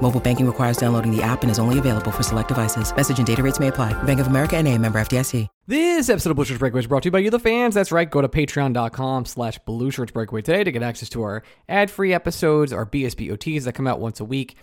[0.00, 2.94] Mobile banking requires downloading the app and is only available for select devices.
[2.94, 4.00] Message and data rates may apply.
[4.04, 5.46] Bank of America and a member FDIC.
[5.66, 7.74] This episode of Blue Shirts Breakaway is brought to you by you, the fans.
[7.74, 8.08] That's right.
[8.08, 12.72] Go to patreon.com slash Blue Shirts Breakaway today to get access to our ad-free episodes,
[12.72, 14.56] our BSB OTs that come out once a week,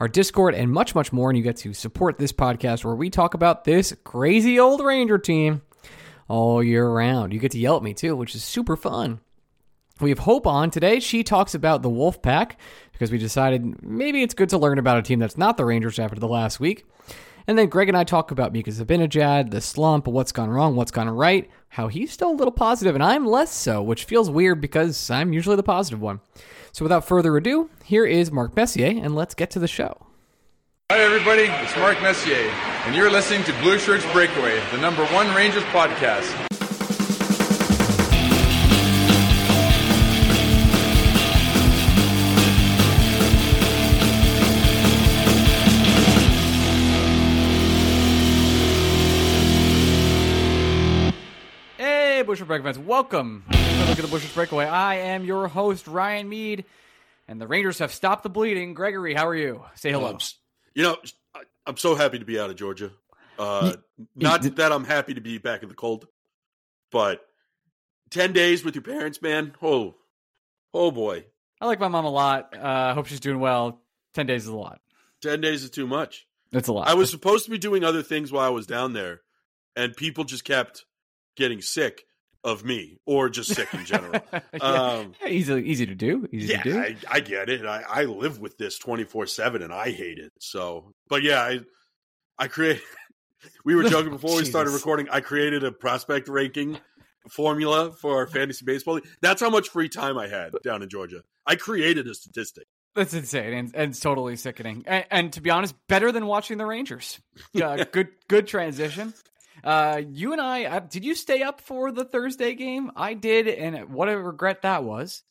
[0.00, 1.28] our Discord, and much, much more.
[1.28, 5.18] And you get to support this podcast where we talk about this crazy old Ranger
[5.18, 5.62] team
[6.28, 7.32] all year round.
[7.32, 9.20] You get to yell at me too, which is super fun.
[9.98, 11.00] We have Hope on today.
[11.00, 12.58] She talks about the Wolf Pack
[12.96, 15.98] because we decided maybe it's good to learn about a team that's not the Rangers
[15.98, 16.86] after the last week.
[17.46, 20.90] And then Greg and I talk about Mika Zibanejad, the slump, what's gone wrong, what's
[20.90, 24.62] gone right, how he's still a little positive and I'm less so, which feels weird
[24.62, 26.20] because I'm usually the positive one.
[26.72, 30.06] So without further ado, here is Mark Messier, and let's get to the show.
[30.90, 31.42] Hi, everybody.
[31.42, 32.50] It's Mark Messier,
[32.84, 36.65] and you're listening to Blue Shirts Breakaway, the number one Rangers podcast.
[52.36, 54.66] Bushwick Breakaway fans, welcome to Look at the Bushwick Breakaway.
[54.66, 56.66] I am your host, Ryan Mead,
[57.26, 58.74] and the Rangers have stopped the bleeding.
[58.74, 59.64] Gregory, how are you?
[59.74, 60.08] Say hello.
[60.10, 60.18] Um,
[60.74, 60.98] you know,
[61.34, 62.92] I- I'm so happy to be out of Georgia.
[63.38, 63.76] Uh,
[64.14, 66.08] not that I'm happy to be back in the cold,
[66.92, 67.26] but
[68.10, 69.54] ten days with your parents, man.
[69.62, 69.94] Oh,
[70.74, 71.24] oh boy,
[71.58, 72.54] I like my mom a lot.
[72.54, 73.80] Uh, hope she's doing well.
[74.12, 74.82] 10 days is a lot.
[75.22, 76.26] ten days is too much.
[76.52, 76.86] That's a lot.
[76.86, 79.22] I was supposed to be doing other things while I was down there,
[79.74, 80.84] and people just kept
[81.34, 82.02] getting sick
[82.44, 84.20] of me or just sick in general.
[84.52, 84.60] Yeah.
[84.62, 86.28] um, easy, easy to do.
[86.32, 86.78] Easy yeah, to do.
[86.78, 87.66] I, I get it.
[87.66, 90.32] I, I live with this 24 seven, and I hate it.
[90.38, 91.60] So, but yeah, I
[92.38, 92.80] I create.
[93.64, 95.08] We were joking before we started recording.
[95.08, 96.78] I created a prospect ranking
[97.28, 98.94] formula for our fantasy baseball.
[98.94, 99.06] league.
[99.20, 101.22] That's how much free time I had down in Georgia.
[101.46, 102.66] I created a statistic.
[102.94, 104.84] That's insane and, and totally sickening.
[104.86, 107.20] And, and to be honest, better than watching the Rangers.
[107.52, 109.12] Yeah, good good transition.
[109.64, 112.90] Uh, you and I, uh, did you stay up for the Thursday game?
[112.96, 115.22] I did, and what a regret that was.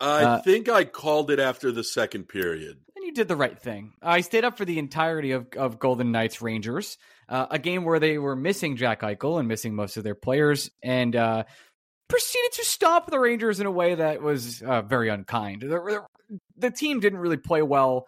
[0.00, 2.78] I Uh, think I called it after the second period.
[2.96, 3.92] And you did the right thing.
[4.02, 6.98] I stayed up for the entirety of, of Golden Knights Rangers,
[7.28, 10.70] uh, a game where they were missing Jack Eichel and missing most of their players,
[10.82, 11.44] and uh,
[12.08, 15.62] proceeded to stop the Rangers in a way that was uh, very unkind.
[15.62, 16.04] The, the,
[16.56, 18.06] the team didn't really play well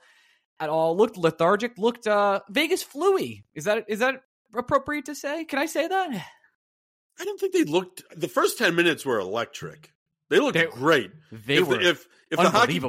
[0.61, 0.97] at all.
[0.97, 1.79] Looked lethargic.
[1.79, 3.45] Looked uh, Vegas fluey.
[3.55, 4.23] Is that is that
[4.55, 5.45] appropriate to say?
[5.45, 6.27] Can I say that?
[7.21, 8.03] I don't think they looked.
[8.17, 9.93] The first ten minutes were electric.
[10.31, 11.11] They looked They- great.
[11.33, 12.81] They if were the, if if the hockey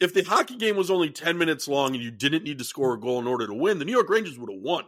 [0.00, 2.94] if the hockey game was only 10 minutes long and you didn't need to score
[2.94, 4.84] a goal in order to win, the New York Rangers would have won.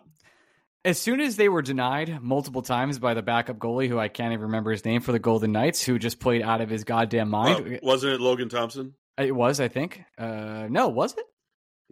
[0.84, 4.32] As soon as they were denied multiple times by the backup goalie, who I can't
[4.32, 7.28] even remember his name for the Golden Knights, who just played out of his goddamn
[7.28, 7.74] mind.
[7.76, 8.94] Uh, wasn't it Logan Thompson?
[9.16, 10.02] It was, I think.
[10.18, 11.24] Uh, no, was it?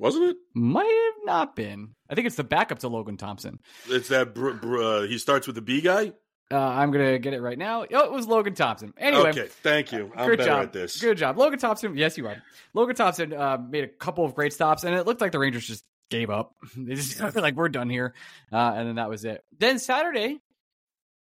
[0.00, 0.36] Wasn't it?
[0.54, 1.94] Might have not been.
[2.08, 3.60] I think it's the backup to Logan Thompson.
[3.88, 6.12] It's that br- br- uh, he starts with the B guy.
[6.52, 7.84] Uh, I'm gonna get it right now.
[7.92, 8.92] Oh, it was Logan Thompson.
[8.98, 10.10] Anyway, okay, thank you.
[10.16, 10.62] I'm good better job.
[10.64, 11.00] at this.
[11.00, 11.96] Good job, Logan Thompson.
[11.96, 12.42] Yes, you are.
[12.74, 15.64] Logan Thompson uh, made a couple of great stops, and it looked like the Rangers
[15.66, 16.54] just gave up.
[16.76, 18.14] they just were like, "We're done here,"
[18.52, 19.44] uh, and then that was it.
[19.58, 20.40] Then Saturday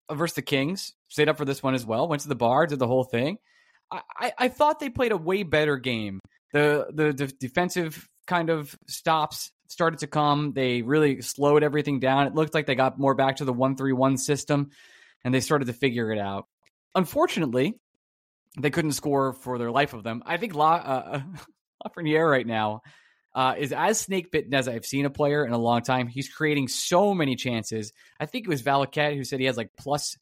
[0.09, 2.07] uh, versus the Kings, stayed up for this one as well.
[2.07, 3.37] Went to the bar, did the whole thing.
[3.91, 6.19] I, I, I thought they played a way better game.
[6.51, 10.53] The the, the defensive kind of stops started to come.
[10.53, 12.27] They really slowed everything down.
[12.27, 14.69] It looked like they got more back to the one three one system,
[15.23, 16.47] and they started to figure it out.
[16.95, 17.73] Unfortunately,
[18.59, 20.23] they couldn't score for their life of them.
[20.25, 21.21] I think La, uh,
[21.85, 22.81] Lafreniere right now
[23.35, 26.07] uh, is as snake bitten as I've seen a player in a long time.
[26.07, 27.91] He's creating so many chances.
[28.19, 30.15] I think it was Valaket who said he has like plus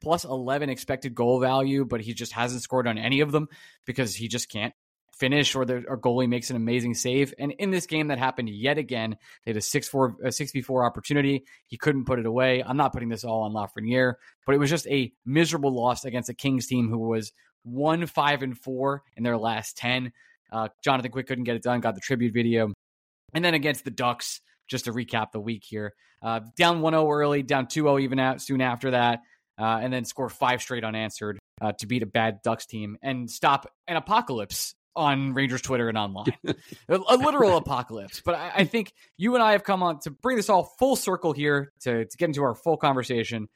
[0.00, 3.46] plus 11 expected goal value, but he just hasn't scored on any of them
[3.86, 4.74] because he just can't
[5.22, 7.32] finish or the or goalie makes an amazing save.
[7.38, 11.44] And in this game that happened yet again, they had a 6-4 a 6v4 opportunity.
[11.68, 12.60] He couldn't put it away.
[12.66, 14.14] I'm not putting this all on Lafreniere,
[14.44, 17.32] but it was just a miserable loss against a Kings team who was
[17.62, 20.12] 1 5 and 4 in their last 10.
[20.50, 22.72] Uh, Jonathan Quick couldn't get it done, got the tribute video.
[23.32, 27.08] And then against the Ducks, just to recap the week here, uh, down 1 0
[27.08, 29.20] early, down 2 0 even out soon after that,
[29.56, 33.30] uh, and then score five straight unanswered uh, to beat a bad Ducks team and
[33.30, 36.32] stop an apocalypse on Rangers Twitter and online.
[36.88, 38.22] a, a literal apocalypse.
[38.24, 40.96] But I, I think you and I have come on to bring this all full
[40.96, 43.48] circle here to, to get into our full conversation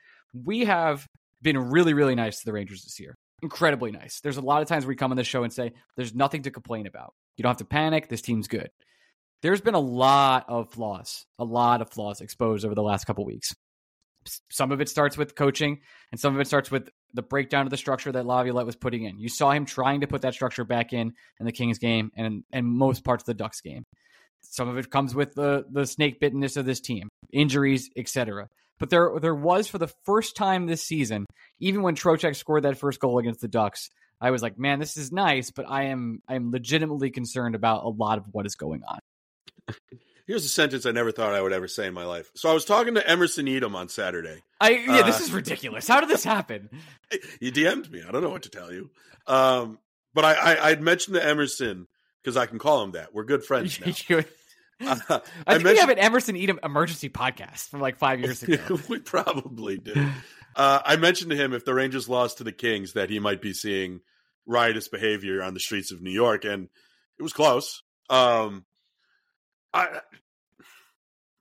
[0.44, 1.06] we have
[1.43, 3.17] been really, really nice to the Rangers this year.
[3.43, 4.21] Incredibly nice.
[4.21, 6.50] There's a lot of times we come on this show and say, there's nothing to
[6.50, 7.15] complain about.
[7.37, 8.09] You don't have to panic.
[8.09, 8.71] This team's good.
[9.43, 13.25] There's been a lot of flaws, a lot of flaws exposed over the last couple
[13.25, 13.55] weeks.
[14.50, 15.81] Some of it starts with coaching,
[16.11, 19.04] and some of it starts with the breakdown of the structure that Laviolette was putting
[19.04, 19.18] in.
[19.18, 22.44] You saw him trying to put that structure back in in the Kings game and
[22.52, 23.84] and most parts of the Ducks game.
[24.42, 28.48] Some of it comes with the the snake bittenness of this team, injuries, etc.
[28.78, 31.26] But there there was for the first time this season,
[31.58, 33.90] even when Trocheck scored that first goal against the Ducks,
[34.20, 37.84] I was like, man, this is nice, but I am I am legitimately concerned about
[37.84, 38.98] a lot of what is going on.
[40.26, 42.31] Here's a sentence I never thought I would ever say in my life.
[42.34, 44.43] So I was talking to Emerson Etem on Saturday.
[44.61, 45.87] I yeah, uh, this is ridiculous.
[45.87, 46.69] How did this happen?
[47.40, 48.02] You DM'd me.
[48.02, 48.90] I don't know what to tell you.
[49.28, 49.78] Um,
[50.12, 51.87] but I, I I'd mentioned to Emerson
[52.20, 53.14] because I can call him that.
[53.14, 53.93] We're good friends now.
[54.81, 58.43] Uh, I, I think we have an Emerson Etem emergency podcast from like five years
[58.43, 58.81] ago.
[58.88, 59.96] we probably did.
[60.56, 63.40] Uh, I mentioned to him if the Rangers lost to the Kings that he might
[63.40, 64.00] be seeing
[64.46, 66.69] riotous behavior on the streets of New York, and
[67.19, 67.82] it was close.
[68.11, 68.64] Um,
[69.76, 70.00] I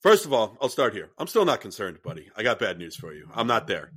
[0.01, 1.09] first of all, I'll start here.
[1.17, 2.29] I'm still not concerned, buddy.
[2.35, 3.29] I got bad news for you.
[3.33, 3.91] I'm not there.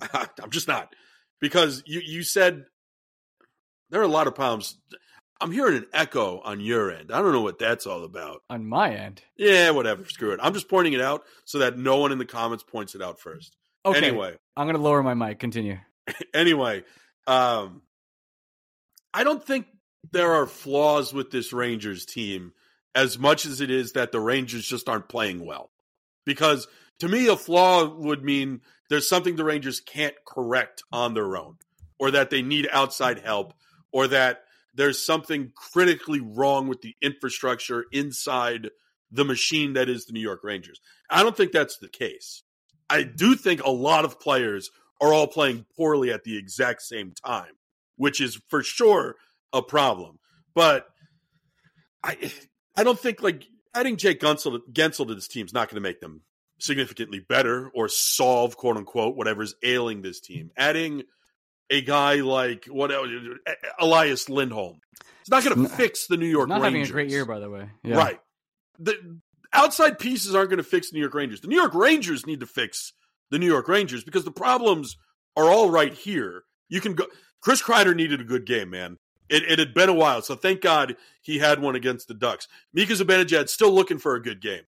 [0.12, 0.94] I'm just not
[1.40, 2.64] because you you said
[3.90, 4.78] there are a lot of problems.
[5.40, 7.10] I'm hearing an echo on your end.
[7.10, 8.42] I don't know what that's all about.
[8.48, 10.04] On my end, yeah, whatever.
[10.04, 10.40] Screw it.
[10.42, 13.20] I'm just pointing it out so that no one in the comments points it out
[13.20, 13.56] first.
[13.84, 13.98] Okay.
[13.98, 15.40] Anyway, I'm going to lower my mic.
[15.40, 15.78] Continue.
[16.34, 16.84] anyway,
[17.26, 17.82] um,
[19.12, 19.66] I don't think
[20.12, 22.52] there are flaws with this Rangers team
[22.94, 25.70] as much as it is that the Rangers just aren't playing well.
[26.24, 26.68] Because
[27.00, 31.56] to me, a flaw would mean there's something the Rangers can't correct on their own,
[31.98, 33.54] or that they need outside help,
[33.92, 34.42] or that
[34.74, 38.70] there's something critically wrong with the infrastructure inside
[39.10, 40.80] the machine that is the New York Rangers.
[41.10, 42.42] I don't think that's the case.
[42.88, 47.12] I do think a lot of players are all playing poorly at the exact same
[47.24, 47.52] time,
[47.96, 49.16] which is for sure
[49.52, 50.18] a problem.
[50.54, 50.86] But
[52.04, 52.32] I
[52.76, 55.88] I don't think like adding Jake Guentzel, Guentzel to this team is not going to
[55.88, 56.22] make them
[56.58, 60.50] significantly better or solve quote unquote whatever's ailing this team.
[60.56, 61.02] Adding
[61.70, 62.92] a guy like what
[63.78, 64.80] Elias Lindholm,
[65.20, 66.48] it's not going to uh, fix the New York.
[66.48, 66.62] Rangers.
[66.62, 66.88] Not Rangers.
[66.88, 67.70] having a great year, by the way.
[67.82, 67.96] Yeah.
[67.96, 68.20] Right.
[68.78, 69.20] The
[69.52, 71.40] outside pieces aren't going to fix the New York Rangers.
[71.40, 72.92] The New York Rangers need to fix
[73.30, 74.96] the New York Rangers because the problems
[75.36, 76.44] are all right here.
[76.68, 77.06] You can go.
[77.40, 78.98] Chris Kreider needed a good game, man.
[79.32, 82.48] It, it, had been a while, so thank God he had one against the Ducks.
[82.74, 84.62] Mika Zibanejad still looking for a good game.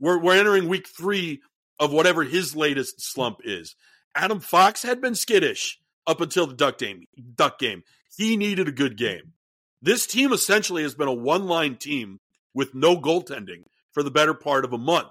[0.00, 1.40] We're we're entering week three
[1.78, 3.76] of whatever his latest slump is.
[4.14, 7.06] Adam Fox had been skittish up until the Duck game.
[7.36, 7.84] Duck game.
[8.16, 9.34] He needed a good game.
[9.80, 12.18] This team essentially has been a one line team
[12.54, 15.08] with no goaltending for the better part of a month.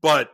[0.00, 0.32] But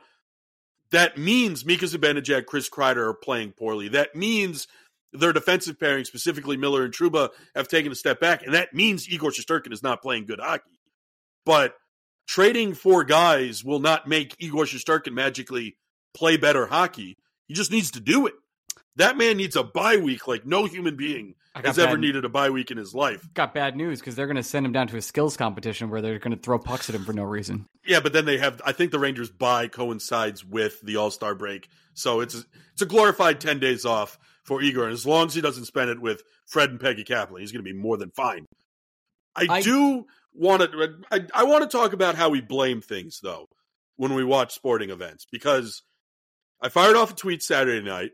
[0.91, 3.89] that means Mika Zibanejad, Chris Kreider are playing poorly.
[3.89, 4.69] That means
[5.13, 9.09] their defensive pairing, specifically Miller and Trouba, have taken a step back, and that means
[9.09, 10.79] Igor Shesterkin is not playing good hockey.
[11.45, 11.75] But
[12.27, 15.77] trading four guys will not make Igor Shesterkin magically
[16.15, 17.17] play better hockey.
[17.47, 18.35] He just needs to do it.
[18.97, 22.51] That man needs a bye week like no human being has ever needed a bye
[22.51, 23.27] week in his life.
[23.35, 26.01] Got bad news because they're going to send him down to a skills competition where
[26.01, 27.67] they're going to throw pucks at him for no reason.
[27.91, 28.63] Yeah, but then they have.
[28.65, 32.37] I think the Rangers' bye coincides with the All Star break, so it's
[32.73, 34.85] it's a glorified ten days off for Igor.
[34.85, 37.65] And as long as he doesn't spend it with Fred and Peggy Kaplan, he's going
[37.65, 38.47] to be more than fine.
[39.35, 40.99] I, I do want to.
[41.11, 43.47] I, I want to talk about how we blame things though
[43.97, 45.83] when we watch sporting events because
[46.63, 48.13] I fired off a tweet Saturday night.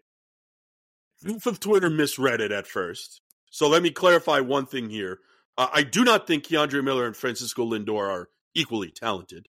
[1.20, 3.20] Proof of Twitter misread it at first.
[3.50, 5.18] So let me clarify one thing here.
[5.58, 9.48] Uh, I do not think K'Andre Miller and Francisco Lindor are equally talented.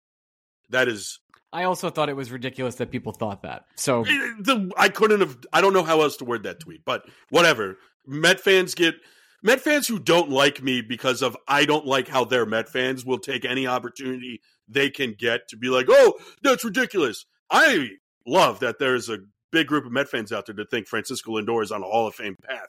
[0.70, 1.20] That is
[1.54, 3.66] I also thought it was ridiculous that people thought that.
[3.76, 5.38] So the, I couldn't have.
[5.54, 7.78] I don't know how else to word that tweet, but whatever.
[8.06, 8.96] Met fans get
[9.44, 13.06] Met fans who don't like me because of I don't like how they're Met fans
[13.06, 17.26] will take any opportunity they can get to be like, oh, that's ridiculous.
[17.50, 17.92] I
[18.26, 19.20] love that there's a
[19.52, 22.08] big group of Met fans out there that think Francisco Lindor is on a Hall
[22.08, 22.68] of Fame path.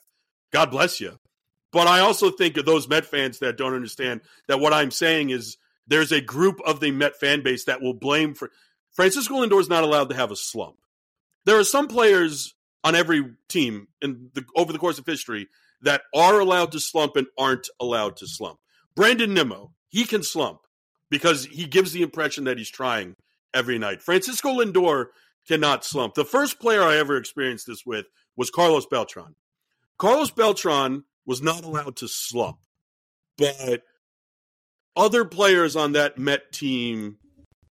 [0.53, 1.19] God bless you.
[1.73, 5.31] But I also think of those Met fans that don't understand that what I'm saying
[5.31, 5.57] is
[5.89, 8.51] there's a group of the Met fan base that will blame for
[8.93, 10.77] Francisco Lindor is not allowed to have a slump.
[11.45, 12.55] There are some players
[12.85, 15.49] on every team in the, over the course of history
[15.83, 18.59] that are allowed to slump and aren't allowed to slump.
[18.95, 20.61] Brandon Nimmo, he can slump
[21.11, 23.15] because he gives the impression that he's trying
[23.55, 24.03] every night.
[24.03, 25.07] Francisco Lindor
[25.47, 26.15] cannot slump.
[26.15, 29.35] The first player I ever experienced this with was Carlos Beltran.
[29.97, 32.59] Carlos Beltran was not allowed to slump,
[33.37, 33.83] but
[34.97, 37.19] other players on that Met team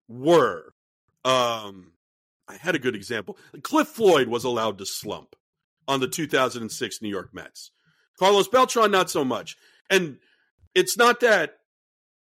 [0.08, 0.74] were.
[1.24, 1.94] Um,
[2.48, 3.38] I had a good example.
[3.64, 5.36] Cliff Floyd was allowed to slump
[5.88, 7.72] on the 2006 New York Mets.
[8.18, 9.58] Carlos Beltran, not so much.
[9.90, 10.18] And
[10.74, 11.58] it's not that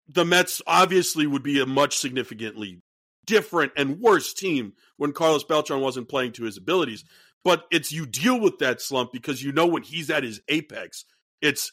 [0.08, 2.82] the Mets obviously would be a much significantly
[3.26, 7.04] different and worse team when Carlos Beltran wasn't playing to his abilities,
[7.44, 11.06] but it's you deal with that slump because you know when he's at his apex,
[11.42, 11.72] it's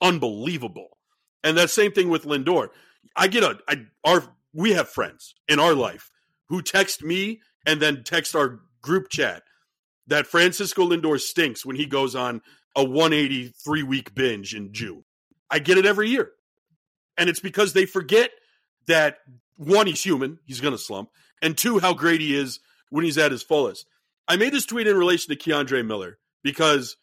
[0.00, 0.97] unbelievable.
[1.44, 2.68] And that same thing with Lindor.
[3.16, 6.10] I get a I our we have friends in our life
[6.48, 9.42] who text me and then text our group chat
[10.06, 12.40] that Francisco Lindor stinks when he goes on
[12.74, 15.04] a 183 week binge in June.
[15.50, 16.32] I get it every year.
[17.16, 18.30] And it's because they forget
[18.86, 19.18] that
[19.56, 21.10] one, he's human, he's going to slump,
[21.42, 23.86] and two, how great he is when he's at his fullest.
[24.26, 26.96] I made this tweet in relation to K'Andre Miller because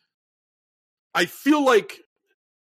[1.13, 2.00] I feel like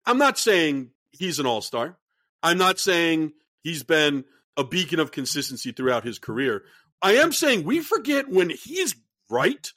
[0.05, 1.97] I'm not saying he's an all star.
[2.43, 3.33] I'm not saying
[3.63, 4.25] he's been
[4.57, 6.63] a beacon of consistency throughout his career.
[7.03, 8.95] I am saying we forget when he's
[9.31, 9.71] right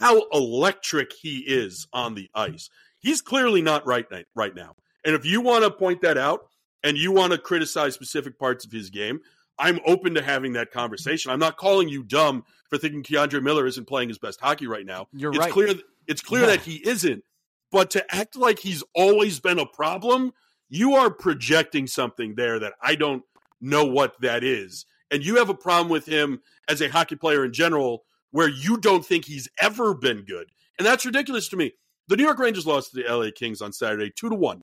[0.00, 2.70] how electric he is on the ice.
[3.00, 4.74] He's clearly not right right now.
[5.04, 6.48] And if you want to point that out
[6.82, 9.20] and you want to criticize specific parts of his game,
[9.58, 11.30] I'm open to having that conversation.
[11.32, 14.86] I'm not calling you dumb for thinking K'Andre Miller isn't playing his best hockey right
[14.86, 15.06] now.
[15.12, 15.52] You're it's right.
[15.52, 15.74] Clear,
[16.06, 16.46] it's clear Yeah.
[16.48, 17.24] that he isn't.
[17.70, 20.32] But to act like he's always been a problem,
[20.68, 23.22] you are projecting something there that I don't
[23.60, 24.86] know what that is.
[25.10, 28.76] And you have a problem with him as a hockey player in general where you
[28.76, 30.48] don't think he's ever been good.
[30.78, 31.72] And that's ridiculous to me.
[32.08, 34.62] The New York Rangers lost to the LA Kings on Saturday, 2 to 1.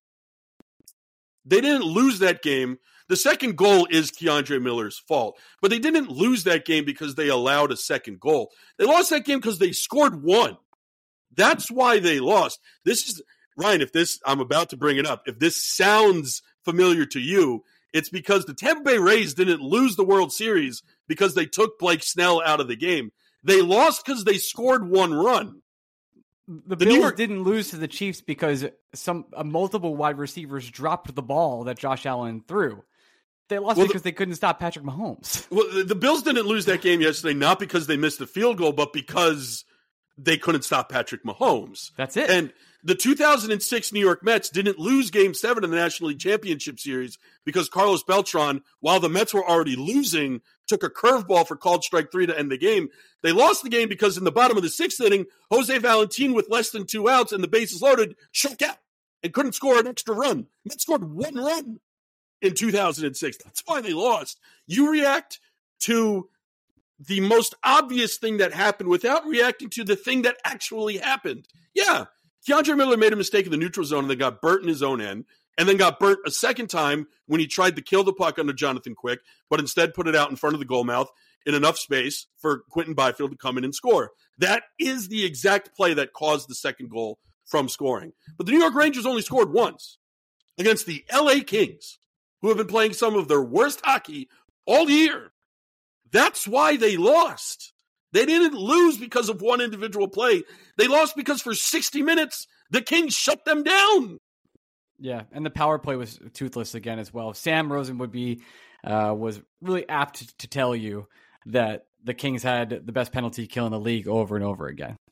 [1.46, 2.78] They didn't lose that game.
[3.08, 7.28] The second goal is K'Andre Miller's fault, but they didn't lose that game because they
[7.28, 8.52] allowed a second goal.
[8.80, 10.58] They lost that game because they scored one.
[11.36, 12.60] That's why they lost.
[12.84, 13.22] This is
[13.58, 13.82] Ryan.
[13.82, 15.24] If this, I'm about to bring it up.
[15.28, 20.04] If this sounds familiar to you, it's because the Tampa Bay Rays didn't lose the
[20.06, 23.12] World Series because they took Blake Snell out of the game.
[23.44, 25.62] They lost because they scored one run.
[26.48, 30.70] The, The Bills York- didn't lose to the Chiefs because some uh, multiple wide receivers
[30.70, 32.84] dropped the ball that Josh Allen threw.
[33.48, 35.48] They lost Well, the- because they couldn't stop Patrick Mahomes.
[35.52, 38.58] Well, the, the Bills didn't lose that game yesterday, not because they missed the field
[38.58, 39.64] goal, but because
[40.18, 41.92] they couldn't stop Patrick Mahomes.
[41.98, 42.30] That's it.
[42.30, 42.52] And
[42.86, 47.18] the 2006 New York Mets didn't lose game seven in the National League Championship Series
[47.44, 52.12] because Carlos Beltran, while the Mets were already losing, took a curveball for called strike
[52.12, 52.90] three to end the game.
[53.24, 56.48] They lost the game because in the bottom of the sixth inning, Jose Valentin, with
[56.48, 58.78] less than two outs and the bases loaded, struck out
[59.24, 60.46] and couldn't score an extra run.
[60.64, 61.80] Mets scored one run
[62.44, 63.38] in 2006.
[63.44, 64.40] That's why they lost.
[64.68, 65.40] You react
[65.82, 66.30] to
[67.00, 71.48] the most obvious thing that happened without reacting to the thing that actually happened.
[71.74, 72.06] Yeah,
[72.48, 74.84] K'Andre Miller made a mistake in the neutral zone and then got burnt in his
[74.84, 75.26] own end,
[75.58, 78.54] and then got burnt a second time when he tried to kill the puck under
[78.54, 81.10] Jonathan Quick, but instead put it out in front of the goal mouth
[81.46, 84.12] in enough space for Quinton Byfield to come in and score.
[84.38, 88.14] That is the exact play that caused the second goal from scoring.
[88.38, 89.98] But the New York Rangers only scored once
[90.58, 92.00] against the LA Kings,
[92.42, 94.30] who have been playing some of their worst hockey
[94.66, 95.32] all year.
[96.12, 97.74] That's why they lost.
[98.16, 100.44] They didn't lose because of one individual play.
[100.78, 104.20] They lost because for 60 minutes, the Kings shut them down.
[104.98, 107.34] Yeah, and the power play was toothless again as well.
[107.34, 108.42] Sam Rosen would be
[108.86, 111.08] uh, was really apt to, tell you
[111.48, 114.98] that the Kings had the best penalty kill in the league over and over again.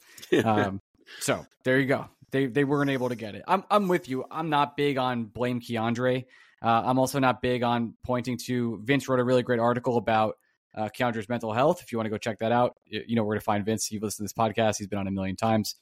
[0.46, 0.80] Um,
[1.20, 2.08] so there you go.
[2.32, 3.44] They they weren't able to get it.
[3.48, 4.24] I'm I'm with you.
[4.32, 6.26] I'm not big on blame K'Andre.
[6.62, 10.38] Uh, I'm also not big on pointing to Vince wrote a really great article about
[10.76, 10.90] uh,
[11.30, 11.82] mental health.
[11.82, 13.92] If you want to go check that out, you you know where to find Vince.
[13.92, 14.78] You've listened to this podcast.
[14.78, 15.76] He's been on a million times.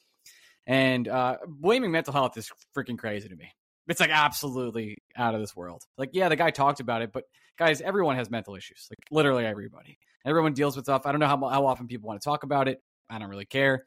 [0.67, 3.51] And uh, blaming mental health is freaking crazy to me.
[3.87, 5.83] It's like absolutely out of this world.
[5.97, 7.23] Like, yeah, the guy talked about it, but
[7.57, 8.87] guys, everyone has mental issues.
[8.89, 9.97] Like, literally everybody.
[10.25, 11.05] Everyone deals with stuff.
[11.05, 12.81] I don't know how, how often people want to talk about it.
[13.09, 13.85] I don't really care.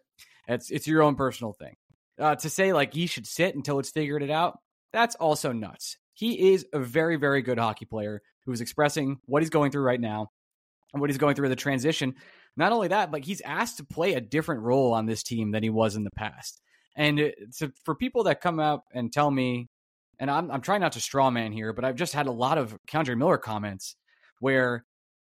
[0.48, 1.74] It's it's your own personal thing.
[2.18, 4.58] Uh, to say like he should sit until it's figured it out,
[4.92, 5.96] that's also nuts.
[6.12, 9.82] He is a very very good hockey player who is expressing what he's going through
[9.82, 10.28] right now
[10.94, 12.14] and what he's going through the transition.
[12.56, 15.62] Not only that, but he's asked to play a different role on this team than
[15.62, 16.62] he was in the past.
[16.96, 19.68] And uh, so for people that come out and tell me,
[20.20, 22.56] and I'm I'm trying not to straw man here, but I've just had a lot
[22.56, 23.96] of K'Andre Miller comments
[24.38, 24.84] where,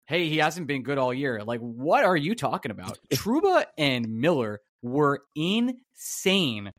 [0.07, 1.45] hey, he hasn't been good all year.
[1.45, 2.99] Like, what are you talking about?
[3.15, 6.73] Trouba and Miller were insane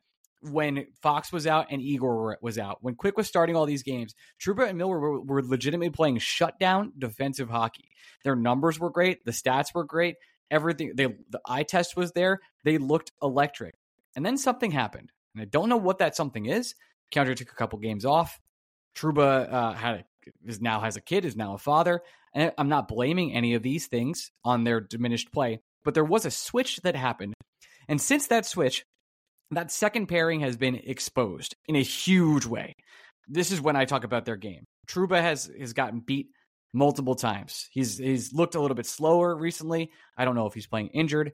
[0.50, 2.78] when Fox was out and Igor was out.
[2.80, 6.92] When Quick was starting all these games, Trouba and Miller were, were legitimately playing shutdown
[6.98, 7.90] defensive hockey.
[8.24, 10.16] Their numbers were great, the stats were great,
[10.50, 10.92] everything.
[10.94, 12.40] They the eye test was there.
[12.64, 13.74] They looked electric,
[14.14, 16.74] and then something happened, and I don't know what that something is.
[17.10, 18.40] Counter took a couple games off.
[18.96, 20.04] Trouba uh, had a,
[20.44, 22.00] is now has a kid, is now a father,
[22.34, 25.60] and I'm not blaming any of these things on their diminished play.
[25.86, 27.32] but there was a switch that happened.
[27.88, 28.84] And since that switch,
[29.50, 32.74] that second pairing has been exposed in a huge way.
[33.28, 34.64] This is when I talk about their game.
[34.86, 36.28] Trouba has has gotten beat
[36.72, 37.68] multiple times.
[37.72, 39.90] He's he's looked a little bit slower recently.
[40.16, 41.32] I don't know if he's playing injured.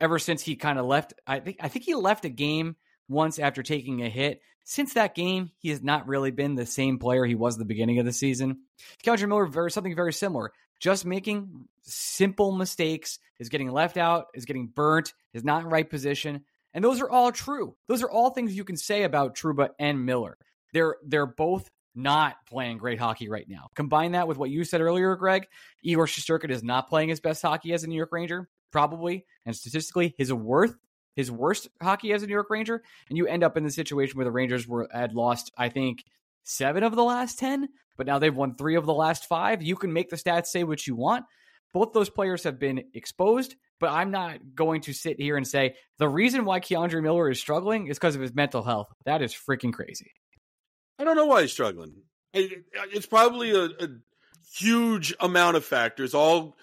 [0.00, 2.76] Ever since he kind of left, I think I think he left a game
[3.08, 4.40] once after taking a hit.
[4.66, 7.98] Since that game, he has not really been the same player he was the beginning
[7.98, 8.60] of the season.
[9.04, 10.52] K'Andre Miller, very something very similar.
[10.80, 15.88] Just making simple mistakes, is getting left out, is getting burnt, is not in right
[15.88, 16.44] position.
[16.74, 17.76] And those are all true.
[17.88, 20.36] Those are all things you can say about Trouba and Miller.
[20.72, 23.68] They're they're both not playing great hockey right now.
[23.76, 25.46] Combine that with what you said earlier, Greg.
[25.82, 29.54] Igor Shesterkin is not playing his best hockey as a New York Ranger, probably, and
[29.54, 30.74] statistically, his worth
[31.14, 34.16] his worst hockey as a New York Ranger, and you end up in the situation
[34.16, 36.04] where the Rangers were had lost, I think,
[36.42, 39.62] seven of the last ten, but now they've won three of the last five.
[39.62, 41.24] You can make the stats say what you want.
[41.74, 45.74] Both those players have been exposed, but I'm not going to sit here and say
[45.98, 48.86] the reason why K'Andre Miller is struggling is because of his mental health.
[49.04, 50.12] That is freaking crazy.
[50.98, 51.92] I don't know why he's struggling.
[52.32, 53.88] It's probably a, a
[54.56, 56.56] huge amount of factors, all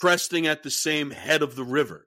[0.00, 2.06] cresting at the same head of the river.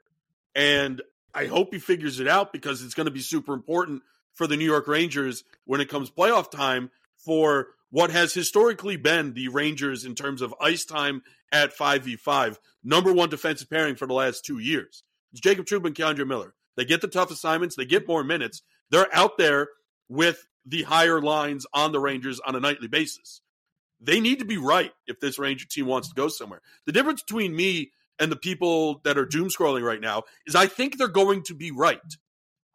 [0.56, 1.02] And
[1.34, 4.56] I hope he figures it out because it's going to be super important for the
[4.56, 10.06] New York Rangers when it comes playoff time for what has historically been the Rangers
[10.06, 14.60] in terms of ice time at 5v5, number one defensive pairing for the last two
[14.60, 15.04] years.
[15.32, 16.54] It's Jacob Trouba and K'Andre Miller.
[16.76, 18.62] They get the tough assignments, they get more minutes.
[18.90, 19.70] They're out there
[20.10, 23.42] with the higher lines on the Rangers on a nightly basis.
[24.00, 26.62] They need to be right if this Ranger team wants to go somewhere.
[26.86, 30.68] The difference between me and the people that are doom scrolling right now is I
[30.68, 32.00] think they're going to be right.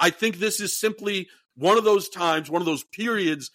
[0.01, 3.51] I think this is simply one of those times, one of those periods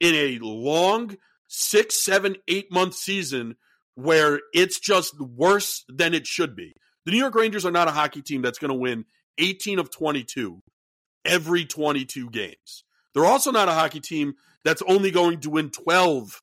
[0.00, 1.16] in a long
[1.48, 3.56] six, seven, eight month season
[3.94, 6.74] where it's just worse than it should be.
[7.04, 9.06] The New York Rangers are not a hockey team that's going to win
[9.38, 10.62] 18 of 22
[11.24, 12.84] every 22 games.
[13.14, 16.40] They're also not a hockey team that's only going to win 12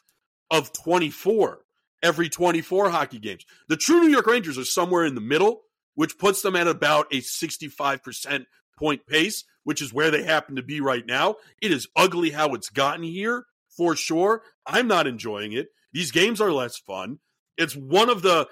[0.52, 1.60] of 24
[2.04, 3.46] every 24 hockey games.
[3.68, 5.62] The true New York Rangers are somewhere in the middle,
[5.96, 8.46] which puts them at about a 65%
[8.78, 11.36] point pace, which is where they happen to be right now.
[11.62, 14.42] It is ugly how it's gotten here, for sure.
[14.66, 15.68] I'm not enjoying it.
[15.94, 17.20] These games are less fun.
[17.58, 18.48] It's one of the,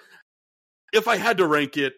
[0.93, 1.93] if I had to rank it,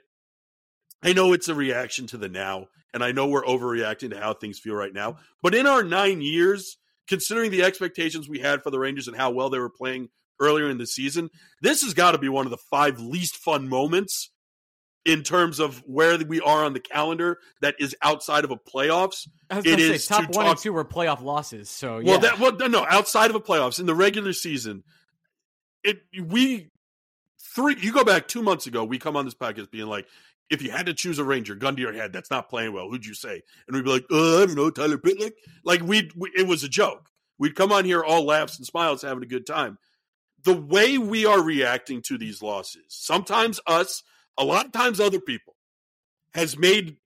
[1.04, 4.34] I know it's a reaction to the now, and I know we're overreacting to how
[4.34, 5.18] things feel right now.
[5.44, 9.30] But in our nine years, considering the expectations we had for the Rangers and how
[9.32, 10.10] well they were playing
[10.42, 11.30] earlier in the season,
[11.62, 14.32] this has got to be one of the five least fun moments
[15.06, 19.28] in terms of where we are on the calendar that is outside of a playoffs.
[19.52, 21.70] It is top one talk, and two were playoff losses.
[21.70, 22.12] So yeah.
[22.12, 24.84] well, that well no outside of a playoffs in the regular season,
[25.84, 26.72] it we
[27.40, 30.08] three you go back two months ago we come on this podcast being like
[30.50, 32.90] if you had to choose a Ranger, gun to your head, that's not playing well,
[32.90, 33.42] who'd you say?
[33.68, 35.34] And we'd be like, uh, I don't know, Tyler Pitlick.
[35.64, 37.10] Like we, it was a joke.
[37.38, 39.78] We'd come on here all laughs and smiles, having a good time.
[40.44, 44.04] The way we are reacting to these losses, sometimes us,
[44.38, 45.56] a lot of times other people,
[46.34, 46.98] has made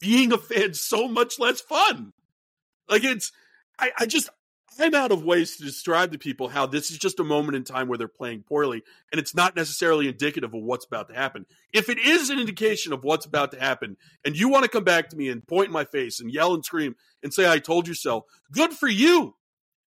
[0.00, 2.12] being a fan so much less fun.
[2.88, 3.32] Like it's,
[3.78, 4.30] I, I just,
[4.78, 7.64] I'm out of ways to describe to people how this is just a moment in
[7.64, 11.44] time where they're playing poorly, and it's not necessarily indicative of what's about to happen.
[11.72, 14.84] If it is an indication of what's about to happen, and you want to come
[14.84, 17.58] back to me and point in my face and yell and scream and say, I
[17.58, 19.34] told you so, good for you.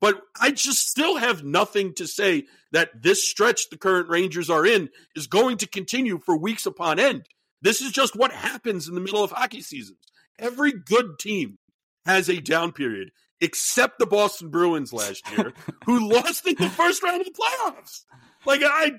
[0.04, 4.66] But I just still have nothing to say that this stretch the current Rangers are
[4.66, 7.26] in is going to continue for weeks upon end.
[7.62, 10.00] This is just what happens in the middle of hockey seasons.
[10.38, 11.58] Every good team
[12.06, 15.54] has a down period except the Boston Bruins last year,
[15.86, 18.02] who lost in the first round of the playoffs.
[18.46, 18.92] Like I,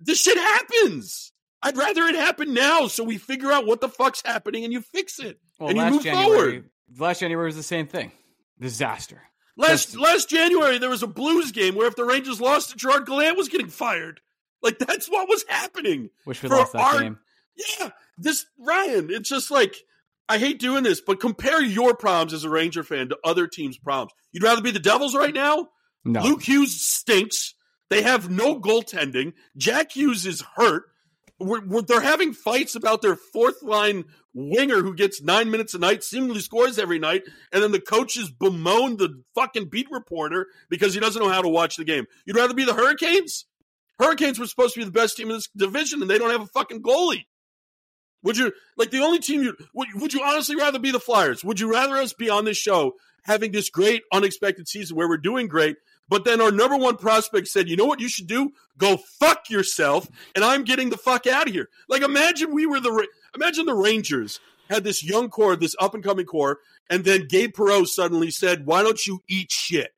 [0.00, 1.30] this shit happens.
[1.62, 4.80] I'd rather it happen now, so we figure out what the fuck's happening and you
[4.80, 6.70] fix it well, and you move January, forward.
[6.98, 8.10] Last January was the same thing.
[8.58, 9.22] Disaster.
[9.60, 13.36] Last last January there was a Blues game where if the Rangers lost, Gerard Gallant
[13.36, 14.20] was getting fired.
[14.62, 16.10] Like that's what was happening.
[16.26, 17.18] Wish we lost that our, game.
[17.56, 19.10] Yeah, this Ryan.
[19.10, 19.74] It's just like
[20.30, 23.76] I hate doing this, but compare your problems as a Ranger fan to other teams'
[23.76, 24.12] problems.
[24.32, 25.68] You'd rather be the Devils right now?
[26.04, 26.22] No.
[26.22, 27.54] Luke Hughes stinks.
[27.90, 29.32] They have no goaltending.
[29.56, 30.84] Jack Hughes is hurt.
[31.38, 35.78] We're, we're, they're having fights about their fourth line winger who gets nine minutes a
[35.78, 40.94] night, seemingly scores every night, and then the coaches bemoan the fucking beat reporter because
[40.94, 42.06] he doesn't know how to watch the game.
[42.24, 43.46] You'd rather be the Hurricanes?
[43.98, 46.40] Hurricanes were supposed to be the best team in this division, and they don't have
[46.40, 47.26] a fucking goalie.
[48.22, 51.42] Would you like the only team you would, would you honestly rather be the Flyers?
[51.42, 55.16] Would you rather us be on this show having this great unexpected season where we're
[55.16, 55.76] doing great,
[56.10, 58.50] But then our number one prospect said, you know what you should do?
[58.76, 60.08] Go fuck yourself.
[60.34, 61.68] And I'm getting the fuck out of here.
[61.88, 66.02] Like imagine we were the, imagine the Rangers had this young core, this up and
[66.02, 66.58] coming core.
[66.90, 69.92] And then Gabe Perreault suddenly said, why don't you eat shit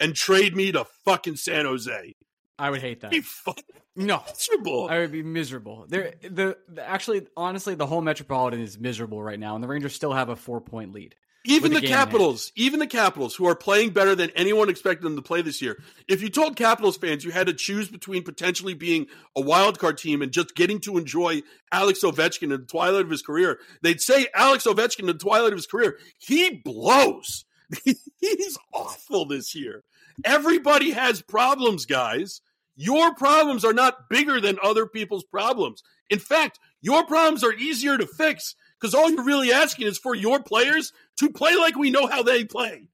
[0.00, 2.14] and trade me to fucking San Jose?
[2.58, 3.10] I would hate that.
[3.10, 3.64] Be fucking
[3.96, 4.88] No, miserable.
[4.88, 5.84] I would be miserable.
[5.88, 9.94] There, the, the actually, honestly, the whole Metropolitan is miserable right now, and the Rangers
[9.94, 11.16] still have a four point lead.
[11.44, 11.90] Even the game.
[11.90, 15.62] Capitals, even the Capitals, who are playing better than anyone expected them to play this
[15.62, 15.82] year.
[16.06, 19.96] If you told Capitals fans you had to choose between potentially being a wild card
[19.96, 24.02] team and just getting to enjoy Alex Ovechkin in the twilight of his career, they'd
[24.02, 25.96] say Alex Ovechkin in the twilight of his career.
[26.18, 27.46] He blows.
[27.84, 29.84] He's awful this year.
[30.24, 32.42] Everybody has problems, guys.
[32.76, 35.82] Your problems are not bigger than other people's problems.
[36.10, 40.14] In fact, your problems are easier to fix because all you're really asking is for
[40.14, 42.88] your players to play like we know how they play.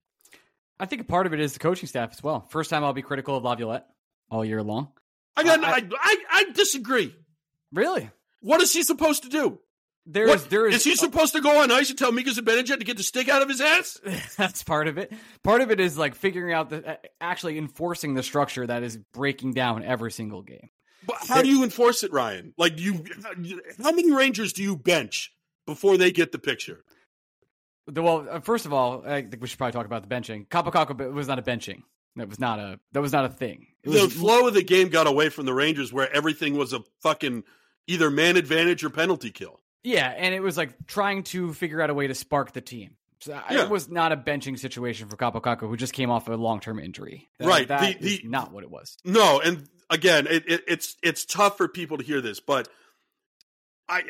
[0.79, 2.47] I think a part of it is the coaching staff as well.
[2.51, 3.87] First time I'll be critical of Laviolette
[4.31, 4.89] all year long.
[5.37, 5.63] I got.
[5.65, 7.15] I- I, I, I disagree.
[7.73, 8.11] Really?
[8.41, 9.59] What is he supposed to do?
[10.09, 12.79] There is there is, is he supposed to go on ice and tell Mika Zibanejad
[12.79, 14.01] to get the stick out of his ass?
[14.37, 15.13] that's part of it.
[15.43, 18.97] Part of it is like figuring out the uh, actually enforcing the structure that is
[19.13, 20.69] breaking down every single game.
[21.05, 22.55] But how do you enforce it, Ryan?
[22.57, 23.05] Like, do you?
[23.83, 25.33] How many Rangers do you bench
[25.67, 26.85] before they get the picture?
[27.93, 30.49] Well, uh, first of all, I think we should probably talk about the benching.
[30.49, 31.83] Kaapo Kakko was not a benching.
[32.17, 33.67] That was not a that was not a thing.
[33.85, 36.73] It The was flow of the game got away from the Rangers, where everything was
[36.73, 37.45] a fucking
[37.87, 39.61] either man advantage or penalty kill.
[39.85, 42.97] yeah, and it was like trying to figure out a way to spark the team.
[43.21, 43.65] So Yeah.
[43.65, 46.59] it was not a benching situation for Kaapo Kakko, who just came off a long
[46.61, 47.29] term injury.
[47.39, 47.69] That- Right.
[47.69, 48.97] that The- is the- not what it was.
[49.05, 52.69] No, and again, it, it, it's it's tough for people to hear this, but
[53.89, 54.03] I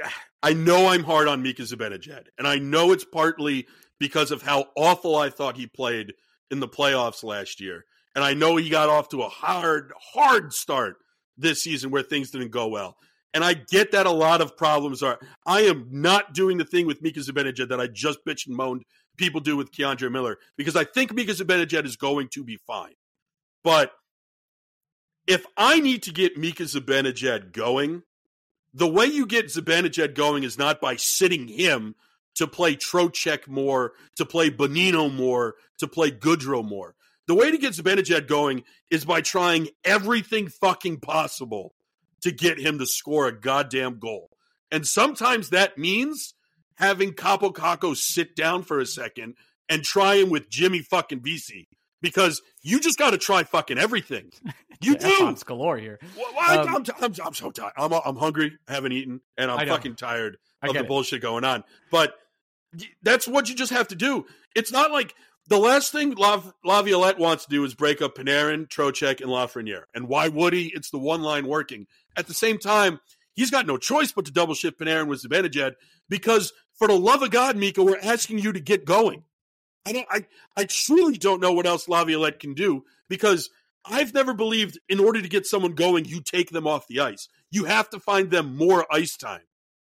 [0.43, 3.67] I know I'm hard on Mika Zibanejad, and I know it's partly
[3.99, 6.15] because of how awful I thought he played
[6.51, 7.85] in the playoffs last year,
[8.15, 10.97] and I know he got off to a hard hard start
[11.37, 12.97] this season where things didn't go well.
[13.35, 15.19] And I get that a lot of problems are.
[15.45, 18.85] I am not doing the thing with Mika Zibanejad that I just bitched and moaned
[19.19, 22.95] people do with K'Andre Miller because I think Mika Zibanejad is going to be fine.
[23.63, 23.93] But
[25.27, 28.05] if I need to get Mika Zibanejad going,
[28.77, 31.95] the way you get Zibanejad going is not by sitting him
[32.35, 36.95] to play Trocheck more, to play Bonino more, to play Goodrow more.
[37.27, 41.75] The way to get Zibanejad going is by trying everything fucking possible
[42.21, 44.29] to get him to score a goddamn goal.
[44.71, 46.35] And sometimes that means
[46.75, 49.37] having Kaapo Kakko sit down for a second
[49.71, 51.67] and try him with Jimmy fucking Vesey
[52.07, 54.31] because you just got to try fucking everything.
[54.83, 55.13] You Yeah, do.
[55.15, 55.99] F-bombs galore here.
[56.15, 57.73] Well, I, Um, I'm, I'm, I'm so tired.
[57.79, 58.59] I'm, I'm hungry.
[58.69, 60.87] I haven't eaten, and I'm fucking tired of the it.
[60.87, 61.65] bullshit going on.
[61.91, 62.15] But
[63.03, 64.27] that's what you just have to do.
[64.55, 65.15] It's not like
[65.49, 69.85] the last thing La, Laviolette wants to do is break up Panarin, Trocheck, and Lafreniere.
[69.95, 70.71] And why would he?
[70.75, 71.87] It's the one line working.
[72.15, 73.01] At the same time,
[73.33, 75.73] he's got no choice but to double shift Panarin with Zibanejad
[76.11, 79.23] because, for the love of God, Mika, we're asking you to get going.
[79.87, 80.07] I don't.
[80.11, 83.51] I I truly don't know what else Laviolette can do because
[83.85, 87.29] I've never believed in order to get someone going, you take them off the ice.
[87.51, 89.43] You have to find them more ice time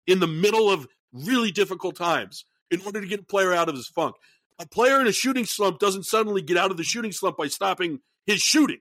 [0.08, 3.76] in the middle of really difficult times in order to get a player out of
[3.76, 4.16] his funk.
[4.60, 7.48] A player in a shooting slump doesn't suddenly get out of the shooting slump by
[7.48, 8.80] stopping his shooting.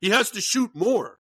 [0.00, 1.18] He has to shoot more.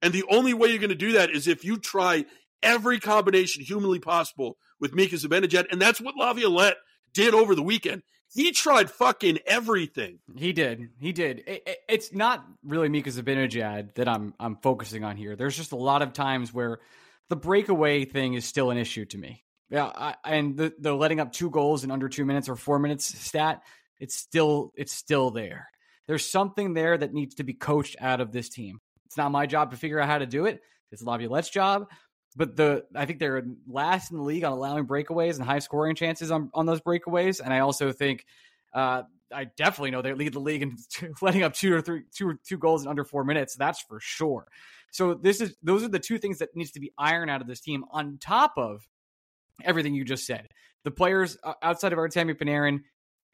[0.00, 2.26] And the only way you're going to do that is if you try
[2.62, 5.66] every combination humanly possible with Mika Zibanejad.
[5.70, 6.76] And that's what Laviolette
[7.12, 8.02] did over the weekend.
[8.34, 10.18] He tried fucking everything.
[10.36, 10.90] He did.
[10.98, 11.38] He did.
[11.46, 15.36] It, it- it's not really Mika Zibanejad that I'm I'm focusing on here.
[15.36, 16.80] There's just a lot of times where
[17.30, 19.44] the breakaway thing is still an issue to me.
[19.70, 22.78] Yeah, I, and the the letting up two goals in under two minutes or four
[22.78, 23.62] minutes stat,
[24.00, 25.68] it's still it's still there.
[26.08, 28.80] There's something there that needs to be coached out of this team.
[29.06, 30.60] It's not my job to figure out how to do it.
[30.90, 31.88] It's Laviolette's job.
[32.36, 35.94] But the I think they're last in the league on allowing breakaways and high scoring
[35.94, 37.40] chances on, on those breakaways.
[37.40, 38.24] And I also think
[38.74, 40.76] uh, I definitely know they lead the league in
[41.22, 43.56] letting up two or three, two or two goals in under four minutes.
[43.56, 44.46] That's for sure.
[44.92, 47.46] So this is those are the two things that needs to be ironed out of
[47.46, 47.84] this team.
[47.90, 48.86] On top of
[49.62, 50.48] everything you just said,
[50.84, 52.80] the players uh, outside of Artemi Panarin,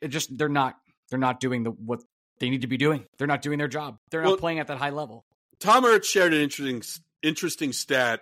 [0.01, 0.77] it just they're not
[1.11, 2.01] they're not doing the what
[2.39, 3.05] they need to be doing.
[3.19, 3.99] They're not doing their job.
[4.11, 5.27] They're not playing at that high level.
[5.59, 6.83] Tom Ertz shared an interesting
[7.23, 8.21] interesting stat.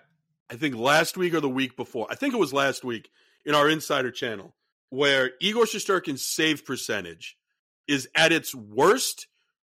[0.50, 2.06] I think last week or the week before.
[2.10, 3.10] I think it was last week
[3.44, 4.54] in our insider channel
[4.90, 7.36] where Igor Shesterkin's save percentage
[7.86, 9.26] is at its worst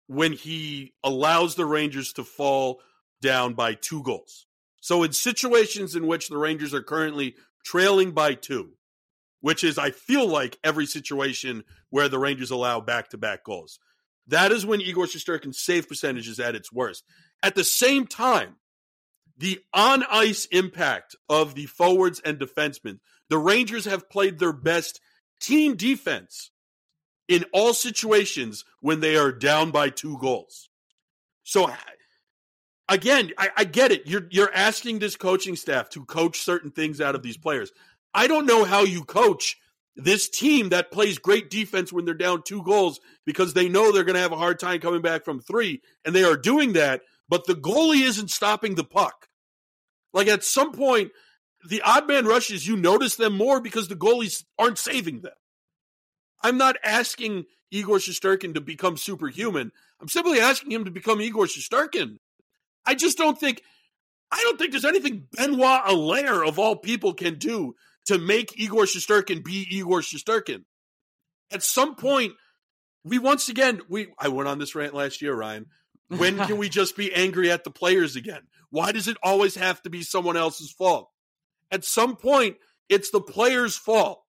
[0.08, 2.82] when he allows the Rangers to fall
[3.22, 4.46] down by two goals.
[4.82, 8.74] So in situations in which the Rangers are currently trailing by two,
[9.42, 13.80] which is I feel like every situation where the Rangers allow back to back goals.
[14.28, 17.04] That is when Igor Shesterkin's save percentage is at its worst.
[17.42, 18.58] At the same time,
[19.38, 25.02] the on ice impact of the forwards and defensemen, the Rangers have played their best
[25.40, 26.52] team defense
[27.28, 30.70] in all situations when they are down by two goals.
[31.44, 31.72] So
[32.88, 34.08] again, I, I, get it.
[34.08, 37.72] You're you're asking this coaching staff to coach certain things out of these players.
[38.14, 39.58] I don't know how you coach
[39.96, 44.04] this team that plays great defense when they're down two goals because they know they're
[44.04, 47.02] going to have a hard time coming back from three, and they are doing that.
[47.28, 49.28] But the goalie isn't stopping the puck.
[50.14, 51.12] Like at some point,
[51.68, 55.34] the odd man rushes, you notice them more because the goalies aren't saving them.
[56.44, 59.72] I'm not asking Igor Shesterkin to become superhuman.
[60.00, 62.18] I'm simply asking him to become Igor Shesterkin.
[62.86, 63.62] I just don't think
[64.32, 68.84] I don't think there's anything Benoit Allaire of all people can do to make Igor
[68.84, 70.64] Shesterkin be Igor Shesterkin.
[71.52, 72.34] At some point,
[73.04, 75.68] we once again we I went on this rant last year, Ryan.
[76.08, 78.42] When can we just be angry at the players again?
[78.70, 81.10] Why does it always have to be someone else's fault?
[81.72, 82.58] At some point,
[82.90, 84.22] it's the players' fault.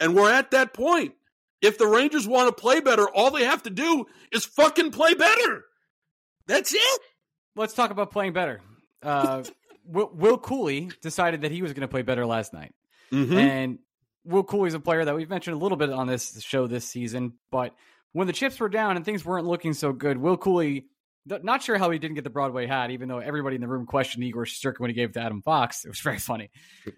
[0.00, 1.14] And we're at that point.
[1.60, 5.14] If the Rangers want to play better, all they have to do is fucking play
[5.14, 5.64] better.
[6.48, 7.00] That's it.
[7.54, 8.60] Let's talk about playing better.
[9.00, 9.44] Uh,
[9.84, 12.74] Will, Cuylle decided that he was going to play better last night.
[13.12, 13.36] Mm-hmm.
[13.36, 13.78] And
[14.24, 17.34] Will Cuylle's a player that we've mentioned a little bit on this show this season,
[17.50, 17.74] but
[18.12, 20.84] when the chips were down and things weren't looking so good, Will Cuylle,
[21.26, 23.86] not sure how he didn't get the Broadway hat, even though everybody in the room
[23.86, 25.84] questioned Igor Shesterkin when he gave it to Adam Fox.
[25.84, 26.50] It was very funny.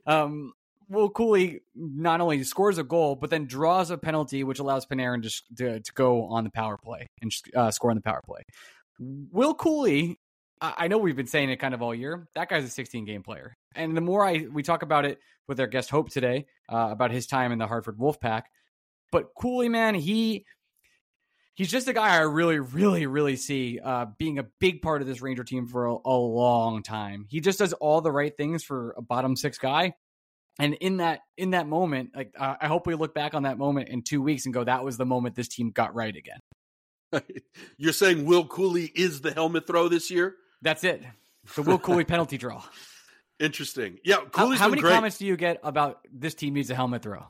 [0.06, 0.52] Um,
[0.88, 5.22] Will Cuylle not only scores a goal, but then draws a penalty, which allows Panarin
[5.22, 8.42] to, to, to go on the power play and uh, score on the power play.
[8.98, 10.16] Will Cuylle,
[10.60, 12.28] I, I know we've been saying it kind of all year.
[12.34, 15.58] That guy's a 16 game player, and the more I we talk about it with
[15.58, 18.42] our guest Hope today uh, about his time in the Hartford Wolfpack,
[19.10, 20.44] but Cuylle, man, he
[21.54, 25.08] he's just a guy I really, really, really see uh, being a big part of
[25.08, 27.26] this Ranger team for a, a, long time.
[27.28, 29.94] He just does all the right things for a bottom six guy,
[30.58, 33.58] and in that in that moment like uh, i hope we look back on that
[33.58, 36.38] moment in two weeks and go that was the moment this team got right again.
[37.78, 40.36] You're saying will Cuylle is the helmet throw this year?
[40.62, 41.02] That's it.
[41.54, 42.62] The will Cuylle penalty draw.
[43.40, 43.98] Interesting.
[44.04, 44.92] Yeah how, how many great.
[44.92, 47.26] comments do you get about this team needs a helmet throw?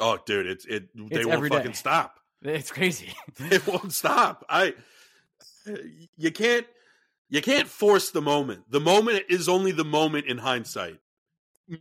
[0.00, 4.74] Oh dude it's it they it's won't fucking stop it's crazy it won't stop i
[6.16, 6.66] you can't
[7.30, 10.98] you can't force the moment the moment is only the moment in hindsight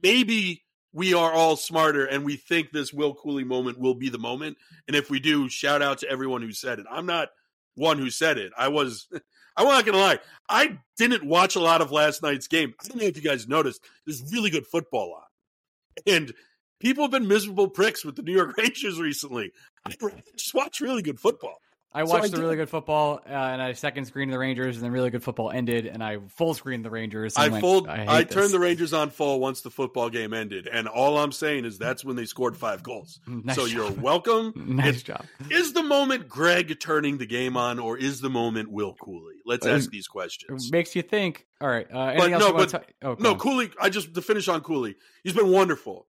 [0.01, 4.19] maybe we are all smarter and we think this Will Cuylle moment will be the
[4.19, 4.57] moment.
[4.87, 6.85] And if we do, shout out to everyone who said it.
[6.89, 7.29] I'm not
[7.75, 8.53] one who said it.
[8.57, 9.07] I was,
[9.57, 10.19] I'm not to lie.
[10.47, 12.75] I didn't watch a lot of last night's game.
[12.79, 16.13] I don't know if you guys noticed, there's really good football on.
[16.13, 16.33] And
[16.79, 19.51] people have been miserable pricks with the New York Rangers recently.
[19.85, 19.95] I
[20.35, 21.59] just watch really good football.
[21.95, 24.77] I watched so I the really good football, uh, and I second screened the Rangers,
[24.77, 27.37] and then really good football ended, and I full screened the Rangers.
[27.37, 30.67] I went, full, I, I turned the Rangers on full once the football game ended,
[30.67, 33.19] and all I'm saying is that's when they scored five goals.
[33.43, 33.75] Nice so job.
[33.75, 34.53] you're welcome.
[34.77, 35.25] nice it's, job.
[35.51, 39.31] Is the moment Greg turning the game on, or is the moment Will Cuylle?
[39.45, 40.67] Let's ask these questions.
[40.67, 41.45] It makes you think.
[41.59, 43.71] All right, uh, but no, but ta- oh, no, Cuylle.
[43.81, 44.95] I just to finish on Cuylle.
[45.23, 46.07] He's been wonderful.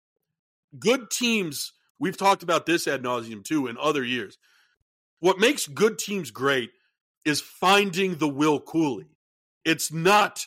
[0.78, 1.72] Good teams.
[1.98, 4.38] We've talked about this ad nauseum too in other years
[5.24, 6.70] what makes good teams great
[7.24, 9.06] is finding the Will Cuylle.
[9.64, 10.46] It's not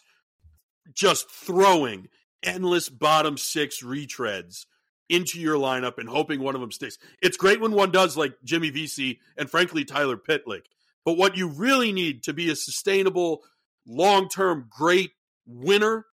[0.93, 2.09] just throwing
[2.43, 4.67] endless bottom six retreads
[5.09, 6.99] into your lineup and hoping one of them sticks.
[7.23, 10.65] It's great when one does, like Jimmy Vesey and frankly Tyler Pitlick.
[11.03, 13.41] But what you really need to be a sustainable,
[13.87, 15.13] long term, great
[15.47, 16.05] winner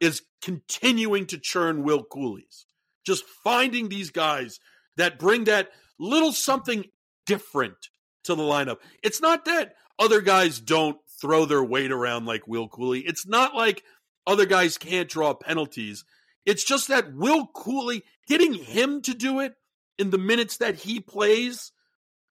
[0.00, 2.64] is continuing to churn Will Cuylles.
[3.08, 4.60] Just finding these guys
[4.96, 6.84] that bring that little something
[7.26, 7.88] different
[8.24, 8.78] to the lineup.
[9.02, 13.02] It's not that other guys don't throw their weight around like Will Cuylle.
[13.04, 13.82] It's not like
[14.26, 16.04] other guys can't draw penalties.
[16.44, 19.54] It's just that Will Cuylle getting him to do it
[19.98, 21.72] in the minutes that he plays,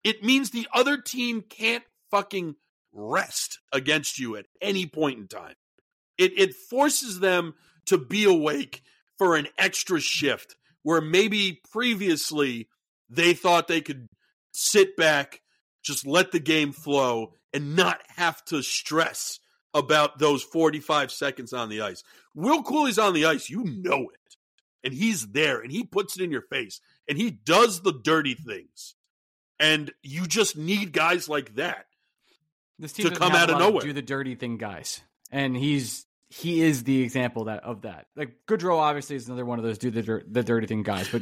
[0.04, 2.56] it means the other team can't fucking
[2.94, 5.56] rest against you at any point in time.
[6.18, 7.56] It it forces them
[7.88, 8.84] to be awake
[9.18, 10.56] for an extra shift
[10.88, 12.70] where maybe previously
[13.10, 14.08] they thought they could
[14.54, 15.42] sit back
[15.84, 19.42] just let the game flow and not have to stress
[19.74, 22.06] about those 45 seconds on the ice.
[22.34, 24.38] Will Cuylle's on the ice, you know it.
[24.82, 28.36] And he's there and he puts it in your face and he does the dirty
[28.36, 28.96] things.
[29.60, 31.88] And you just need guys like that
[32.80, 33.82] this team to come out of nowhere.
[33.82, 35.02] Do the dirty thing, guys.
[35.34, 38.08] And he's he is the example that of that.
[38.16, 41.08] Like Goodrow, obviously, is another one of those do the, dir- the dirty thing guys,
[41.10, 41.22] but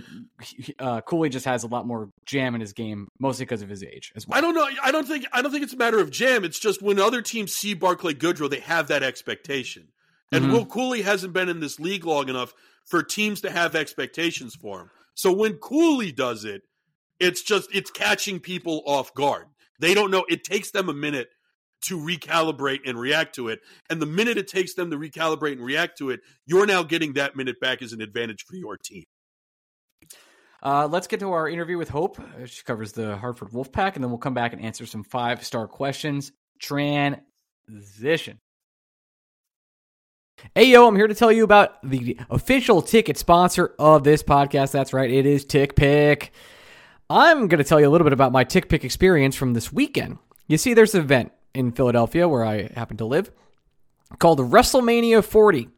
[0.79, 3.83] uh, Cuylle just has a lot more jam in his game, mostly because of his
[3.83, 4.37] age as well.
[4.37, 4.67] I don't know.
[4.83, 5.25] I don't think.
[5.31, 6.43] I don't think it's a matter of jam.
[6.43, 9.89] It's just when other teams see Barclay Goodrow, they have that expectation.
[10.31, 10.51] And Mhm.
[10.51, 12.53] Will Cuylle hasn't been in this league long enough
[12.85, 14.89] for teams to have expectations for him.
[15.13, 16.63] So when Cuylle does it,
[17.19, 19.45] it's just it's catching people off guard.
[19.79, 20.25] They don't know.
[20.27, 21.29] It takes them a minute
[21.85, 23.59] to recalibrate and react to it.
[23.89, 27.13] And the minute it takes them to recalibrate and react to it, you're now getting
[27.13, 29.03] that minute back as an advantage for your team.
[30.63, 32.19] Uh, let's get to our interview with Hope.
[32.19, 35.45] Uh, She covers the Hartford Wolfpack, and then we'll come back and answer some five
[35.45, 36.31] star questions.
[36.59, 38.39] Transition.
[40.53, 44.71] Hey, yo, I'm here to tell you about the official ticket sponsor of this podcast.
[44.71, 46.29] That's right, it is TickPick.
[47.09, 50.17] I'm going to tell you a little bit about my TickPick experience from this weekend.
[50.47, 53.31] You see, there's an event in Philadelphia where I happen to live
[54.19, 55.69] called WrestleMania 40.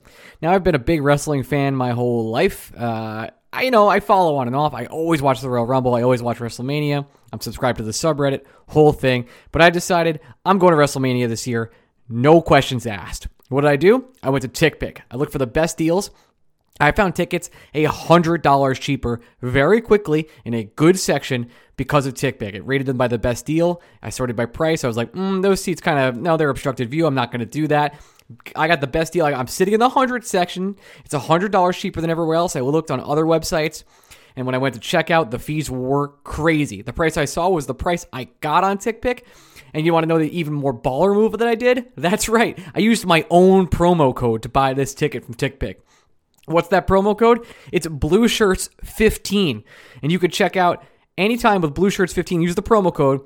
[0.41, 2.71] Now, I've been a big wrestling fan my whole life.
[2.75, 4.73] Uh, I you know I follow on and off.
[4.73, 5.95] I always watch the Royal Rumble.
[5.95, 7.07] I always watch WrestleMania.
[7.31, 9.27] I'm subscribed to the subreddit, whole thing.
[9.51, 11.71] But I decided I'm going to WrestleMania this year.
[12.09, 13.27] No questions asked.
[13.49, 14.05] What did I do?
[14.21, 14.99] I went to TickPick.
[15.09, 16.11] I looked for the best deals.
[16.79, 22.13] I found tickets a hundred dollars cheaper very quickly in a good section because of
[22.13, 22.53] TickPick.
[22.53, 23.81] It rated them by the best deal.
[24.01, 24.83] I sorted by price.
[24.83, 27.05] I was like, mm, those seats kind of no, they're obstructed view.
[27.07, 27.99] I'm not going to do that.
[28.55, 29.25] I got the best deal.
[29.25, 30.75] I'm sitting in the hundred section.
[31.05, 32.55] It's a hundred dollars cheaper than everywhere else.
[32.55, 33.83] I looked on other websites,
[34.35, 36.81] and when I went to check out, the fees were crazy.
[36.81, 39.23] The price I saw was the price I got on TickPick.
[39.73, 41.87] And you want to know the even more baller move that I did?
[41.95, 42.57] That's right.
[42.73, 45.77] I used my own promo code to buy this ticket from TickPick.
[46.47, 47.45] What's that promo code?
[47.73, 49.65] It's Blue Shirts 15.
[50.01, 50.83] And you could check out
[51.17, 52.41] anytime with Blue Shirts 15.
[52.41, 53.19] Use the promo code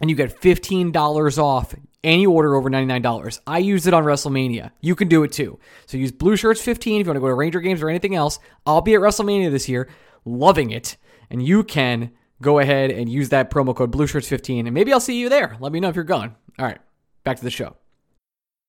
[0.00, 3.40] and you get $15 off any order over $99.
[3.46, 4.70] I used it on WrestleMania.
[4.80, 5.58] You can do it too.
[5.84, 8.14] So use Blue Shirts 15 if you want to go to Ranger Games or anything
[8.14, 8.38] else.
[8.64, 9.90] I'll be at WrestleMania this year,
[10.24, 10.96] loving it.
[11.28, 14.90] And you can go ahead and use that promo code Blue Shirts 15 and maybe
[14.90, 15.58] I'll see you there.
[15.60, 16.34] Let me know if you're going.
[16.58, 16.78] All right,
[17.24, 17.76] back to the show.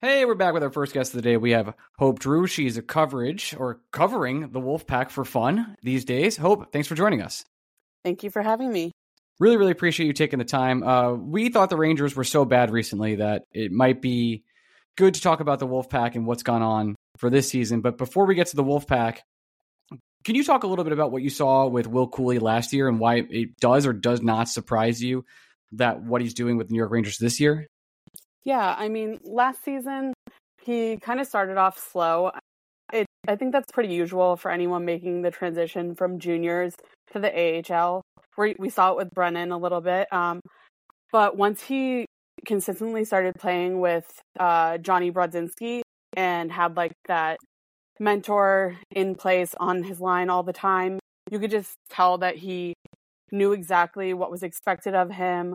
[0.00, 1.36] Hey, we're back with our first guest of the day.
[1.36, 2.46] We have Hope Drew.
[2.46, 6.36] She's a coverage or covering the Wolfpack for fun these days.
[6.36, 7.44] Hope, thanks for joining us.
[8.04, 8.92] Thank you for having me.
[9.40, 10.84] Really, really appreciate you taking the time.
[10.84, 14.44] Uh, we thought the Rangers were so bad recently that it might be
[14.96, 17.80] good to talk about the Wolfpack and what's gone on for this season.
[17.80, 19.18] But before we get to the Wolfpack,
[20.22, 22.86] can you talk a little bit about what you saw with Will Cuylle last year
[22.86, 25.24] and why it does or does not surprise you
[25.72, 27.66] that what he's doing with the New York Rangers this year?
[28.48, 30.14] Yeah, I mean, last season
[30.62, 32.30] he kind of started off slow.
[32.90, 36.74] It, I think that's pretty usual for anyone making the transition from juniors
[37.12, 38.00] to the AHL.
[38.36, 40.40] Where we saw it with Brennan a little bit, um,
[41.12, 42.06] but once he
[42.46, 44.08] consistently started playing with
[44.40, 45.82] uh, Johnny Brodzinski
[46.16, 47.36] and had like that
[48.00, 50.98] mentor in place on his line all the time,
[51.30, 52.72] you could just tell that he
[53.30, 55.52] knew exactly what was expected of him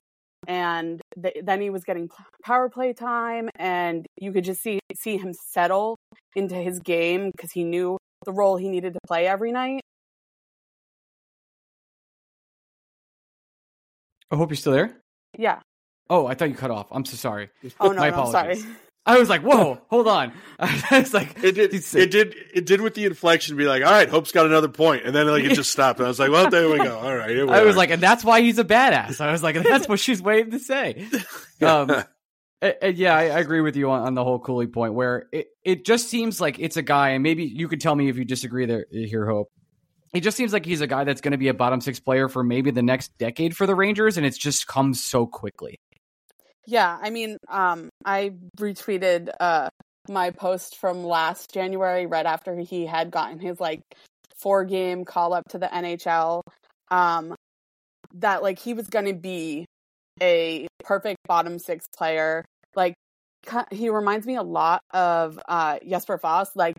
[0.47, 4.79] and th- then he was getting p- power play time and you could just see
[4.95, 5.97] see him settle
[6.35, 9.81] into his game because he knew the role he needed to play every night
[14.31, 14.97] I hope you're still there.
[15.37, 15.59] yeah
[16.09, 16.87] Oh, I thought you cut off.
[16.91, 17.49] I'm so sorry.
[17.79, 18.65] oh no, My no I'm sorry apologies.
[19.05, 20.31] I was like, whoa, hold on.
[20.59, 21.73] I was like, It did.
[21.73, 22.35] It did.
[22.53, 23.57] It did with the inflection.
[23.57, 25.99] Be like, all right, Hope's got another point," and then like it just stopped.
[25.99, 26.97] And I was like, well, there we go.
[26.99, 29.19] All right, here we I was like, and that's why he's a badass.
[29.19, 31.07] I was like, that's what she's waiting to say.
[31.61, 34.93] Um, and- and yeah, I, I agree with you on, on the whole Cuylle point,
[34.93, 38.07] where it, it just seems like it's a guy, and maybe you could tell me
[38.07, 39.49] if you disagree there here, Hope.
[40.13, 42.29] It just seems like he's a guy that's going to be a bottom six player
[42.29, 45.77] for maybe the next decade for the Rangers, and it's just come so quickly.
[46.65, 49.69] Yeah i mean um i retweeted uh
[50.09, 53.81] my post from last january right after he had gotten his like
[54.37, 56.41] four game call up to the nhl
[56.89, 57.35] um
[58.15, 59.65] that like he was going to be
[60.21, 62.45] a perfect bottom six player
[62.75, 62.93] like
[63.71, 66.75] he reminds me a lot of uh jesper fast like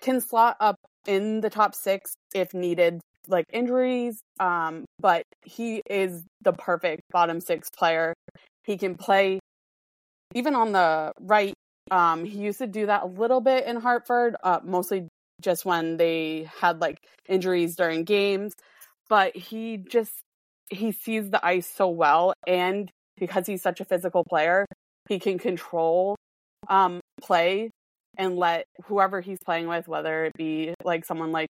[0.00, 6.24] can slot up in the top six if needed like injuries um but he is
[6.42, 8.12] the perfect bottom six player
[8.64, 9.38] he can play
[10.34, 11.54] even on the right
[11.90, 15.06] Um, he used to do that a little bit in Hartford, uh, mostly
[15.42, 16.96] just when they had like
[17.28, 18.54] injuries during games.
[19.08, 20.12] But he just
[20.70, 24.64] he sees the ice so well, and because he's such a physical player,
[25.08, 26.16] he can control
[26.68, 27.70] um, play
[28.16, 31.50] and let whoever he's playing with, whether it be like someone like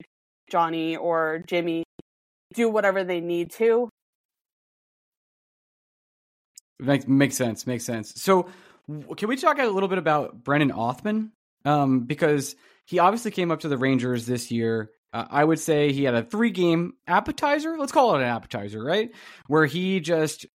[0.49, 1.83] Johnny or Jimmy,
[2.53, 3.89] do whatever they need to.
[6.79, 7.67] Makes sense.
[7.67, 8.13] Makes sense.
[8.21, 8.49] So,
[9.15, 11.31] can we talk a little bit about Brennan Othman?
[11.65, 12.55] Um, because
[12.85, 14.91] he obviously came up to the Rangers this year.
[15.11, 17.77] Uh, I would say he had a three game appetizer.
[17.77, 19.11] Let's call it an appetizer, right?
[19.47, 20.45] Where he just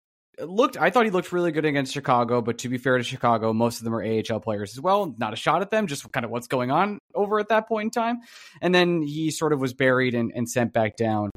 [0.40, 3.52] looked I thought he looked really good against Chicago, but to be fair to Chicago,
[3.52, 5.14] most of them are AHL players as well.
[5.18, 7.86] Not a shot at them, just kind of what's going on over at that point
[7.86, 8.20] in time.
[8.60, 11.30] And then he sort of was buried and, and sent back down.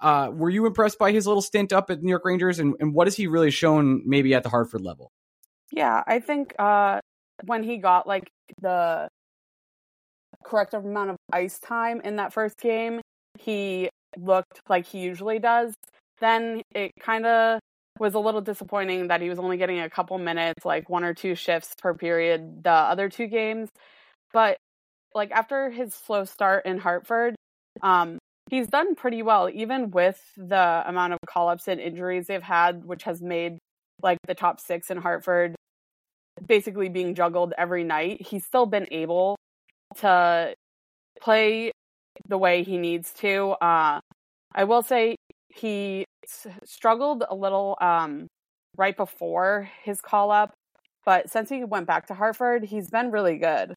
[0.00, 2.94] Uh, were you impressed by his little stint up at New York Rangers and, and
[2.94, 5.10] what has he really shown maybe at the Hartford level?
[5.72, 7.00] Yeah, I think uh,
[7.44, 8.28] when he got like
[8.60, 9.08] the
[10.44, 13.00] correct amount of ice time in that first game,
[13.38, 15.74] he looked like he usually does.
[16.20, 17.60] Then it kind of
[17.98, 21.14] was a little disappointing that he was only getting a couple minutes, like one or
[21.14, 23.68] two shifts per period, the other two games.
[24.32, 24.56] But
[25.14, 27.34] like after his slow start in Hartford,
[27.82, 28.17] um,
[28.50, 32.84] he's done pretty well, even with the amount of call ups and injuries they've had,
[32.84, 33.58] which has made
[34.02, 35.54] like the top six in Hartford
[36.46, 38.22] basically being juggled every night.
[38.22, 39.36] He's still been able
[39.96, 40.54] to
[41.20, 41.72] play
[42.28, 43.50] the way he needs to.
[43.60, 44.00] Uh,
[44.54, 45.16] I will say
[45.48, 46.04] he
[46.64, 48.28] struggled a little um,
[48.76, 50.52] right before his call up,
[51.04, 53.74] but since he went back to Hartford, he's been really good.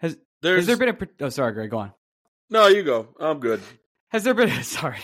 [0.00, 1.24] Has, has there been a?
[1.24, 1.70] Oh, sorry, Greg.
[1.70, 1.92] Go on.
[2.50, 3.08] No, you go.
[3.18, 3.60] I'm good.
[4.08, 5.00] Has there been sorry?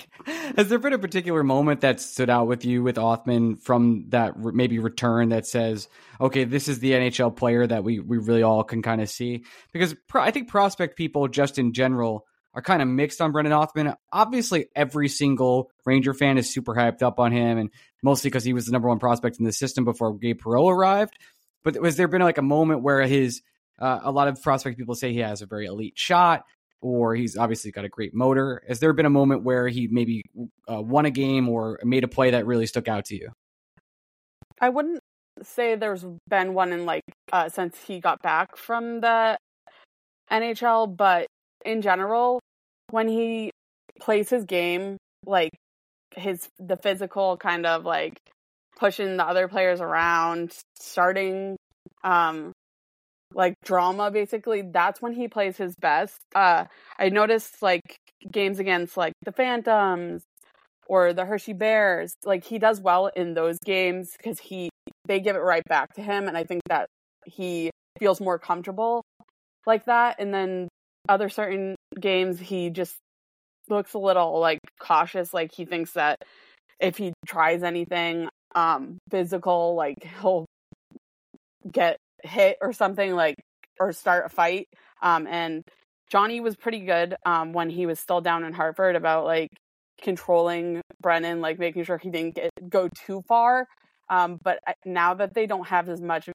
[0.56, 4.38] Has there been a particular moment that stood out with you with Othman from that
[4.38, 5.88] maybe return that says,
[6.20, 9.44] okay, this is the NHL player that we we really all can kind of see?
[9.72, 13.94] Because I think prospect people just in general are kind of mixed on Brennan Othman.
[14.12, 17.70] Obviously, every single Ranger fan is super hyped up on him, and
[18.02, 21.18] mostly because he was the number one prospect in the system before Gabe Perreault arrived.
[21.64, 23.42] But was there been like a moment where his
[23.78, 26.44] uh, a lot of prospect people say he has a very elite shot,
[26.82, 28.62] or he's obviously got a great motor.
[28.68, 30.24] Has there been a moment where he maybe
[30.70, 33.30] uh, won a game or made a play that really stuck out to you?
[34.60, 35.00] I wouldn't
[35.42, 37.02] say there's been one in like
[37.32, 39.38] uh, since he got back from the
[40.30, 41.26] NHL, but
[41.64, 42.40] in general,
[42.90, 43.50] when he
[44.00, 45.52] plays his game, like
[46.14, 48.18] his the physical kind of like
[48.78, 51.56] pushing the other players around, starting
[52.04, 52.52] um
[53.34, 56.18] like drama basically, that's when he plays his best.
[56.34, 56.64] Uh
[56.98, 57.96] I noticed like
[58.30, 60.22] games against like the Phantoms
[60.86, 64.70] or the Hershey Bears, like he does well in those games because he
[65.06, 66.86] they give it right back to him and I think that
[67.26, 69.02] he feels more comfortable
[69.66, 70.68] like that and then
[71.08, 72.96] other certain games he just
[73.68, 76.18] looks a little like cautious like he thinks that
[76.80, 80.44] if he tries anything um physical like he'll
[81.70, 83.36] get hit or something like
[83.80, 84.68] or start a fight
[85.02, 85.62] um and
[86.10, 89.48] Johnny was pretty good um when he was still down in Hartford about like
[90.00, 93.66] controlling Brennan like making sure he didn't get go too far
[94.10, 96.28] um but now that they don't have as much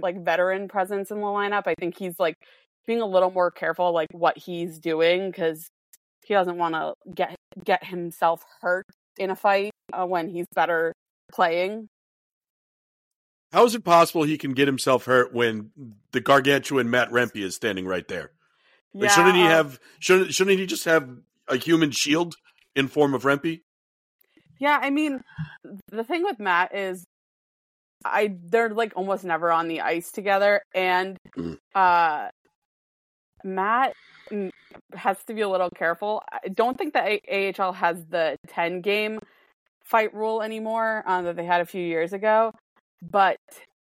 [0.00, 2.34] like veteran presence in the lineup I think he's like
[2.86, 5.68] being a little more careful like what he's doing because
[6.26, 7.34] he doesn't want to get
[7.64, 8.84] get himself hurt
[9.18, 10.92] in a fight uh, when he's better
[11.32, 11.88] playing.
[13.52, 15.70] How is it possible he can get himself hurt when
[16.12, 18.32] the gargantuan Matt Rempe is standing right there?
[18.92, 19.02] Yeah.
[19.02, 21.08] Like, shouldn't he uh have shouldn't shouldn't he just have
[21.48, 22.36] a human shield
[22.74, 23.62] in form of Rempe?
[24.58, 25.22] Yeah, I mean,
[25.90, 27.04] the thing with Matt is
[28.04, 31.58] I they're like almost never on the ice together and mm.
[31.74, 32.28] uh
[33.44, 33.92] Matt
[34.94, 36.22] has to be a little careful.
[36.30, 39.20] I don't think that AHL has the 10 game
[39.84, 42.52] fight rule anymore um, that they had a few years ago,
[43.10, 43.36] but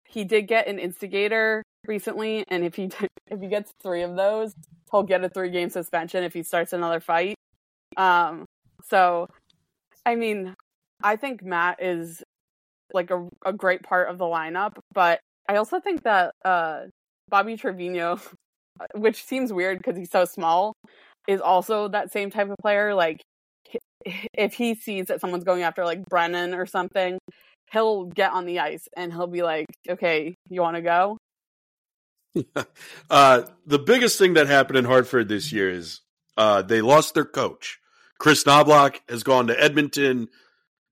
[0.07, 2.89] he did get an instigator recently, and if he
[3.27, 4.53] if he gets three of those,
[4.91, 7.35] he'll get a three game suspension if he starts another fight.
[7.95, 8.45] Um,
[8.83, 9.27] so,
[10.05, 10.55] I mean,
[11.03, 12.23] I think Matt is
[12.93, 16.83] like a a great part of the lineup, but I also think that uh,
[17.29, 18.19] Bobby Trivigno,
[18.95, 20.73] which seems weird because he's so small,
[21.27, 22.93] is also that same type of player.
[22.93, 23.21] Like,
[24.33, 27.17] if he sees that someone's going after like Brennan or something,
[27.71, 31.17] he'll get on the ice and he'll be like, "Okay, you want to go?"
[33.09, 36.01] uh, the biggest thing that happened in Hartford this year is
[36.37, 37.79] uh, they lost their coach.
[38.19, 40.27] Chris Knoblauch has gone to Edmonton.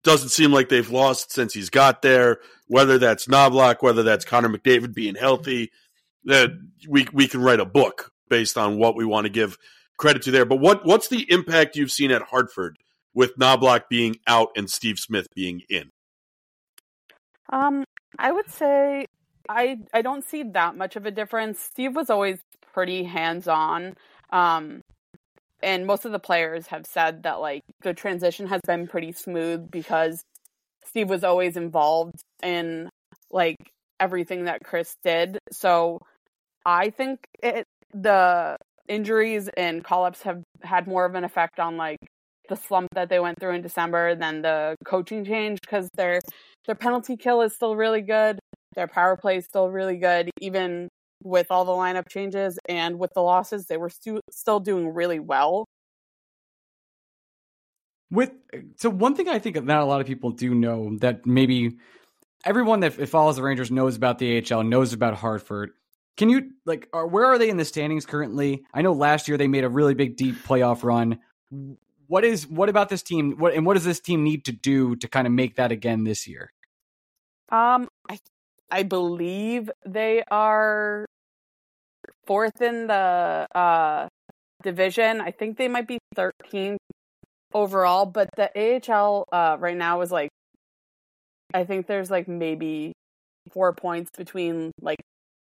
[0.03, 2.39] doesn't seem like they've lost since he's got there.
[2.67, 5.71] Whether that's Knoblauch, whether that's Connor McDavid being healthy,
[6.25, 6.51] that
[6.87, 9.57] we we can write a book based on what we want to give
[9.97, 10.45] credit to there.
[10.45, 12.77] But what what's the impact you've seen at Hartford
[13.13, 15.89] with Knoblauch being out and Steve Smith being in?
[17.51, 17.83] Um,
[18.17, 19.05] I would say
[19.47, 21.59] I I don't see that much of a difference.
[21.59, 22.39] Steve was always
[22.73, 23.95] pretty hands on.
[24.31, 24.81] Um,
[25.61, 29.69] and most of the players have said that like the transition has been pretty smooth
[29.69, 30.23] because
[30.85, 32.89] Steve was always involved in
[33.31, 33.57] like
[33.99, 35.37] everything that Chris did.
[35.51, 35.99] So
[36.65, 41.77] I think it, the injuries and call ups have had more of an effect on
[41.77, 41.99] like
[42.49, 46.19] the slump that they went through in December then the coaching change because their
[46.65, 48.39] their penalty kill is still really good.
[48.75, 50.89] Their power play is still really good, even
[51.23, 55.19] with all the lineup changes and with the losses, they were stu- still doing really
[55.19, 55.65] well.
[58.11, 58.31] With
[58.77, 61.77] so one thing I think not a lot of people do know that maybe
[62.45, 65.71] everyone that follows the Rangers knows about the AHL knows about Hartford.
[66.17, 68.63] Can you like are, where are they in the standings currently?
[68.73, 71.19] I know last year they made a really big deep playoff run.
[72.09, 73.35] What is what about this team?
[73.37, 76.05] What and what does this team need to do to kind of make that again
[76.05, 76.51] this year?
[77.51, 78.17] Um, I
[78.71, 81.05] I believe they are
[82.25, 84.07] fourth in the uh,
[84.63, 85.21] division.
[85.21, 86.77] I think they might be 13th
[87.53, 90.29] overall, but the AHL uh, right now is like,
[91.53, 92.93] I think there's like maybe
[93.51, 94.99] four points between like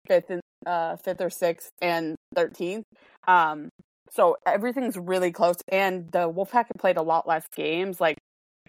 [0.07, 2.83] fifth and uh, fifth or sixth and 13th.
[3.27, 3.69] Um,
[4.15, 8.17] so everything's really close, and the Wolfpack have played a lot less games, like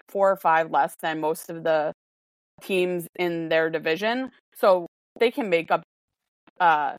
[0.08, 1.92] four or five less than most of the
[2.62, 4.32] teams in their division.
[4.54, 4.86] So
[5.20, 5.82] they can make up
[6.58, 6.96] uh,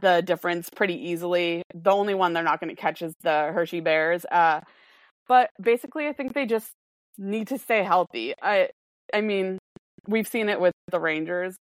[0.00, 1.62] the difference pretty easily.
[1.74, 4.24] The only one they're not going to catch is the Hershey Bears.
[4.30, 4.60] Uh,
[5.26, 6.70] but basically, I think they just
[7.18, 8.34] need to stay healthy.
[8.40, 8.68] I,
[9.12, 9.58] I mean,
[10.06, 11.56] we've seen it with the Rangers.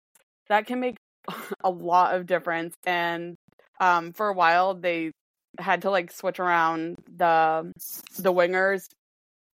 [0.49, 0.97] That can make
[1.64, 2.76] a lot of difference.
[2.86, 3.36] And
[3.80, 5.12] um, for a while, they
[5.60, 7.72] had to like switch around the
[8.18, 8.88] the wingers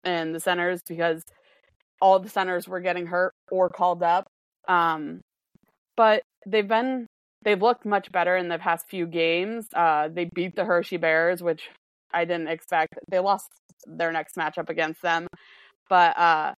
[0.03, 1.23] and the centers because
[2.01, 4.27] all the centers were getting hurt or called up.
[4.67, 5.21] Um,
[5.95, 7.07] but they've been
[7.43, 9.67] they've looked much better in the past few games.
[9.73, 11.69] Uh, they beat the Hershey Bears, which
[12.13, 12.93] I didn't expect.
[13.09, 13.47] They lost
[13.85, 15.27] their next matchup against them,
[15.89, 16.53] but uh,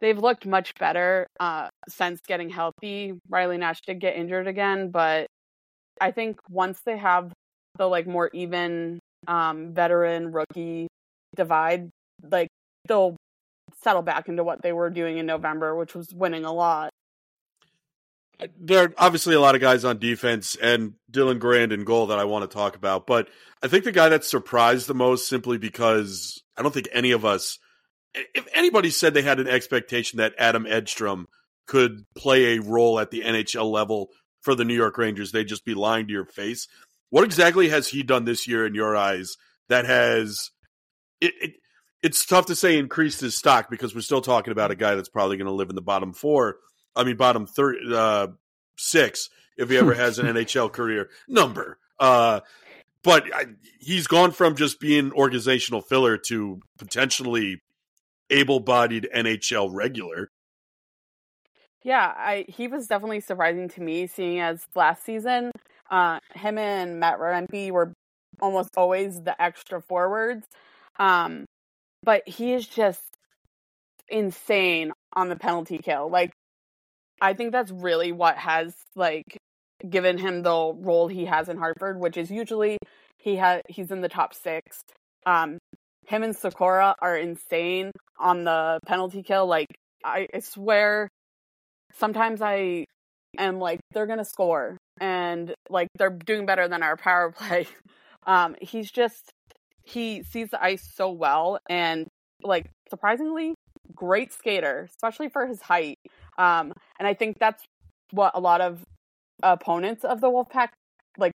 [0.00, 3.14] they've looked much better uh, since getting healthy.
[3.28, 5.26] Riley Nash did get injured again, but
[6.00, 7.32] I think once they have
[7.78, 10.88] the like more even um, veteran rookie
[11.34, 11.88] divide,
[12.30, 12.48] like
[12.86, 13.16] they'll
[13.82, 16.90] settle back into what they were doing in November, which was winning a lot
[18.58, 22.18] there are obviously a lot of guys on defense and Dylan Garand in goal that
[22.18, 23.28] I want to talk about, but
[23.62, 27.24] I think the guy that surprised the most simply because I don't think any of
[27.24, 27.58] us,
[28.14, 31.26] if anybody said they had an expectation that Adam Edstrom
[31.66, 34.08] could play a role at the NHL level
[34.42, 36.68] for the New York Rangers, they'd just be lying to your face.
[37.10, 39.36] What exactly has he done this year in your eyes
[39.68, 40.50] that has
[41.20, 41.52] it, it
[42.02, 45.08] it's tough to say increased his stock because we're still talking about a guy that's
[45.08, 46.58] probably going to live in the bottom four
[46.98, 48.28] I mean, bottom third, uh,
[48.76, 51.78] six if he ever has an NHL career number.
[51.98, 52.40] Uh,
[53.02, 53.46] but I,
[53.78, 57.62] he's gone from just being organizational filler to potentially
[58.30, 60.30] able-bodied NHL regular.
[61.84, 65.52] Yeah, I he was definitely surprising to me, seeing as last season,
[65.90, 67.92] uh, him and Matt Rempe were
[68.40, 70.46] almost always the extra forwards.
[70.98, 71.44] Um,
[72.02, 73.02] but he is just
[74.08, 76.08] insane on the penalty kill.
[76.10, 76.32] Like
[77.20, 79.38] I think that's really what has like
[79.88, 82.78] given him the role he has in Hartford, which is usually
[83.18, 84.80] he has he's in the top six.
[85.26, 85.58] Um,
[86.06, 89.46] him and Sykora are insane on the penalty kill.
[89.46, 89.68] Like
[90.04, 91.08] I, I swear,
[91.94, 92.84] sometimes I
[93.36, 97.66] am like they're gonna score, and like they're doing better than our power play.
[98.26, 99.32] Um, he's just
[99.84, 102.08] he sees the ice so well, and
[102.42, 103.54] like surprisingly
[103.94, 105.98] great skater, especially for his height.
[106.36, 107.64] Um, and I think that's
[108.10, 108.82] what a lot of
[109.42, 110.68] opponents of the Wolfpack
[111.16, 111.32] like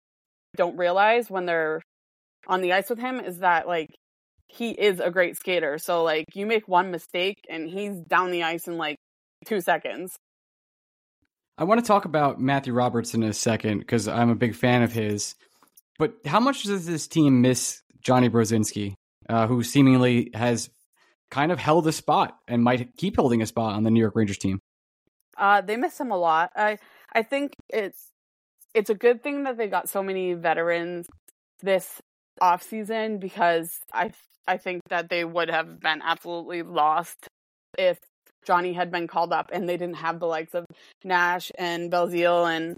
[0.56, 1.80] don't realize when they're
[2.46, 3.88] on the ice with him is that like
[4.48, 5.78] he is a great skater.
[5.78, 8.96] So like you make one mistake and he's down the ice in like
[9.46, 10.16] two seconds.
[11.62, 14.82] I want to talk about Matthew Robertson in a second because I'm a big fan
[14.82, 15.36] of his.
[15.96, 18.94] But how much does this team miss Johnny Brodzinski,
[19.28, 20.70] uh, who seemingly has
[21.30, 24.16] kind of held a spot and might keep holding a spot on the New York
[24.16, 24.58] Rangers team?
[25.38, 26.50] Uh, they miss him a lot.
[26.56, 26.78] I
[27.12, 28.08] I think it's
[28.74, 31.06] it's a good thing that they got so many veterans
[31.60, 32.00] this
[32.40, 34.10] off season because I
[34.48, 37.28] I think that they would have been absolutely lost
[37.78, 38.00] if
[38.44, 40.64] Johnny had been called up and they didn't have the likes of
[41.04, 42.76] Nash and Belzile and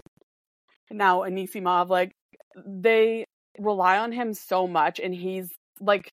[0.91, 1.89] now Anisimov.
[1.89, 2.11] Like
[2.65, 3.25] they
[3.59, 5.49] rely on him so much and he's
[5.79, 6.09] like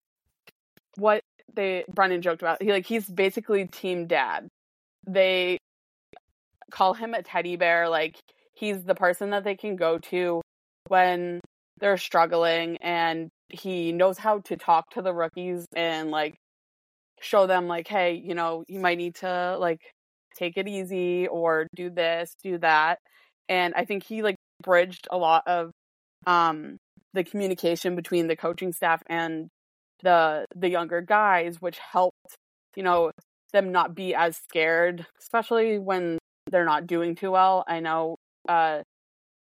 [0.97, 1.23] what
[1.55, 2.63] they Brennan joked about.
[2.63, 4.49] He like he's basically team dad.
[5.07, 5.59] They
[6.71, 7.89] call him a teddy bear.
[7.89, 8.19] Like
[8.55, 10.41] he's the person that they can go to
[10.89, 11.41] when
[11.79, 16.37] they're struggling and he knows how to talk to the rookies and like
[17.23, 19.81] show them like hey you know you might need to like
[20.37, 22.99] take it easy or do this do that
[23.49, 25.71] and i think he like bridged a lot of
[26.27, 26.77] um
[27.15, 29.49] the communication between the coaching staff and
[30.03, 32.35] the the younger guys which helped
[32.77, 33.11] you know
[33.53, 36.19] them not be as scared especially when
[36.51, 37.65] they're not doing too well.
[37.67, 38.17] I know
[38.49, 38.83] uh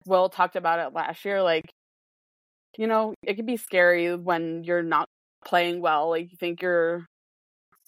[0.06, 1.70] will talked about it last year like
[2.76, 5.06] you know it can be scary when you're not
[5.44, 7.06] playing well like you think you're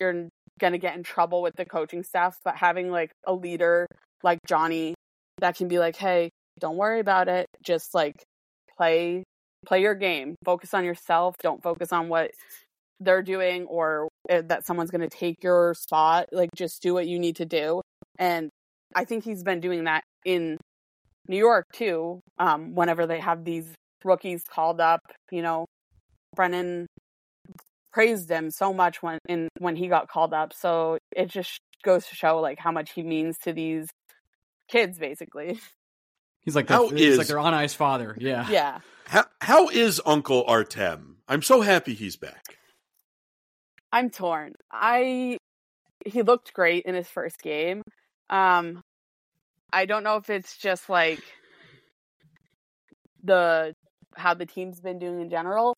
[0.03, 0.29] you're
[0.61, 3.87] going to get in trouble with the coaching staff, but having like a leader
[4.23, 4.95] like Johnny
[5.41, 7.47] that can be like, "Hey, don't worry about it.
[7.65, 8.15] Just like
[8.77, 9.25] play
[9.67, 10.35] play your game.
[10.45, 11.37] Focus on yourself.
[11.43, 12.33] Don't focus on what
[13.01, 16.27] they're doing or eh, that someone's going to take your spot.
[16.33, 17.81] Like just do what you need to do."
[18.19, 18.51] And
[18.95, 20.59] I think he's been doing that in
[21.29, 22.21] New York too.
[22.39, 23.73] Um, whenever they have these
[24.05, 25.01] rookies called up,
[25.31, 25.67] you know,
[26.35, 26.87] Brennan
[27.93, 30.53] praised him so much when in when he got called up.
[30.53, 33.89] So it just goes to show like how much he means to these
[34.69, 35.61] kids, basically.
[36.45, 38.17] He's like the, he's like their on ice father.
[38.19, 38.49] Yeah.
[38.51, 38.81] Yeah.
[39.07, 41.19] How how is Uncle Artem?
[41.29, 42.59] I'm so happy he's back.
[43.93, 44.55] I'm torn.
[44.73, 45.39] I
[46.05, 47.83] he looked great in his first game.
[48.29, 48.83] Um
[49.73, 51.23] I don't know if it's just like
[53.23, 53.73] the
[54.17, 55.75] how the team's been doing in general,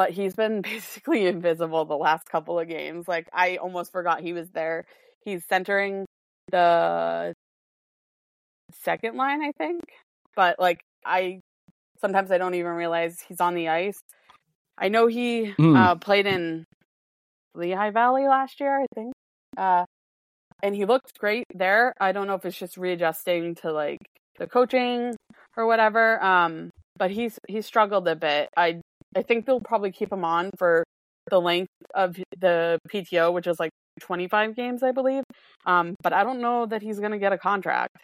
[0.00, 3.06] but he's been basically invisible the last couple of games.
[3.06, 4.86] Like I almost forgot he was there.
[5.22, 6.06] He's centering
[6.50, 7.34] the
[8.82, 9.82] second line, I think.
[10.34, 11.40] But like I
[12.00, 14.00] sometimes I don't even realize he's on the ice.
[14.78, 15.76] I know he mm.
[15.76, 16.64] uh, played in
[17.54, 19.12] Lehigh Valley last year, I think.
[19.58, 19.84] Uh,
[20.62, 21.92] and he looked great there.
[22.00, 23.98] I don't know if it's just readjusting to like
[24.38, 25.14] the coaching
[25.58, 26.24] or whatever.
[26.24, 28.48] Um, but he's he struggled a bit.
[28.56, 28.80] I
[29.16, 30.84] I think they'll probably keep him on for
[31.30, 35.24] the length of the PTO, which is like 25 games, I believe.
[35.66, 37.96] Um, but I don't know that he's going to get a contract.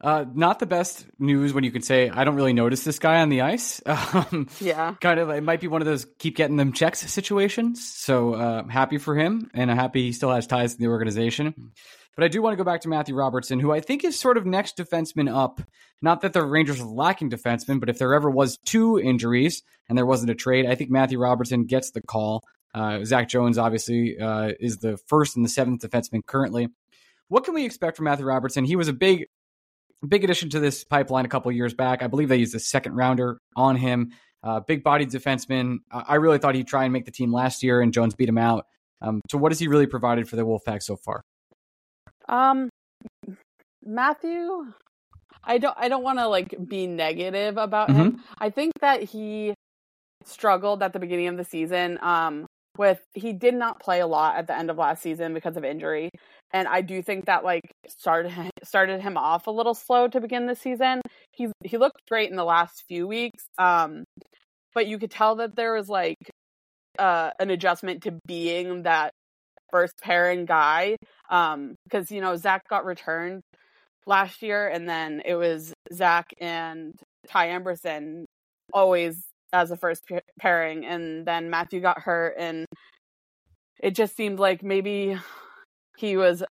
[0.00, 3.20] Uh, not the best news when you can say I don't really notice this guy
[3.20, 3.82] on the ice.
[3.88, 5.28] Um, yeah, kind of.
[5.30, 7.84] It might be one of those keep getting them checks situations.
[7.94, 11.72] So uh, happy for him, and I'm happy he still has ties to the organization.
[12.18, 14.36] But I do want to go back to Matthew Robertson, who I think is sort
[14.36, 15.60] of next defenseman up.
[16.02, 19.96] Not that the Rangers are lacking defensemen, but if there ever was two injuries and
[19.96, 22.42] there wasn't a trade, I think Matthew Robertson gets the call.
[22.74, 26.66] Uh, Zach Jones obviously uh, is the first and the seventh defenseman currently.
[27.28, 28.64] What can we expect from Matthew Robertson?
[28.64, 29.26] He was a big,
[30.06, 32.02] big addition to this pipeline a couple years back.
[32.02, 34.10] I believe they used a second rounder on him.
[34.42, 35.76] Uh, big bodied defenseman.
[35.92, 38.38] I really thought he'd try and make the team last year, and Jones beat him
[38.38, 38.66] out.
[39.00, 41.22] Um, so, what has he really provided for the Wolfpack so far?
[42.28, 42.68] Um,
[43.84, 44.72] Matthew,
[45.44, 45.76] I don't.
[45.78, 48.00] I don't want to like be negative about mm-hmm.
[48.00, 48.24] him.
[48.38, 49.54] I think that he
[50.24, 51.98] struggled at the beginning of the season.
[52.02, 55.56] Um, with he did not play a lot at the end of last season because
[55.56, 56.10] of injury,
[56.52, 60.46] and I do think that like started started him off a little slow to begin
[60.46, 61.00] the season.
[61.32, 63.44] He he looked great in the last few weeks.
[63.58, 64.04] Um,
[64.74, 66.18] but you could tell that there was like
[66.98, 69.12] uh, an adjustment to being that
[69.70, 70.96] first pairing guy.
[71.30, 73.42] Um, because you know Zach got returned
[74.06, 76.94] last year, and then it was Zach and
[77.28, 78.24] Ty Emberson
[78.72, 80.04] always as a first
[80.40, 82.66] pairing, and then Matthew got hurt, and
[83.80, 85.16] it just seemed like maybe
[85.96, 86.42] he was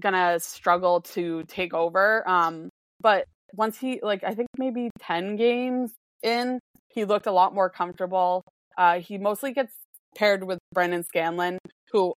[0.00, 2.28] gonna struggle to take over.
[2.28, 2.68] Um,
[3.00, 5.92] but once he like I think maybe ten games
[6.22, 8.42] in, he looked a lot more comfortable.
[8.76, 9.72] Uh, he mostly gets
[10.16, 11.58] paired with Brandon Scanlin,
[11.90, 12.14] who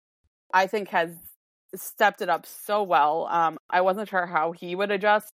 [0.53, 1.11] I think has
[1.75, 3.27] stepped it up so well.
[3.29, 5.31] Um, I wasn't sure how he would adjust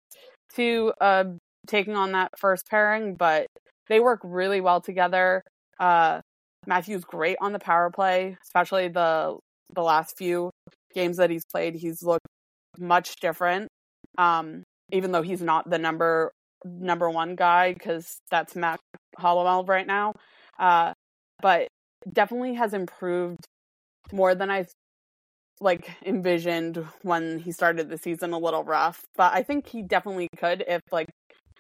[0.55, 1.25] to uh,
[1.67, 3.47] taking on that first pairing, but
[3.87, 5.43] they work really well together.
[5.79, 6.21] Uh,
[6.65, 9.37] Matthew's great on the power play, especially the
[9.73, 10.49] the last few
[10.93, 11.75] games that he's played.
[11.75, 12.25] He's looked
[12.77, 13.67] much different,
[14.17, 16.31] um, even though he's not the number
[16.65, 18.79] number one guy because that's Mac
[19.17, 20.13] Hollowell right now.
[20.59, 20.93] Uh,
[21.41, 21.67] but
[22.11, 23.45] definitely has improved
[24.11, 24.65] more than I
[25.61, 30.29] like envisioned when he started the season a little rough, but I think he definitely
[30.37, 31.09] could if like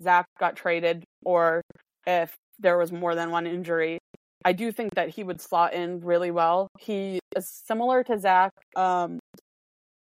[0.01, 1.61] Zach got traded or
[2.07, 3.99] if there was more than one injury.
[4.45, 6.69] I do think that he would slot in really well.
[6.79, 9.19] He is similar to Zach, um,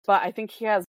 [0.07, 0.85] but I think he has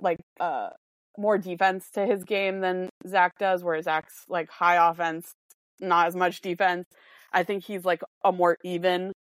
[0.00, 0.70] like uh
[1.18, 5.32] more defense to his game than Zach does, where Zach's like high offense,
[5.80, 6.86] not as much defense.
[7.32, 9.12] I think he's like a more even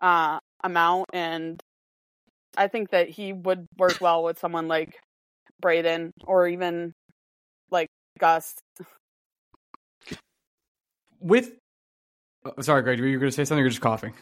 [0.00, 1.62] uh amount and
[2.56, 4.98] I think that he would work well with someone like
[5.60, 6.92] Braden or even
[7.70, 7.88] like
[8.18, 8.54] Gus.
[11.20, 11.52] With
[12.44, 13.62] oh, sorry, Greg, were you going to say something?
[13.62, 14.14] You're just coughing.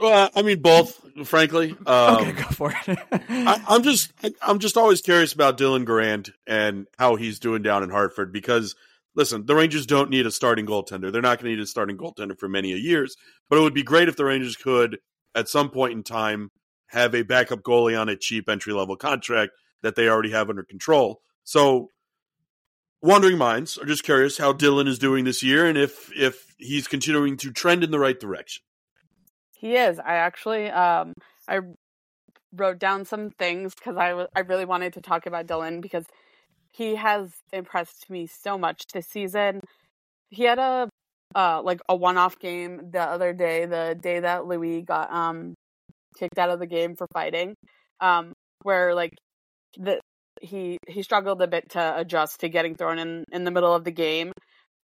[0.00, 1.76] Well, I mean both, frankly.
[1.86, 2.98] Um, okay, go for it.
[3.28, 4.12] I, I'm just,
[4.42, 8.74] I'm just always curious about Dylan Garand and how he's doing down in Hartford because,
[9.14, 11.12] listen, the Rangers don't need a starting goaltender.
[11.12, 13.16] They're not going to need a starting goaltender for many years.
[13.48, 14.98] But it would be great if the Rangers could,
[15.34, 16.50] at some point in time,
[16.88, 20.62] have a backup goalie on a cheap entry level contract that they already have under
[20.62, 21.20] control.
[21.44, 21.90] So,
[23.02, 26.88] wandering minds are just curious how Dylan is doing this year and if if he's
[26.88, 28.62] continuing to trend in the right direction.
[29.52, 29.98] He is.
[29.98, 31.12] I actually um
[31.46, 31.60] I
[32.52, 36.06] wrote down some things because I I really wanted to talk about Dylan because
[36.72, 39.60] he has impressed me so much this season.
[40.30, 40.88] He had a
[41.34, 45.54] uh like a one off game the other day, the day that Louis got um
[46.18, 47.54] kicked out of the game for fighting.
[48.00, 49.14] Um where like
[49.76, 50.00] the
[50.40, 53.84] he he struggled a bit to adjust to getting thrown in in the middle of
[53.84, 54.32] the game,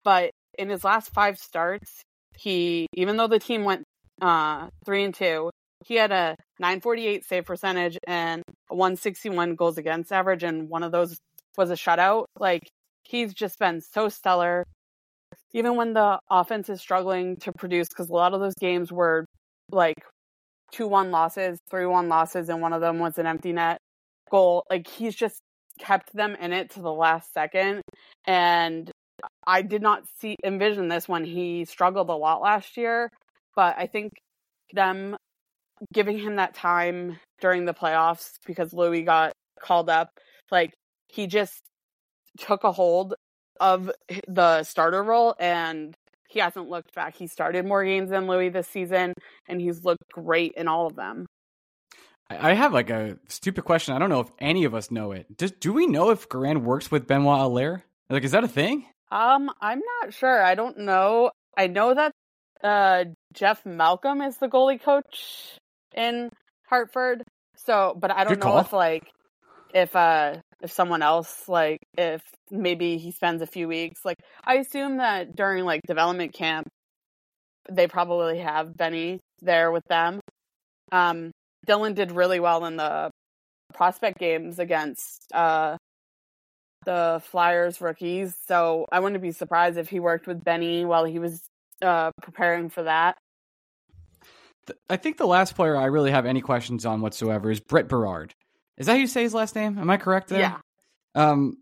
[0.04, 2.02] but in his last five starts,
[2.38, 3.84] he even though the team went
[4.22, 5.50] uh three and two,
[5.86, 10.92] he had a 948 save percentage and a 161 goals against average, and one of
[10.92, 11.18] those
[11.58, 12.26] was a shutout.
[12.40, 12.70] Like
[13.04, 14.66] he's just been so stellar.
[15.54, 19.26] Even when the offense is struggling to produce, because a lot of those games were
[19.72, 19.98] like
[20.72, 23.78] two one losses, three one losses, and one of them was an empty net
[24.30, 24.64] goal.
[24.70, 25.40] Like he's just
[25.80, 27.82] kept them in it to the last second.
[28.26, 28.92] And
[29.46, 33.10] I did not see envision this when he struggled a lot last year.
[33.56, 34.14] But I think
[34.74, 35.16] them
[35.94, 40.10] giving him that time during the playoffs because Louis got called up,
[40.52, 40.74] like
[41.08, 41.62] he just
[42.38, 43.16] took a hold
[43.60, 43.92] of
[44.28, 45.96] the starter role and
[46.30, 47.16] he hasn't looked back.
[47.16, 49.14] He started more games than Louis this season
[49.48, 51.26] and he's looked great in all of them.
[52.30, 53.96] I have like a stupid question.
[53.96, 55.36] I don't know if any of us know it.
[55.36, 57.82] Does, do we know if Garand works with Benoit Allaire?
[58.10, 58.86] Like, is that a thing?
[59.12, 60.44] Um, I'm not sure.
[60.44, 61.32] I don't know.
[61.58, 62.12] I know that
[62.64, 65.58] uh Jeff Malcolm is the goalie coach
[65.96, 66.30] in
[66.68, 67.24] Hartford.
[67.56, 68.60] So, but I don't Good know call.
[68.60, 69.10] if like
[69.74, 74.04] if uh if someone else like if maybe he spends a few weeks.
[74.04, 76.68] Like I assume that during like development camp
[77.70, 80.20] they probably have Benny there with them.
[80.92, 81.32] Um
[81.68, 83.12] Dylan did really well in the
[83.74, 85.78] prospect games against uh
[86.86, 88.36] the Flyers rookies.
[88.48, 91.42] So I wouldn't be surprised if he worked with Benny while he was
[91.82, 93.18] uh preparing for that.
[94.90, 98.36] I think the last player I really have any questions on whatsoever is Brett Berard.
[98.80, 99.78] Is that how you say his last name?
[99.78, 100.40] Am I correct there?
[100.40, 100.58] Yeah.
[101.14, 101.58] Um,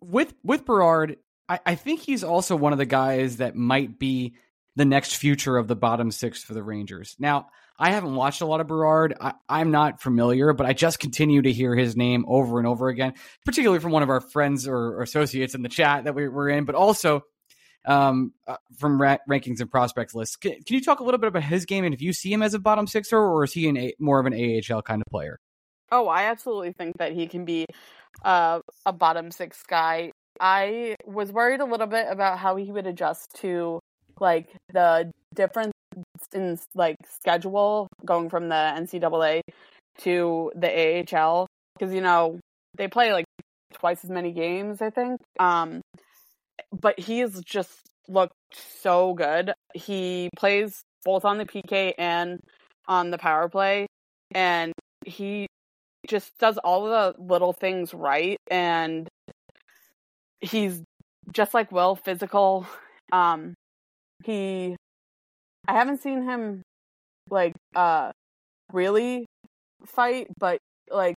[0.00, 1.16] with with Berard,
[1.48, 4.34] I, I think he's also one of the guys that might be
[4.76, 7.16] the next future of the bottom six for the Rangers.
[7.18, 9.14] Now, I haven't watched a lot of Berard.
[9.20, 12.88] I, I'm not familiar, but I just continue to hear his name over and over
[12.88, 13.14] again,
[13.44, 16.50] particularly from one of our friends or, or associates in the chat that we, we're
[16.50, 17.22] in, but also
[17.84, 20.36] um, uh, from ra- rankings and prospects lists.
[20.36, 22.42] Can, can you talk a little bit about his game and if you see him
[22.42, 25.10] as a bottom sixer or is he an a, more of an AHL kind of
[25.10, 25.40] player?
[25.92, 27.66] Oh, I absolutely think that he can be
[28.24, 30.12] uh, a bottom six guy.
[30.38, 33.80] I was worried a little bit about how he would adjust to
[34.20, 35.72] like the difference
[36.32, 39.40] in like schedule going from the NCAA
[39.98, 41.46] to the AHL
[41.78, 42.38] because you know
[42.76, 43.24] they play like
[43.74, 45.20] twice as many games, I think.
[45.38, 45.80] Um,
[46.72, 49.52] but he's just looked so good.
[49.74, 52.38] He plays both on the PK and
[52.86, 53.86] on the power play,
[54.34, 54.72] and
[55.04, 55.46] he
[56.10, 58.36] just does all the little things right.
[58.50, 59.08] And
[60.40, 60.82] he's
[61.32, 62.66] just like Will, physical.
[63.12, 63.54] Um,
[64.24, 64.76] he,
[65.68, 66.62] I haven't seen him
[67.30, 68.10] like uh
[68.72, 69.24] really
[69.86, 70.58] fight, but
[70.90, 71.14] like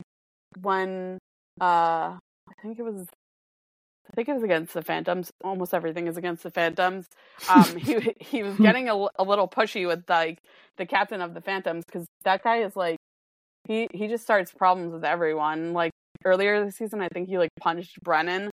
[0.61, 1.18] when
[1.61, 3.07] uh I think it was
[4.11, 5.30] I think it was against the Phantoms.
[5.45, 7.07] Almost everything is against the Phantoms.
[7.49, 10.38] Um, he he was getting a, a little pushy with like
[10.78, 12.97] the captain of the Phantoms because that guy is like
[13.66, 15.72] he he just starts problems with everyone.
[15.72, 15.92] Like
[16.24, 18.50] earlier this season, I think he like punched Brennan,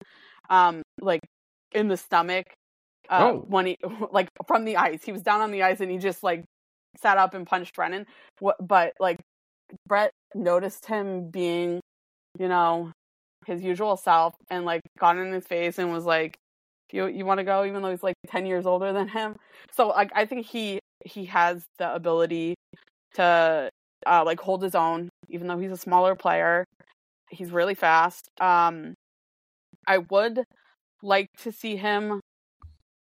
[0.49, 1.21] um, like
[1.73, 2.45] in the stomach.
[3.09, 3.45] Uh, Oh.
[3.47, 3.77] when he
[4.11, 6.43] like from the ice, he was down on the ice and he just like
[7.01, 8.05] sat up and punched Brennan.
[8.59, 9.19] But like
[9.87, 11.79] Brett noticed him being,
[12.39, 12.91] you know,
[13.45, 16.35] his usual self and like got in his face and was like,
[16.93, 19.35] "You you want to go?" Even though he's like ten years older than him.
[19.71, 22.55] So like I think he he has the ability
[23.15, 23.69] to
[24.05, 26.65] uh, like hold his own, even though he's a smaller player.
[27.29, 28.29] he's really fast.
[28.39, 28.93] Um,
[29.87, 30.43] I would
[31.01, 32.21] like to see him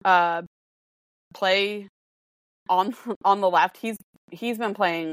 [0.04, 0.42] uh
[1.34, 1.88] play
[2.68, 2.94] on
[3.24, 3.76] on the left.
[3.78, 3.96] He's
[4.30, 5.12] he's been playing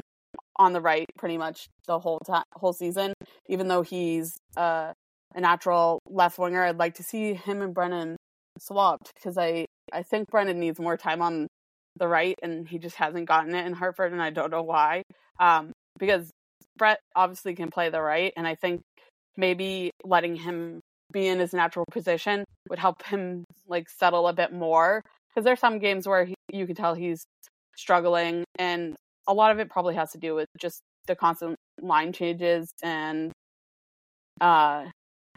[0.56, 3.12] on the right pretty much the whole time whole season.
[3.48, 4.92] Even though he's uh,
[5.34, 8.16] a natural left winger, I'd like to see him and Brennan
[8.58, 11.46] swapped because I I think Brennan needs more time on
[11.96, 15.02] the right, and he just hasn't gotten it in Hartford, and I don't know why.
[15.40, 16.30] Um, because
[16.76, 18.80] Brett obviously can play the right, and I think
[19.36, 20.80] maybe letting him
[21.12, 25.02] be in his natural position would help him like settle a bit more.
[25.28, 27.24] Because there's some games where he, you can tell he's
[27.76, 28.96] struggling, and
[29.26, 33.32] a lot of it probably has to do with just the constant line changes and
[34.40, 34.84] uh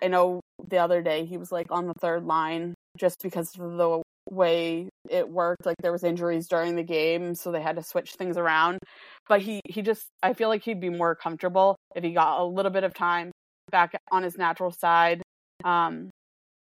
[0.01, 3.77] I know the other day he was like on the third line just because of
[3.77, 7.83] the way it worked like there was injuries during the game so they had to
[7.83, 8.79] switch things around.
[9.27, 12.45] But he he just I feel like he'd be more comfortable if he got a
[12.45, 13.31] little bit of time
[13.71, 15.21] back on his natural side.
[15.63, 16.09] Um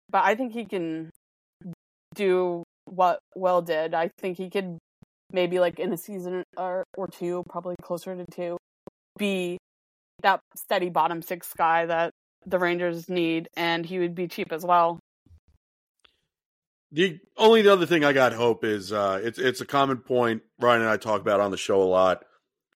[0.09, 1.09] but I think he can
[2.15, 3.93] do what Will did.
[3.93, 4.77] I think he could
[5.31, 8.57] maybe like in a season or, or two, probably closer to two,
[9.17, 9.57] be
[10.21, 12.10] that steady bottom six guy that
[12.45, 14.99] the Rangers need, and he would be cheap as well.
[16.91, 20.41] The only the other thing I got hope is uh, it's it's a common point
[20.59, 22.25] Ryan and I talk about on the show a lot,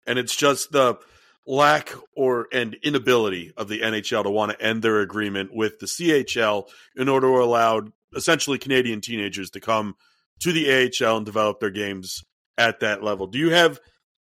[0.07, 0.99] and it's just the
[1.47, 5.87] lack or and inability of the NHL to want to end their agreement with the
[5.87, 7.83] CHL in order to allow
[8.15, 9.97] essentially Canadian teenagers to come
[10.41, 12.23] to the AHL and develop their games
[12.57, 13.27] at that level.
[13.27, 13.81] Do you have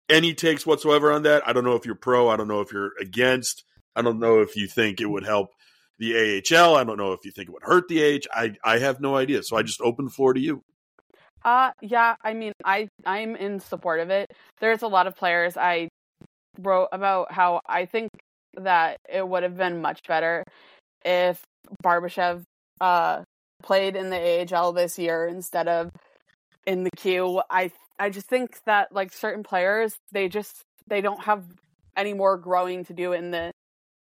[0.09, 1.47] any takes whatsoever on that?
[1.47, 2.29] I don't know if you're pro.
[2.29, 3.63] I don't know if you're against.
[3.95, 5.49] I don't know if you think it would help
[5.97, 6.75] the AHL.
[6.75, 8.27] I don't know if you think it would hurt the AH.
[8.33, 9.43] I I have no idea.
[9.43, 10.61] So I just open the floor to you.
[11.43, 14.31] Uh yeah, I mean I I'm in support of it.
[14.59, 15.89] There's a lot of players I
[16.59, 18.09] wrote about how I think
[18.57, 20.43] that it would have been much better
[21.03, 21.41] if
[21.83, 22.43] Barbashev
[22.81, 23.23] uh
[23.63, 25.91] played in the AHL this year instead of
[26.65, 27.41] in the queue.
[27.49, 31.43] I I just think that like certain players, they just they don't have
[31.95, 33.51] any more growing to do in the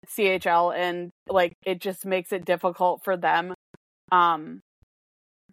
[0.07, 3.53] CHL and like it just makes it difficult for them
[4.11, 4.61] um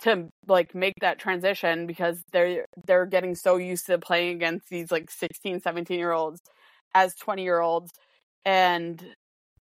[0.00, 4.90] to like make that transition because they're they're getting so used to playing against these
[4.90, 6.40] like 16 17 year olds
[6.94, 7.90] as 20 year olds
[8.44, 9.04] and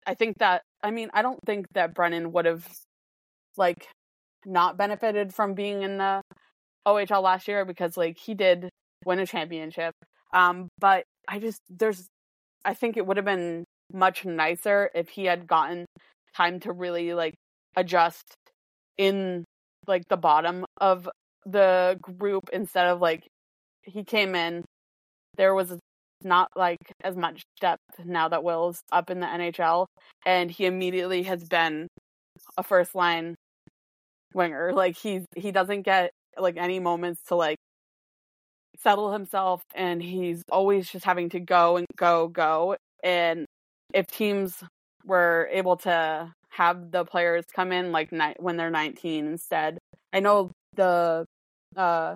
[0.06, 2.68] i think that i mean i don't think that brennan would have
[3.58, 3.88] like
[4.46, 6.22] not benefited from being in the
[6.88, 8.70] OHL last year because like he did
[9.06, 9.94] win a championship.
[10.34, 12.08] Um, but I just there's
[12.66, 15.86] I think it would have been much nicer if he had gotten
[16.36, 17.34] time to really like
[17.76, 18.36] adjust
[18.98, 19.44] in
[19.88, 21.10] like the bottom of
[21.46, 23.26] the group instead of like
[23.84, 24.64] he came in
[25.38, 25.74] there was
[26.24, 29.86] not like as much depth now that Will's up in the NHL
[30.26, 31.88] and he immediately has been
[32.58, 33.36] a first line
[34.34, 34.74] winger.
[34.74, 37.58] Like he's he doesn't get like any moments to like
[38.78, 43.46] settle himself and he's always just having to go and go go and
[43.94, 44.64] if teams
[45.06, 49.78] were able to have the players come in like ni- when they're 19 instead
[50.14, 51.26] i know the
[51.76, 52.16] uh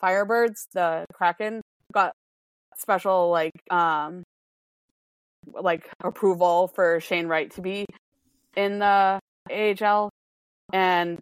[0.00, 1.60] firebirds the kraken
[1.92, 2.12] got
[2.76, 4.22] special like um
[5.52, 7.84] like approval for shane wright to be
[8.56, 9.18] in the
[9.50, 10.10] ahl
[10.72, 11.18] and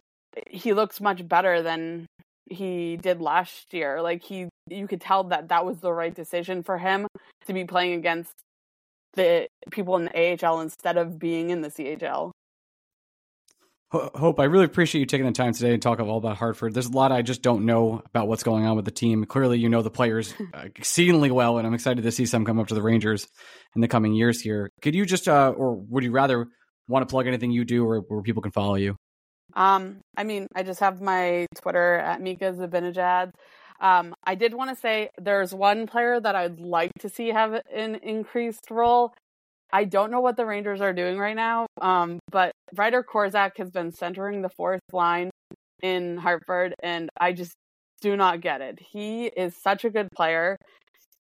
[0.49, 2.05] he looks much better than
[2.49, 4.01] he did last year.
[4.01, 7.07] Like he, you could tell that that was the right decision for him
[7.47, 8.33] to be playing against
[9.13, 12.31] the people in the AHL instead of being in the CHL.
[13.93, 16.73] Hope, I really appreciate you taking the time today and talk all about Hartford.
[16.73, 19.25] There's a lot I just don't know about what's going on with the team.
[19.25, 20.33] Clearly, you know the players
[20.63, 23.27] exceedingly well, and I'm excited to see some come up to the Rangers
[23.75, 24.69] in the coming years here.
[24.81, 26.47] Could you just, uh, or would you rather
[26.87, 28.95] want to plug anything you do or where people can follow you?
[29.55, 33.33] Um, I mean, I just have my Twitter at Mika Zibanejad.
[33.81, 37.59] Um, I did want to say there's one player that I'd like to see have
[37.73, 39.11] an increased role.
[39.73, 43.71] I don't know what the Rangers are doing right now, um, but Ryder Korczak has
[43.71, 45.31] been centering the fourth line
[45.81, 47.53] in Hartford, and I just
[48.01, 48.79] do not get it.
[48.91, 50.57] He is such a good player,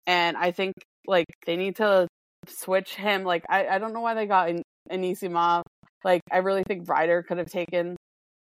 [0.07, 0.75] and I think
[1.07, 2.09] like they need to
[2.49, 3.25] switch him.
[3.25, 4.51] Like I, I don't know why they got
[4.91, 5.63] Anisimov.
[6.05, 7.97] Like I really think Ryder could have taken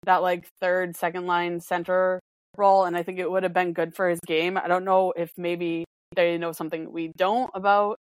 [0.05, 2.19] that like third, second line center
[2.59, 4.59] role, and I think it would have been good for his game.
[4.59, 5.85] I don't know if maybe
[6.15, 7.99] they know something we don't about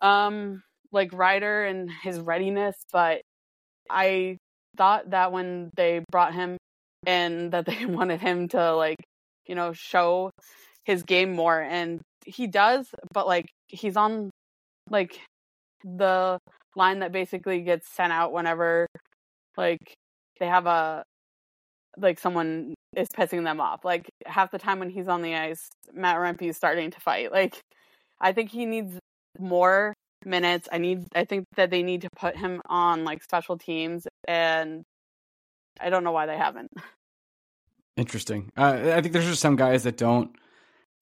[0.00, 3.20] um like Ryder and his readiness, but
[3.90, 4.38] I
[4.76, 6.56] thought that when they brought him
[7.06, 8.98] and that they wanted him to like,
[9.46, 10.30] you know, show
[10.84, 14.30] his game more and he does, but like he's on
[14.90, 15.20] like
[15.84, 16.38] the
[16.76, 18.86] line that basically gets sent out whenever
[19.56, 19.94] like
[20.40, 21.02] they have a
[22.00, 23.84] like someone is pissing them off.
[23.84, 27.32] Like half the time when he's on the ice, Matt Rempe is starting to fight.
[27.32, 27.60] Like
[28.20, 28.98] I think he needs
[29.38, 29.94] more
[30.24, 30.68] minutes.
[30.70, 34.84] I need I think that they need to put him on like special teams and
[35.80, 36.70] I don't know why they haven't.
[37.96, 38.50] Interesting.
[38.56, 40.30] Uh, I think there's just some guys that don't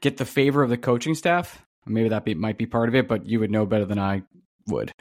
[0.00, 1.62] get the favor of the coaching staff.
[1.86, 4.22] Maybe that be, might be part of it, but you would know better than I
[4.66, 4.92] would.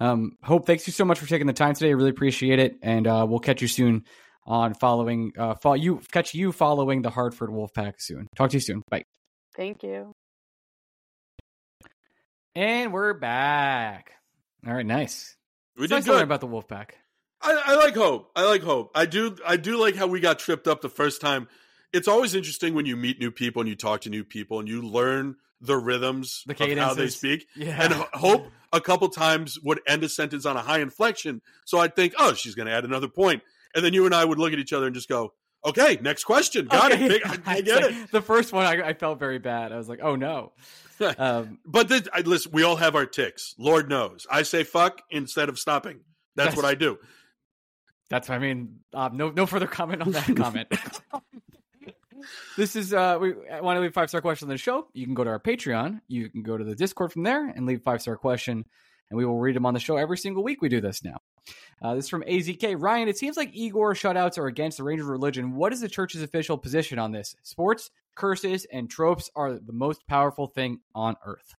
[0.00, 1.88] Um, Hope, thanks you so much for taking the time today.
[1.88, 4.04] I really appreciate it, and uh, we'll catch you soon
[4.48, 5.32] on following.
[5.38, 8.26] Uh, follow you catch you following the Hartford Wolfpack soon.
[8.34, 8.82] Talk to you soon.
[8.90, 9.04] Bye.
[9.56, 10.12] Thank you.
[12.54, 14.12] And we're back.
[14.66, 15.36] All right, nice.
[15.76, 16.22] We It's did nice good.
[16.22, 16.90] about the Wolfpack.
[17.40, 18.32] I, I like hope.
[18.34, 18.90] I like hope.
[18.96, 19.36] I do.
[19.46, 21.46] I do like how we got tripped up the first time.
[21.92, 24.68] It's always interesting when you meet new people and you talk to new people and
[24.68, 27.46] you learn the rhythms The of how they speak.
[27.56, 27.80] Yeah.
[27.82, 31.40] And hope a couple times would end a sentence on a high inflection.
[31.64, 33.42] So I'd think, oh, she's going to add another point,
[33.74, 35.32] and then you and I would look at each other and just go,
[35.64, 36.66] okay, next question.
[36.66, 37.06] Got Okay.
[37.16, 37.22] it.
[37.24, 38.10] I, I get it.
[38.10, 39.72] The first one, I, I felt very bad.
[39.72, 40.52] I was like, oh no.
[41.16, 43.54] Um, But this, I, listen, we all have our ticks.
[43.56, 44.26] Lord knows.
[44.28, 46.00] I say fuck instead of stopping.
[46.34, 46.98] That's, That's- what I do.
[48.10, 50.66] That's I mean, uh, no no further comment on that comment.
[52.56, 54.88] this is uh we want to leave five star question on the show.
[54.92, 56.00] You can go to our Patreon.
[56.08, 58.64] You can go to the Discord from there and leave five star question,
[59.10, 60.60] and we will read them on the show every single week.
[60.60, 61.18] We do this now.
[61.80, 63.08] Uh, this is from AZK Ryan.
[63.08, 65.54] It seems like Igor shutouts are against the Rangers religion.
[65.54, 67.36] What is the church's official position on this?
[67.42, 71.54] Sports, curses, and tropes are the most powerful thing on earth.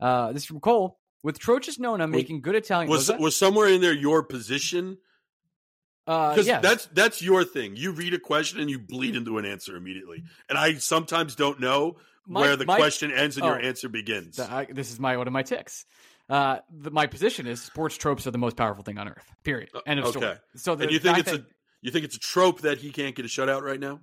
[0.00, 0.98] Uh, this is from Cole.
[1.22, 3.20] With Trocheck's Nonna making good Italian Was that?
[3.20, 4.96] was somewhere in there your position?
[6.06, 6.60] uh, Because yeah.
[6.60, 7.76] that's that's your thing.
[7.76, 10.24] You read a question and you bleed into an answer immediately.
[10.48, 11.96] And I sometimes don't know
[12.26, 13.62] My- where the my- question ends and your oh.
[13.62, 14.40] answer begins.
[14.40, 15.84] I, this is my one of my ticks.
[16.30, 19.24] Uh, the, my position is sports tropes are the most powerful thing on earth.
[19.44, 19.68] Period.
[19.86, 20.26] End of story.
[20.26, 20.38] Uh, okay.
[20.56, 21.46] So the and you think it's that- a
[21.82, 24.00] you think it's a trope that he can't get a shutout right now?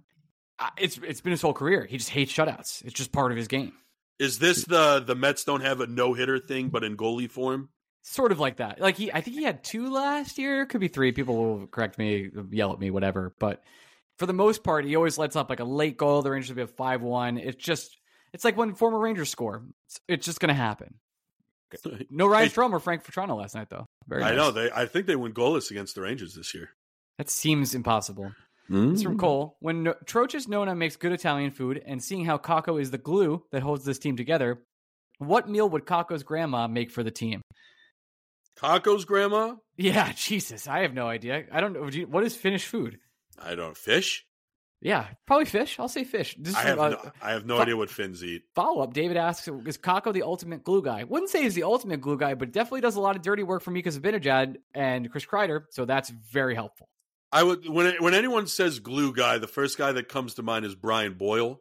[0.59, 1.85] uh, it's it's been his whole career.
[1.85, 2.83] He just hates shutouts.
[2.83, 3.73] It's just part of his game.
[4.19, 7.69] Is this the the Mets don't have a no hitter thing, but in goalie form?
[8.01, 8.79] Sort of like that.
[8.79, 10.65] Like he, I think he had two last year.
[10.65, 11.11] Could be three.
[11.11, 13.35] People will correct me, yell at me, whatever.
[13.37, 13.61] But
[14.17, 16.21] for the most part, he always lets up like a late goal.
[16.21, 17.37] The Rangers will be a five one.
[17.37, 17.95] It's just
[18.33, 19.63] it's like when former Rangers score.
[19.85, 20.95] It's, it's just going to happen.
[22.09, 22.53] No Ryan Hey.
[22.53, 23.85] Strome or Frank Vatrano last night though.
[24.07, 24.37] Very I nice.
[24.37, 24.71] know they.
[24.71, 26.69] I think they went goalless against the Rangers this year.
[27.17, 28.31] That seems impossible.
[28.69, 29.55] This is from Cole.
[29.61, 33.43] When no- Trocheck's Nonna makes good Italian food and seeing how Kakko is the glue
[33.53, 34.61] that holds this team together,
[35.19, 37.41] what meal would Kakko's grandma make for the team?
[38.59, 39.55] Kakko's grandma?
[39.77, 41.45] Yeah, Jesus, I have no idea.
[41.51, 41.89] I don't know.
[41.89, 42.97] Do you- What is Finnish food?
[43.41, 43.77] I don't.
[43.77, 44.25] Fish?
[44.79, 45.79] Yeah, probably fish.
[45.79, 46.35] I'll say fish.
[46.39, 48.43] This I have uh, no, I have no fu- idea what Finns eat.
[48.53, 48.93] follow up.
[48.93, 52.35] David asks, "Is Kakko the ultimate glue guy?" Wouldn't say he's the ultimate glue guy,
[52.35, 55.63] but definitely does a lot of dirty work for Mika Zibanejad and Chris Kreider.
[55.71, 56.89] So that's very helpful.
[57.31, 60.63] I would when when anyone says glue guy, the first guy that comes to mind
[60.63, 61.59] is Brian Boyle,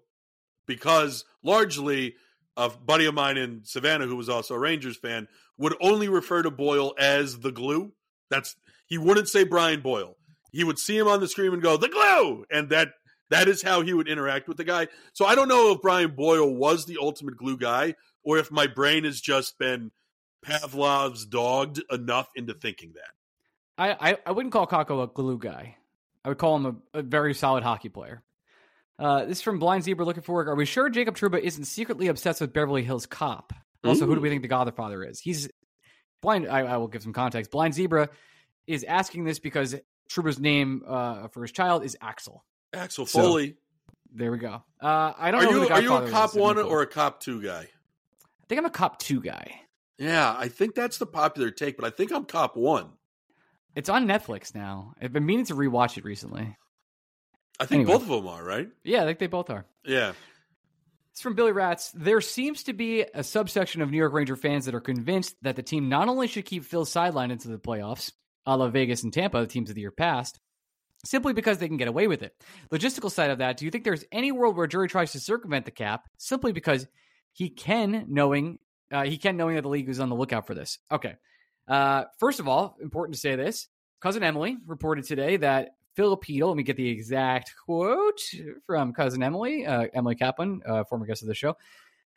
[0.66, 2.16] because largely
[2.56, 5.26] a buddy of mine in Savannah who was also a Rangers fan
[5.58, 7.92] would only refer to Boyle as the glue.
[8.30, 8.56] That's
[8.86, 10.16] he wouldn't say Brian Boyle.
[10.52, 12.90] He would see him on the screen and go the glue, and that
[13.30, 14.88] that is how he would interact with the guy.
[15.12, 18.66] So I don't know if Brian Boyle was the ultimate glue guy or if my
[18.66, 19.90] brain has just been
[20.44, 23.10] Pavlov's dogged enough into thinking that.
[23.78, 25.76] I, I, I wouldn't call Kakko a glue guy.
[26.24, 28.22] I would call him a, a very solid hockey player.
[28.98, 30.48] Uh, this is from Blind Zebra looking for work.
[30.48, 33.52] Are we sure Jacob Trouba isn't secretly obsessed with Beverly Hills Cop?
[33.84, 35.20] Also, who do we think the Godfather is?
[35.20, 35.48] He's
[36.20, 36.48] blind.
[36.48, 37.52] I, I will give some context.
[37.52, 38.08] Blind Zebra
[38.66, 39.76] is asking this because
[40.10, 42.44] Trouba's name uh, for his child is Axel.
[42.76, 43.56] Axel So, Foley.
[44.12, 44.62] There we go.
[44.80, 45.62] Uh, I don't Are know.
[45.62, 46.14] you are you a cop is.
[46.14, 47.60] I have no one or a cop two guy?
[47.68, 49.60] I think I'm a cop two guy.
[49.98, 52.90] Yeah, I think that's the popular take, but I think I'm cop one.
[53.74, 54.94] It's on Netflix now.
[55.00, 56.56] I've been meaning to rewatch it recently.
[57.58, 57.92] I think Anyway.
[57.92, 58.68] both of them are right.
[58.84, 59.64] Yeah, I think they both are.
[59.84, 60.12] Yeah,
[61.12, 61.90] It's from Billy Rats.
[61.94, 65.56] There seems to be a subsection of New York Ranger fans that are convinced that
[65.56, 68.12] the team not only should keep Phil sidelined into the playoffs,
[68.46, 70.38] a la Vegas and Tampa, the teams of the year past,
[71.08, 72.34] simply because they can get away with it.
[72.70, 75.64] Logistical side of that, do you think there's any world where Drury tries to circumvent
[75.64, 76.86] the cap simply because
[77.32, 78.58] he can, knowing
[78.92, 80.78] uh, he can, knowing that the league is on the lookout for this?
[80.90, 81.14] Okay.
[81.68, 83.68] Uh, first of all, important to say this.
[84.00, 88.20] Cousin Emily reported today that Filip Chytil, let me get the exact quote
[88.66, 91.56] from Cousin Emily, uh, Emily Kaplan, uh, former guest of the show.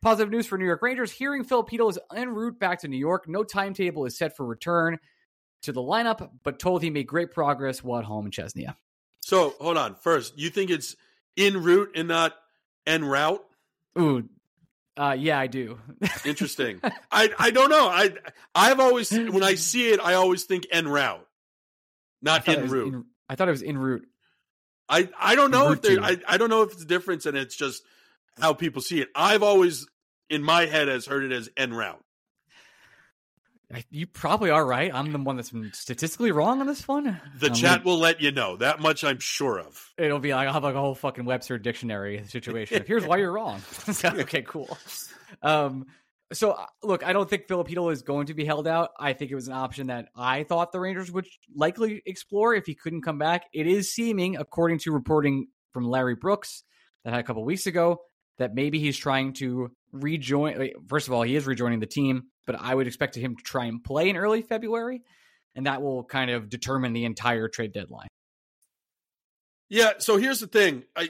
[0.01, 1.11] Positive news for New York Rangers.
[1.11, 3.27] Hearing Filip Chytil is en route back to New York.
[3.27, 4.99] No timetable is set for return
[5.63, 8.75] to the lineup, but told he made great progress while at home in Czechia.
[9.21, 9.95] So hold on.
[9.95, 10.95] First, you think it's
[11.37, 12.33] en route and not
[12.87, 13.43] en route?
[13.99, 14.27] Ooh,
[14.97, 15.79] Uh, yeah, I do.
[16.25, 16.81] Interesting.
[17.11, 17.87] I I don't know.
[17.87, 18.13] I
[18.55, 21.25] I've always when I see it, I always think en route,
[22.21, 22.93] not en route.
[22.93, 24.05] in- I thought it was en route.
[24.89, 25.99] I I don't know if there.
[26.01, 27.83] I I don't know if it's a difference, and it's just
[28.39, 29.09] how people see it.
[29.15, 29.87] I've always
[30.29, 32.03] in my head has heard it as en route.
[33.73, 34.91] I- You probably are right.
[34.93, 37.21] I'm the one that's been statistically wrong on this one.
[37.37, 39.03] The Um, chat will let you know that much.
[39.03, 39.93] I'm sure of.
[39.97, 42.83] It'll be like I'll have like a whole fucking Webster dictionary situation.
[42.87, 43.61] Here's why you're wrong.
[44.03, 44.75] Okay, cool.
[45.43, 45.85] Um,
[46.33, 48.89] so uh, look, I don't think Filip Chytil is going to be held out.
[48.99, 52.65] I think it was an option that I thought the Rangers would likely explore if
[52.65, 53.45] he couldn't come back.
[53.53, 56.63] It is seeming, according to reporting from Larry Brooks
[57.03, 58.01] that had a couple weeks ago,
[58.39, 60.71] that maybe he's trying to rejoin.
[60.87, 63.65] First of all, he is rejoining the team, but I would expect him to try
[63.65, 65.01] and play in early February,
[65.55, 68.07] and that will kind of determine the entire trade deadline.
[69.69, 69.93] Yeah.
[69.99, 70.83] So here's the thing.
[70.95, 71.09] I,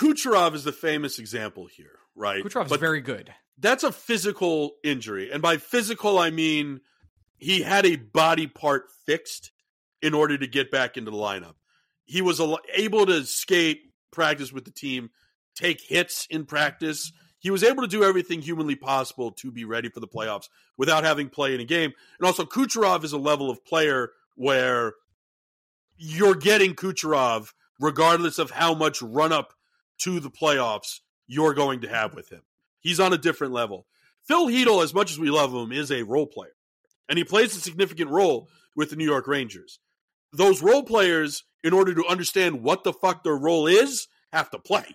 [0.00, 2.42] Kucherov is the famous example here, right?
[2.44, 3.32] Kucherov's But very good.
[3.58, 6.80] that's a physical injury, and by physical I mean
[7.36, 9.50] he had a body part fixed
[10.00, 11.54] in order to get back into the lineup.
[12.04, 12.40] He was
[12.74, 13.80] able to skate,
[14.12, 15.10] practice with the team,
[15.56, 17.12] take hits in practice.
[17.42, 21.02] He was able to do everything humanly possible to be ready for the playoffs without
[21.02, 21.92] having play in a game.
[22.18, 24.94] And also, Kucherov is a level of player where
[25.96, 29.54] you're getting Kucherov regardless of how much run up
[29.98, 32.42] to the playoffs you're going to have with him.
[32.78, 33.86] He's on a different level.
[34.22, 36.54] Phil Chytil, as much as we love him, is a role player,
[37.08, 39.80] and he plays a significant role with the New York Rangers.
[40.32, 44.60] Those role players, in order to understand what the fuck their role is, have to
[44.60, 44.94] play.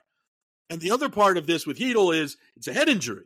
[0.70, 3.26] And the other part of this with Chytil is it's a head injury.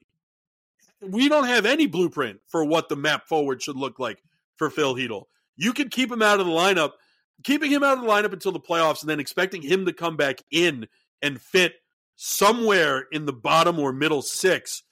[1.01, 4.21] We don't have any blueprint for what the map forward should look like
[4.57, 5.25] for Phil Chytil.
[5.57, 6.91] You could keep him out of the lineup,
[7.43, 10.15] keeping him out of the lineup until the playoffs, and then expecting him to come
[10.15, 10.87] back in
[11.21, 11.73] and fit
[12.15, 14.83] somewhere in the bottom or middle six.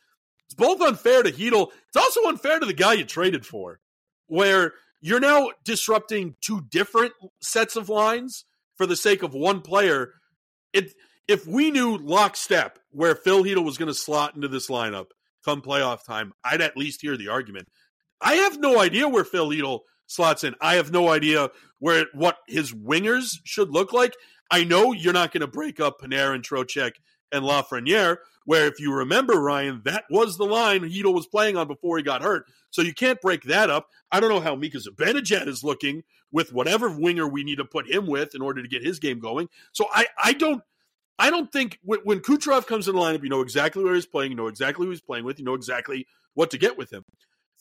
[0.45, 1.68] It's both unfair to Chytil.
[1.88, 3.80] It's also unfair to the guy you traded for,
[4.26, 8.45] where you're now disrupting two different sets of lines
[8.76, 10.14] for the sake of one player.
[10.74, 10.93] It
[11.30, 15.11] if we knew lockstep where Phil Chytil was going to slot into this lineup
[15.45, 17.67] come playoff time, I'd at least hear the argument.
[18.19, 20.55] I have no idea where Phil Chytil slots in.
[20.59, 24.15] I have no idea where what his wingers should look like.
[24.49, 26.93] I know you're not going to break up Panarin, Trocheck,
[27.32, 31.67] and Lafreniere, where if you remember, Ryan, that was the line Chytil was playing on
[31.67, 32.45] before he got hurt.
[32.71, 33.88] So you can't break that up.
[34.11, 37.88] I don't know how Mika Zibanejad is looking with whatever winger we need to put
[37.88, 39.47] him with in order to get his game going.
[39.73, 40.63] So I, I don't
[41.20, 44.05] I don't think when, when Kucherov comes in the lineup, you know exactly where he's
[44.05, 46.91] playing, you know exactly who he's playing with, you know exactly what to get with
[46.91, 47.03] him.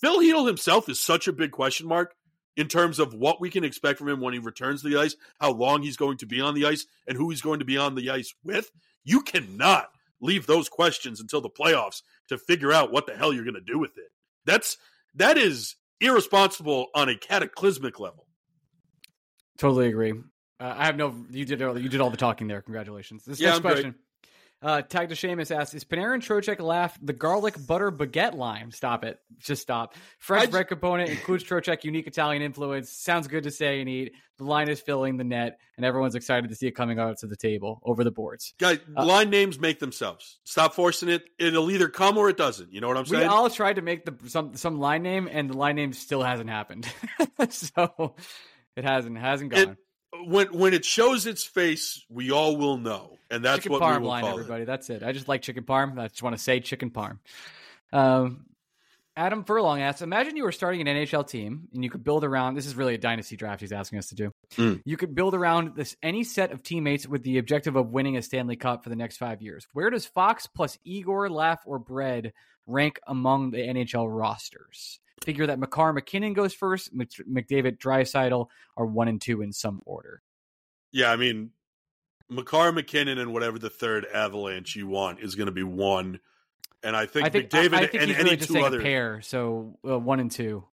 [0.01, 2.15] Phil Chytil himself is such a big question mark
[2.57, 5.17] in terms of what we can expect from him when he returns to the ice,
[5.41, 7.77] how long he's going to be on the ice, and who he's going to be
[7.77, 8.71] on the ice with.
[9.05, 9.91] You cannot
[10.21, 13.61] leave those questions until the playoffs to figure out what the hell you're going to
[13.61, 14.11] do with it.
[14.45, 14.77] That's
[15.15, 18.27] that is irresponsible on a cataclysmic level.
[19.59, 20.15] Totally agree.
[20.61, 21.15] Uh, I have no.
[21.31, 21.63] You did.
[21.63, 22.63] all- You did all the talking there.
[22.63, 23.25] Congratulations.
[23.25, 23.73] This Yeah, next I'm great.
[23.75, 23.95] question.
[24.61, 28.73] Uh, Tag to Seamus asks: Is Panarin Trocheck laugh the garlic butter baguette line?
[28.73, 29.21] Stop it.
[29.39, 29.95] Just stop.
[30.19, 32.91] Fresh bread component includes Trocheck unique Italian influence.
[32.91, 34.15] Sounds good to say and eat.
[34.39, 37.29] The line is filling the net, and everyone's excited to see it coming out to
[37.29, 38.53] the table over the boards.
[38.59, 40.41] Guys, Uh, line names make themselves.
[40.43, 41.23] Stop forcing it.
[41.39, 42.73] It'll either come or it doesn't.
[42.73, 43.23] You know what I'm saying?
[43.23, 46.25] We all tried to make the some some line name, and the line name still
[46.25, 46.93] hasn't happened.
[47.51, 48.17] so
[48.75, 49.61] it hasn't hasn't gone.
[49.61, 49.79] It-
[50.27, 53.97] when when it shows its face, we all will know, and that's chicken what parm
[53.97, 54.65] we will line, call everybody.
[54.65, 55.03] That's it.
[55.03, 55.99] I just like chicken parm.
[55.99, 57.19] I just want to say chicken parm.
[57.93, 58.47] Um,
[59.17, 62.55] Adam Furlong asks: Imagine you were starting an NHL team and you could build around.
[62.55, 63.61] This is really a dynasty draft.
[63.61, 64.33] He's asking us to do.
[64.57, 64.81] Mm.
[64.85, 68.23] You could build around this any set of teammates with the objective of winning a
[68.23, 69.67] Stanley Cup for the next five years.
[69.73, 72.33] Where does Fox plus Igor, Laugh, or Bread
[72.67, 75.01] rank among the NHL rosters?
[75.25, 76.95] Figure that Makar MacKinnon goes first.
[76.95, 80.23] Mc- McDavid, Draisaitl are one and two in some order.
[80.93, 81.51] Yeah, I mean,
[82.31, 86.21] Makar, MacKinnon, and whatever the third Avalanche you want is going to be one,
[86.83, 88.61] and I think, I think McDavid I, I think and he's any really just two
[88.61, 88.81] other.
[88.81, 89.21] a pair.
[89.23, 90.65] So uh, one and two.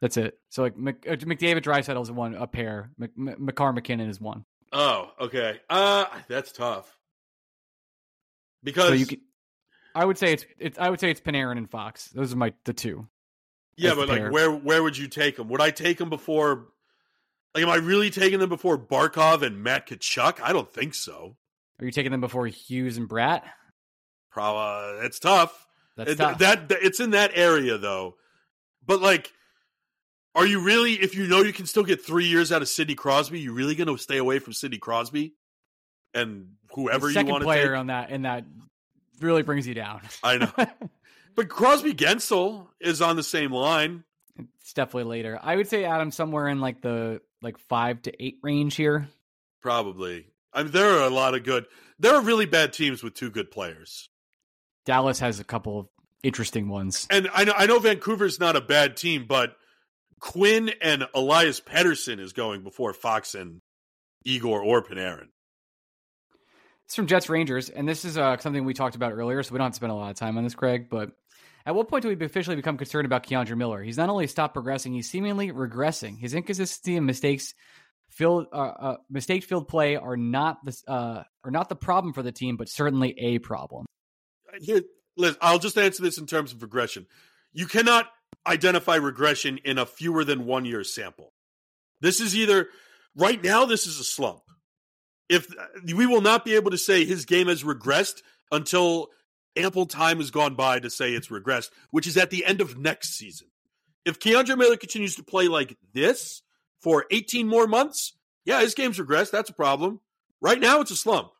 [0.00, 0.38] That's it.
[0.50, 2.90] So like Mc, uh, McDavid Draisaitl is one a pair.
[2.98, 4.44] Mc, Makar MacKinnon is one.
[4.72, 5.60] Oh, okay.
[5.70, 6.94] Uh that's tough
[8.62, 9.20] because So you can.
[9.94, 10.78] I would say it's it's.
[10.78, 12.08] I would say it's Panarin and Fox.
[12.08, 13.06] Those are my the two.
[13.76, 15.48] Yeah, but like where where would you take them?
[15.48, 16.66] Would I take them before?
[17.54, 20.40] Like, am I really taking them before Barkov and Matt Tkachuk?
[20.42, 21.36] I don't think so.
[21.80, 23.42] Are you taking them before Hughes and Bratt?
[24.30, 25.66] Probably uh, that's tough.
[25.96, 26.38] That's It- tough.
[26.38, 28.16] That, that it's in that area though.
[28.86, 29.32] But like,
[30.34, 30.94] are you really?
[30.94, 33.74] If you know you can still get three years out of Sidney Crosby, you really
[33.74, 35.34] going to stay away from Sidney Crosby
[36.12, 37.78] and whoever you want to player take?
[37.78, 38.44] on that in that
[39.20, 40.00] really brings you down.
[40.22, 40.52] I know.
[41.34, 44.04] but Crosby Guentzel is on the same line.
[44.60, 45.38] It's definitely later.
[45.40, 49.08] I would say Adam somewhere in like the like five to eight range here.
[49.60, 50.26] Probably.
[50.52, 51.66] I mean, there are a lot of good.
[51.98, 54.08] There are really bad teams with two good players.
[54.84, 55.88] Dallas has a couple of
[56.22, 57.06] interesting ones.
[57.10, 59.56] And I know I know Vancouver's not a bad team, but
[60.20, 63.60] Quinn and Elias Pettersson is going before Fox and
[64.24, 65.28] Igor or Panarin.
[66.86, 69.58] It's from Jets Rangers, and this is uh, something we talked about earlier, so we
[69.58, 70.88] don't have to spend a lot of time on this, Craig.
[70.90, 71.12] But
[71.66, 73.82] at what point do we officially become concerned about K'Andre Miller?
[73.82, 76.18] He's not only stopped progressing, he's seemingly regressing.
[76.18, 77.54] His inconsistency and mistakes
[78.10, 82.22] filled uh, uh, mistake filled play are not the uh, are not the problem for
[82.22, 83.86] the team, but certainly a problem.
[84.60, 84.82] Here,
[85.16, 87.06] Liz, I'll just answer this in terms of regression.
[87.52, 88.08] You cannot
[88.46, 91.32] identify regression in a fewer than one year sample.
[92.00, 92.68] This is either
[93.16, 93.64] right now.
[93.64, 94.42] This is a slump.
[95.28, 95.46] If
[95.84, 98.20] we will not be able to say his game has regressed
[98.52, 99.08] until
[99.56, 102.78] ample time has gone by to say it's regressed, which is at the end of
[102.78, 103.48] next season.
[104.04, 106.42] If K'Andre Miller continues to play like this
[106.80, 108.12] for 18 more months,
[108.44, 109.30] yeah, his game's regressed.
[109.30, 110.00] That's a problem.
[110.40, 111.30] Right now, it's a slump.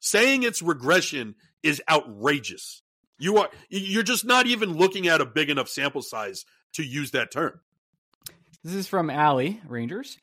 [0.00, 2.82] Saying it's regression is outrageous.
[3.18, 7.10] You are you're just not even looking at a big enough sample size to use
[7.10, 7.60] that term.
[8.64, 10.18] This is from Alley Rangers.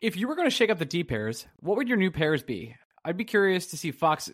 [0.00, 2.42] If you were going to shake up the D pairs, what would your new pairs
[2.42, 2.76] be?
[3.04, 4.30] I'd be curious to see Fox,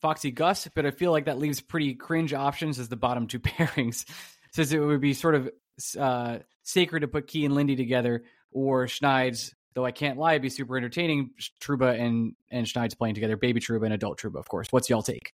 [0.00, 3.38] Foxy Gus, but I feel like that leaves pretty cringe options as the bottom two
[3.40, 4.04] pairings,
[4.52, 5.50] since it would be sort of
[5.98, 9.54] uh, sacred to put Key and Lindy together, or Schneid's.
[9.74, 11.32] Though I can't lie, it'd be super entertaining.
[11.60, 14.68] Trouba and and Schneid's playing together, baby Trouba and adult Trouba, of course.
[14.70, 15.34] What's y'all take?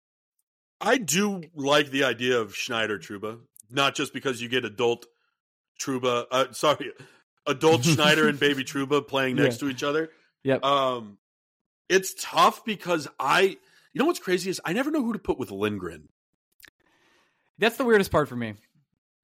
[0.79, 3.37] I do like the idea of Schneider Trouba,
[3.69, 5.05] not just because you get adult
[5.79, 6.25] Trouba.
[6.31, 6.91] Uh, sorry,
[7.45, 9.67] adult Schneider and baby Trouba playing next yeah.
[9.67, 10.09] to each other.
[10.43, 10.65] Yep.
[10.65, 11.17] Um,
[11.87, 13.57] it's tough because I,
[13.93, 16.09] you know, what's crazy is I never know who to put with Lindgren.
[17.57, 18.55] That's the weirdest part for me.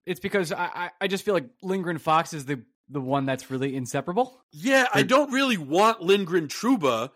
[0.06, 3.52] It's because I, I, I just feel like Lindgren Fox is the the one that's
[3.52, 4.40] really inseparable.
[4.54, 7.12] Yeah, I don't really want Lindgren Trouba,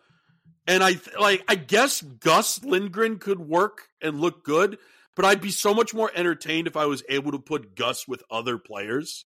[0.68, 4.78] and I like I guess Gus Lindgren could work and look good,
[5.16, 8.24] but I'd be so much more entertained if I was able to put Gus with
[8.30, 9.26] other players.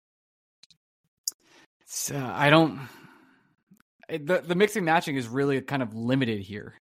[2.13, 2.87] Uh, I don't.
[4.07, 6.75] The the mixing matching is really kind of limited here.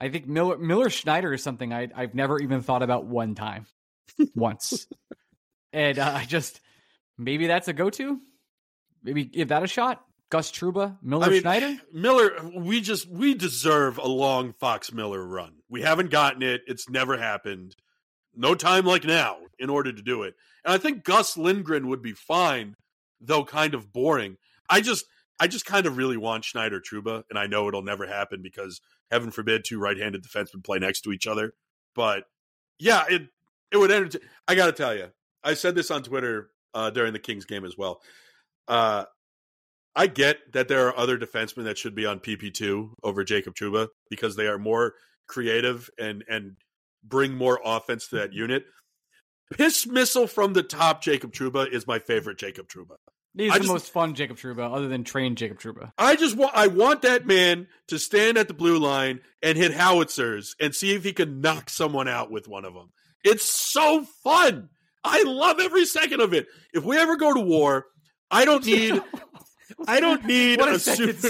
[0.00, 3.66] I think Miller Miller Schneider is something I I've never even thought about one time,
[4.34, 4.86] once,
[5.72, 6.60] and uh, I just
[7.18, 8.18] maybe that's a go to.
[9.02, 10.02] Maybe give that a shot.
[10.30, 11.76] Gus Trouba, Miller I mean, Schneider?
[11.92, 15.54] Miller, we just we deserve a long Fox Miller run.
[15.68, 16.62] We haven't gotten it.
[16.66, 17.74] It's never happened.
[18.34, 20.34] No time like now in order to do it.
[20.64, 22.76] And I think Gus Lindgren would be fine,
[23.20, 24.36] though kind of boring.
[24.68, 25.04] I just
[25.40, 28.80] I just kind of really want Schneider Trouba, and I know it'll never happen because
[29.10, 31.54] heaven forbid two right-handed defensemen play next to each other.
[31.94, 32.24] But
[32.78, 33.22] yeah, it
[33.72, 34.20] it would entertain.
[34.46, 35.08] I got to tell you,
[35.42, 38.02] I said this on Twitter uh, during the Kings game as well.
[38.68, 39.04] Uh,
[39.96, 43.54] I get that there are other defensemen that should be on PP two over Jacob
[43.54, 44.94] Trouba because they are more
[45.26, 46.56] creative and and
[47.02, 48.64] bring more offense to that unit.
[49.52, 52.96] Piss missile from the top, Jacob Trouba is my favorite Jacob Trouba.
[53.36, 55.92] He's I the just, most fun Jacob Trouba, other than trained Jacob Trouba.
[55.96, 59.72] I just want I want that man to stand at the blue line and hit
[59.72, 62.90] howitzers and see if he can knock someone out with one of them.
[63.22, 64.68] It's so fun.
[65.04, 66.48] I love every second of it.
[66.72, 67.86] If we ever go to war,
[68.30, 69.00] I don't need
[69.86, 71.28] I don't need a, a super.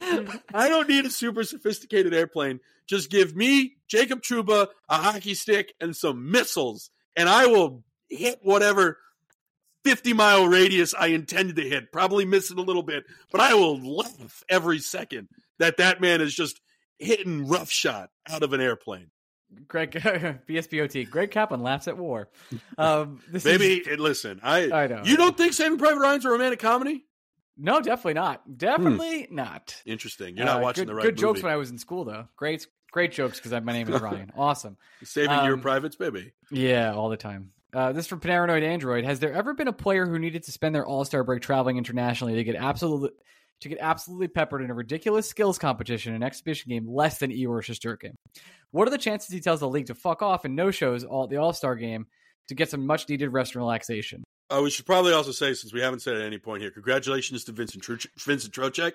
[0.54, 2.60] I don't need a super sophisticated airplane.
[2.86, 8.38] Just give me Jacob Trouba, a hockey stick, and some missiles, and I will hit
[8.42, 8.98] whatever
[9.86, 11.92] 50 mile radius I intended to hit.
[11.92, 15.28] Probably miss it a little bit, but I will laugh every second
[15.60, 16.60] that that man is just
[16.98, 19.12] hitting rough shot out of an airplane.
[19.68, 19.92] Greg
[20.48, 21.08] BSBOT.
[21.08, 22.28] Greg Kaplan laughs at war.
[22.76, 24.40] Um, Maybe is, listen.
[24.42, 25.02] I I know.
[25.04, 27.04] You don't think Saving Private Ryan's a romantic comedy?
[27.56, 28.58] No, definitely not.
[28.58, 29.36] Definitely hmm.
[29.36, 29.80] not.
[29.86, 30.36] Interesting.
[30.36, 31.02] You're not uh, watching good, the right.
[31.04, 31.20] Good movie.
[31.20, 32.26] jokes when I was in school, though.
[32.34, 34.32] Great, great jokes because my name is Ryan.
[34.36, 34.76] Awesome.
[35.04, 36.32] Saving um, your privates, baby.
[36.50, 37.52] Yeah, all the time.
[37.74, 39.04] Uh, this from Paranoid Android.
[39.04, 41.76] Has there ever been a player who needed to spend their All Star break traveling
[41.76, 43.10] internationally to get absolutely
[43.60, 47.62] to get absolutely peppered in a ridiculous skills competition, an exhibition game less than Igor
[47.62, 48.14] Shesterkin?
[48.70, 51.26] What are the chances he tells the league to fuck off and no shows all
[51.26, 52.06] the All Star game
[52.48, 54.22] to get some much needed rest and relaxation?
[54.48, 57.44] Uh, we should probably also say, since we haven't said at any point here, congratulations
[57.44, 57.84] to Vincent
[58.18, 58.92] Vincent Trocheck,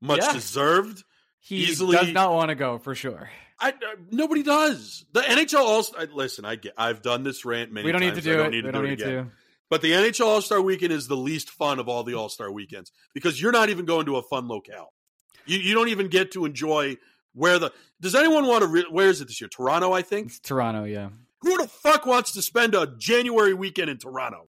[0.00, 0.32] much yeah.
[0.32, 1.04] deserved.
[1.44, 3.28] He easily, does not want to go for sure.
[3.60, 3.72] I, uh,
[4.10, 5.04] nobody does.
[5.12, 6.06] The NHL All Star.
[6.12, 6.44] listen.
[6.46, 6.72] I get.
[6.78, 7.84] I've done this rant many.
[7.84, 8.16] We don't times.
[8.16, 8.50] need to do I don't it.
[8.52, 9.24] Need to we do don't it need again.
[9.26, 9.30] to.
[9.68, 12.50] But the NHL All Star Weekend is the least fun of all the All Star
[12.50, 14.92] weekends because you're not even going to a fun locale.
[15.46, 16.96] You you don't even get to enjoy
[17.34, 18.68] where the does anyone want to?
[18.68, 19.48] Re- where is it this year?
[19.48, 20.28] Toronto, I think.
[20.28, 21.10] It's Toronto, yeah.
[21.42, 24.48] Who the fuck wants to spend a January weekend in Toronto?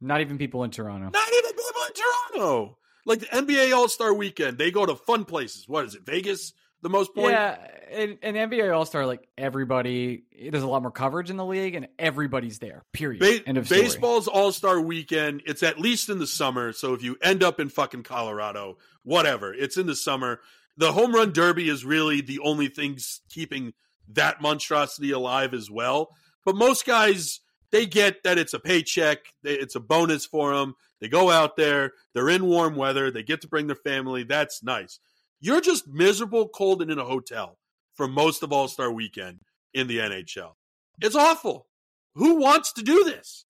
[0.00, 1.08] Not even people in Toronto.
[1.10, 2.78] Not even people in Toronto.
[3.06, 5.68] Like the NBA All Star Weekend, they go to fun places.
[5.68, 6.06] What is it?
[6.06, 6.52] Vegas,
[6.82, 7.32] the most point.
[7.32, 7.56] Yeah,
[7.90, 11.74] and, and NBA All Star, like everybody, there's a lot more coverage in the league,
[11.74, 12.84] and everybody's there.
[12.92, 13.20] Period.
[13.20, 13.82] Ba- End of story.
[13.82, 15.42] baseball's All Star Weekend.
[15.46, 16.72] It's at least in the summer.
[16.72, 20.40] So if you end up in fucking Colorado, whatever, it's in the summer.
[20.76, 22.98] The home run derby is really the only thing
[23.30, 23.74] keeping
[24.12, 26.10] that monstrosity alive as well.
[26.44, 27.40] But most guys,
[27.70, 29.18] they get that it's a paycheck.
[29.42, 30.74] It's a bonus for them.
[31.00, 31.92] They go out there.
[32.14, 33.10] They're in warm weather.
[33.10, 34.22] They get to bring their family.
[34.22, 35.00] That's nice.
[35.40, 37.58] You're just miserable, cold, and in a hotel
[37.94, 39.40] for most of All Star Weekend
[39.74, 40.52] in the NHL.
[41.00, 41.66] It's awful.
[42.14, 43.44] Who wants to do this?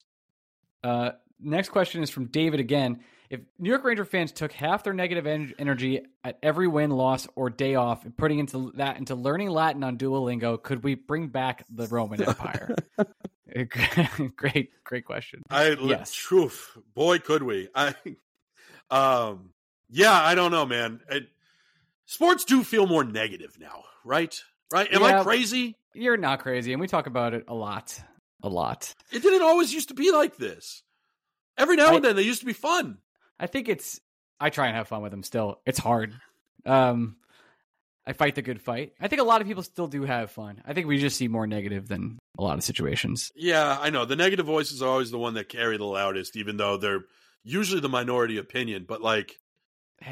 [0.83, 2.99] Uh, next question is from David again.
[3.29, 7.27] If New York Ranger fans took half their negative en- energy at every win, loss,
[7.35, 11.27] or day off and putting into that into learning Latin on Duolingo, could we bring
[11.27, 12.75] back the Roman Empire?
[14.35, 15.41] great, great question.
[15.49, 16.11] I Yes.
[16.11, 17.69] truth, boy, could we?
[17.75, 17.93] I,
[18.89, 19.51] um,
[19.89, 21.01] yeah, I don't know, man.
[21.09, 21.27] It,
[22.05, 24.37] sports do feel more negative now, right?
[24.71, 24.91] Right?
[24.93, 25.19] Am Yeah.
[25.19, 25.75] I crazy?
[25.93, 27.97] You're not crazy, and we talk about it a lot,
[28.43, 28.93] a lot.
[29.11, 30.83] It didn't always used to be like this.
[31.57, 32.97] Every now I- and then, they used to be fun.
[33.39, 33.99] I think it's.
[34.39, 35.23] I try and have fun with them.
[35.23, 36.13] Still, it's hard.
[36.65, 37.15] Um,
[38.07, 38.93] I fight the good fight.
[38.99, 40.61] I think a lot of people still do have fun.
[40.65, 43.31] I think we just see more negative than a lot of situations.
[43.35, 44.05] Yeah, I know.
[44.05, 47.05] The negative voices are always the one that carry the loudest, even though they're
[47.43, 48.85] usually the minority opinion.
[48.87, 49.39] But like,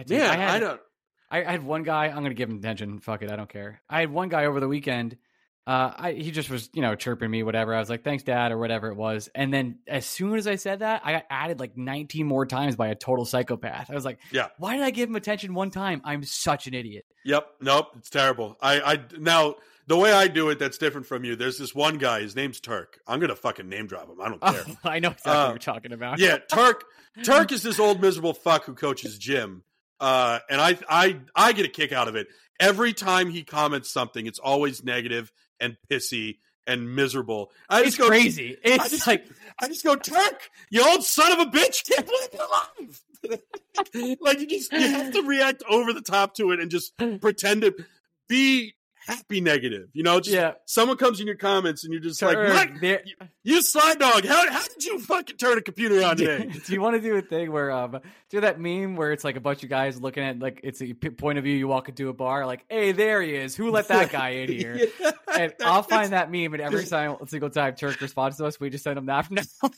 [0.05, 0.81] Dude, man, I, had, I don't.
[1.29, 2.07] I, I had one guy.
[2.07, 2.99] I'm gonna give him attention.
[2.99, 3.81] Fuck it, I don't care.
[3.89, 5.17] I had one guy over the weekend.
[5.65, 7.73] Uh, I, he just was, you know, chirping me, whatever.
[7.73, 9.29] I was like, "Thanks, Dad," or whatever it was.
[9.33, 12.75] And then as soon as I said that, I got added like 19 more times
[12.75, 13.89] by a total psychopath.
[13.89, 14.47] I was like, Yeah.
[14.57, 16.01] why did I give him attention one time?
[16.03, 17.47] I'm such an idiot." Yep.
[17.61, 17.87] Nope.
[17.97, 18.57] It's terrible.
[18.61, 19.55] I, I now
[19.87, 21.37] the way I do it that's different from you.
[21.37, 22.19] There's this one guy.
[22.21, 22.99] His name's Turk.
[23.07, 24.19] I'm gonna fucking name drop him.
[24.21, 24.63] I don't care.
[24.67, 26.19] Oh, I know exactly Uh, what you're talking about.
[26.19, 26.83] yeah, Turk.
[27.23, 29.63] Turk is this old miserable fuck who coaches gym.
[29.99, 32.27] Uh, and I, I, I get a kick out of it
[32.59, 34.25] every time he comments something.
[34.25, 35.31] It's always negative
[35.63, 36.37] and pissy
[36.67, 37.51] and miserable.
[37.69, 38.57] I it's just go crazy.
[38.65, 39.25] I It's just, like
[39.59, 43.01] I just go, Turk, you old son of a bitch, can't believe you're alive.
[44.21, 47.61] like you just you have to react over the top to it and just pretend
[47.61, 47.73] to
[48.27, 48.75] be
[49.05, 49.89] happy negative.
[49.93, 50.53] You know, just yeah.
[50.65, 53.03] someone comes in your comments and you're just like, what?
[53.43, 54.25] You slide dog.
[54.25, 56.49] How, how did you fucking turn a computer on today?
[56.65, 57.99] do you want to do a thing where um
[58.29, 60.93] do that meme where it's like a bunch of guys looking at like it's a
[60.93, 63.87] point of view you walk into a bar like hey there he is who let
[63.89, 65.11] that guy in here Yeah.
[65.37, 68.69] and I'll find that meme and every time single time Turk responds to us we
[68.69, 69.69] just send him that from now.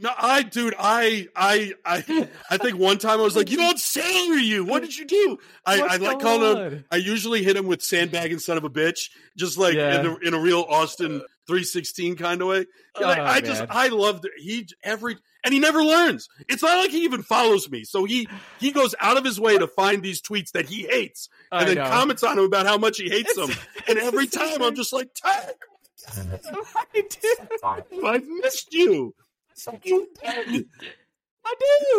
[0.00, 3.80] No, I, dude, I, I, I, I think one time I was like, "You don't
[3.80, 4.64] say you?
[4.64, 6.84] What did you do?" I, What's I like going calling him.
[6.92, 9.98] I usually hit him with sandbagging son of a bitch, just like Yeah.
[10.00, 12.66] in, a, in a real Austin three sixteen kind of way.
[12.96, 13.64] And I, Oh, I just.
[13.70, 14.30] I loved it.
[14.36, 16.28] He every, and he never learns.
[16.48, 17.82] It's not like he even follows me.
[17.82, 18.28] So he
[18.60, 21.64] he goes out of his way to find these tweets that he hates, and I
[21.64, 21.88] then know.
[21.90, 23.50] comments on him about how much he hates them.
[23.88, 25.54] And every it's the same time I'm just like, Tag,
[26.94, 27.36] I do.
[28.06, 29.14] I've missed you.
[29.84, 30.64] You dead.
[31.44, 31.54] My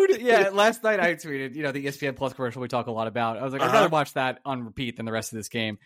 [0.07, 0.21] dude.
[0.21, 3.07] Yeah, last night I tweeted, you know, the ESPN Plus commercial we talk a lot
[3.07, 3.37] about.
[3.37, 3.73] I was like, I'd Uh-huh.
[3.75, 5.77] rather watch that on repeat than the rest of this game.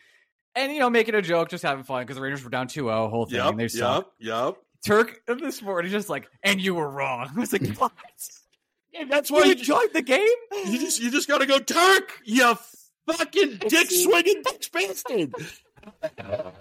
[0.56, 2.86] And, you know, making a joke, just having fun because the Rangers were down 2
[2.86, 3.38] 0, whole thing.
[3.38, 4.12] Yep, they suck.
[4.20, 4.56] yep, yep.
[4.86, 7.30] Turk this morning just like, and you were wrong.
[7.36, 7.92] I was like, what?
[8.92, 10.28] Yeah, that's why you, enjoyed the game?
[10.66, 12.56] you just you just gotta go Turk, you
[13.10, 15.34] fucking dick swinging bitch bastard.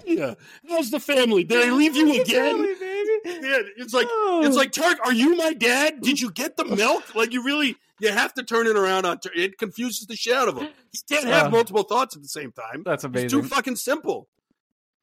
[0.05, 0.35] Yeah,
[0.69, 1.44] how's the family?
[1.44, 2.62] Did I leave you again?
[2.62, 2.77] Baby.
[3.24, 4.43] Yeah, it's like Oh.
[4.44, 4.99] it's like Turk.
[5.05, 6.01] Are you my dad?
[6.01, 7.15] Did you get the milk?
[7.15, 9.19] Like you really you have to turn it around on.
[9.19, 9.32] Turk.
[9.36, 10.69] It confuses the shit out of him.
[10.93, 12.82] He can't have Uh, multiple thoughts at the same time.
[12.85, 13.27] That's amazing.
[13.27, 14.28] It's too fucking simple.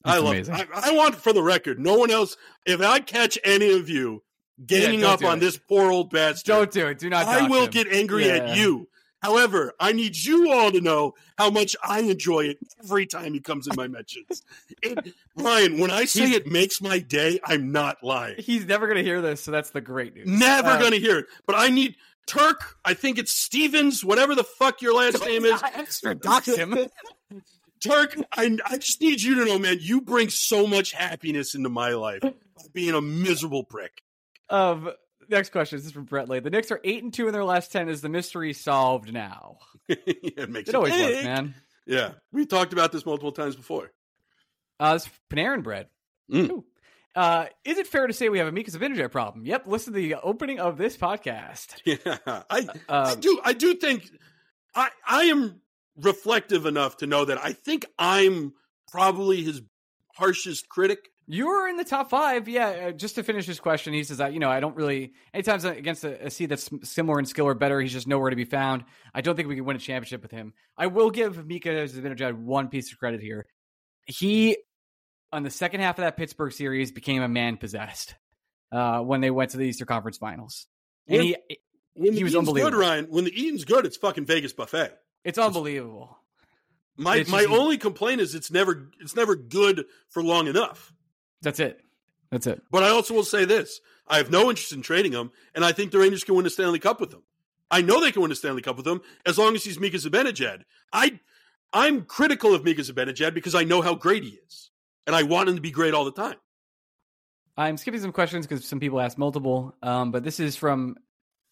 [0.04, 0.34] That's I love.
[0.34, 0.54] amazing.
[0.56, 2.36] I, I want for the record, no one else.
[2.66, 4.24] If I catch any of you
[4.66, 5.42] ganging don't up on it.
[5.42, 7.00] this poor old bastard, Don't do it.
[7.00, 7.26] Do not.
[7.26, 7.70] I will him.
[7.72, 8.34] get angry Yeah.
[8.36, 8.89] at you.
[9.22, 13.40] However, I need you all to know how much I enjoy it every time he
[13.42, 14.44] comes in my mentions.
[14.82, 18.36] It, Ryan, when I say He's- it makes my day, I'm not lying.
[18.40, 20.28] He's never going to hear this, so that's the great news.
[20.28, 21.26] Never Uh, going to hear it.
[21.46, 21.96] But I need
[22.28, 22.78] Turk.
[22.86, 25.62] I think it's Stevens, whatever the fuck your last name is.
[25.74, 26.78] Extra dox him.
[27.82, 31.70] Turk, I, I just need you to know, man, you bring so much happiness into
[31.70, 32.32] my life by
[32.74, 34.02] being a miserable prick.
[34.50, 34.92] Um,
[35.30, 35.78] next question.
[35.78, 36.40] This is from Brett Lay.
[36.40, 37.90] The Knicks are eight and two in their last ten.
[37.90, 39.58] Is the mystery solved now?
[39.88, 41.24] it makes It always was, tick.
[41.26, 41.56] man.
[41.86, 43.92] Yeah, we talked about this multiple times before.
[44.80, 45.88] Uh, this Panarin bread.
[46.32, 46.64] Mm.
[47.16, 49.46] Uh, is it fair to say we have a Mika Zibanejad problem?
[49.46, 49.64] Yep.
[49.66, 51.76] Listen to the opening of this podcast.
[51.86, 53.42] Yeah, I, I Um, do.
[53.44, 54.10] I do think
[54.76, 55.62] I I am
[55.98, 58.54] reflective enough to know that I think I'm
[58.92, 59.62] probably his
[60.16, 61.00] harshest critic.
[61.32, 62.88] You're in the top five, yeah.
[62.88, 65.14] Uh, just to finish his question, he says that you know I don't really.
[65.32, 68.36] Anytime against a, a seed that's similar in skill or better, he's just nowhere to
[68.36, 68.84] be found.
[69.14, 70.54] I don't think we can win a championship with him.
[70.76, 73.46] I will give Mika Zibanejad one piece of credit here.
[74.08, 74.58] He,
[75.32, 78.16] on the second half of that Pittsburgh series, became a man possessed
[78.72, 80.66] uh, when they went to the Eastern Conference Finals,
[81.08, 81.36] and When- he
[81.94, 82.72] When He the was eating's unbelievable.
[82.72, 83.06] Good, Ryan.
[83.10, 84.94] When the eating's good, it's fucking Vegas buffet.
[85.24, 86.18] it's unbelievable.
[86.98, 90.92] My It's my just- only complaint is it's never it's never good for long enough.
[91.42, 91.82] That's it.
[92.32, 92.62] That's it.
[92.72, 95.72] But I also will say this: I have no interest in trading him, and I
[95.72, 97.24] think the Rangers can win a Stanley Cup with him.
[97.72, 99.98] I know they can win a Stanley Cup with him as long as he's Mika
[99.98, 100.64] Zibanejad.
[100.92, 101.20] I
[101.72, 104.72] I'm critical of Mika Zibanejad because I know how great he is,
[105.06, 106.38] and I want him to be great all the time.
[107.58, 109.76] I'm skipping some questions because some people asked multiple.
[109.84, 110.96] Um, but this is from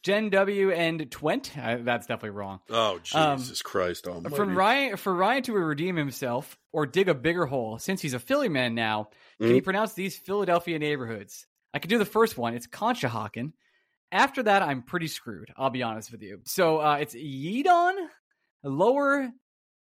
[0.03, 1.51] Gen W and Twent.
[1.57, 2.59] Uh, that's definitely wrong.
[2.69, 4.07] Oh Um, Jesus Christ!
[4.07, 4.35] Almighty.
[4.35, 8.19] From Ryan for Ryan to redeem himself or dig a bigger hole, since he's a
[8.19, 9.09] Philly man now,
[9.39, 9.63] can he Mhm.
[9.63, 11.45] pronounce these Philadelphia neighborhoods?
[11.73, 12.53] I can do the first one.
[12.53, 13.51] It's Conshohocken.
[14.11, 15.51] After that, I'm pretty screwed.
[15.57, 16.39] I'll be honest with you.
[16.45, 18.07] So uh, it's Yedon,
[18.63, 19.29] Lower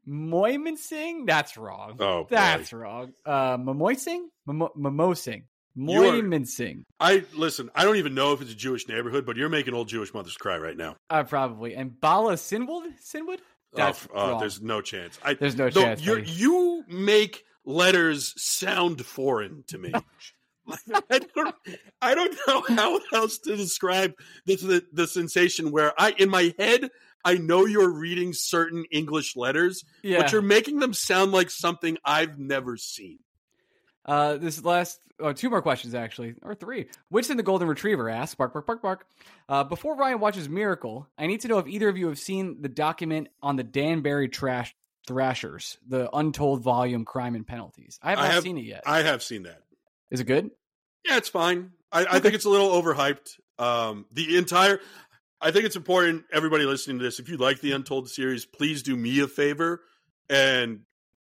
[0.07, 1.25] Moimensing.
[1.27, 1.97] That's wrong.
[1.99, 2.27] Oh, boy.
[2.29, 3.13] That's wrong.
[3.25, 4.75] Uh, Momoising, Momo-
[5.77, 6.83] You Moimensing.
[6.99, 7.69] I listen.
[7.75, 10.35] I don't even know if it's a Jewish neighborhood, but you're making old Jewish mothers
[10.35, 10.95] cry right now.
[11.09, 11.75] Uh, probably.
[11.75, 12.93] And Bala Sinwood?
[12.99, 13.39] Sinwood?
[13.73, 14.39] That's oh, wrong.
[14.39, 15.19] there's no chance.
[15.23, 19.91] I, There's no chance, you're- You make letters sound foreign to me.
[21.09, 21.55] I don't,
[22.01, 24.13] I don't know how else to describe
[24.45, 26.89] this, the, the sensation where I, in my head,
[27.23, 30.21] I know you're reading certain English letters, Yeah.
[30.21, 33.19] but you're making them sound like something I've never seen.
[34.07, 36.87] Uh, this last oh, two more questions actually, or three.
[37.09, 39.05] Which in the golden retriever asks, bark, bark, bark, bark.
[39.49, 42.61] Uh, before Ryan watches Miracle, I need to know if either of you have seen
[42.61, 44.73] the document on the Danbury trash
[45.07, 47.97] Trashers, the untold volume crime and penalties.
[48.03, 48.83] I have I not have- seen it yet.
[48.85, 49.61] I have seen that.
[50.11, 50.51] Is it good?
[51.05, 51.71] Yeah, it's fine.
[51.91, 53.39] I, I think it's a little overhyped.
[53.57, 54.81] Um, the entire,
[55.39, 56.25] I think it's important.
[56.33, 59.81] Everybody listening to this, if you like the Untold series, please do me a favor
[60.29, 60.81] and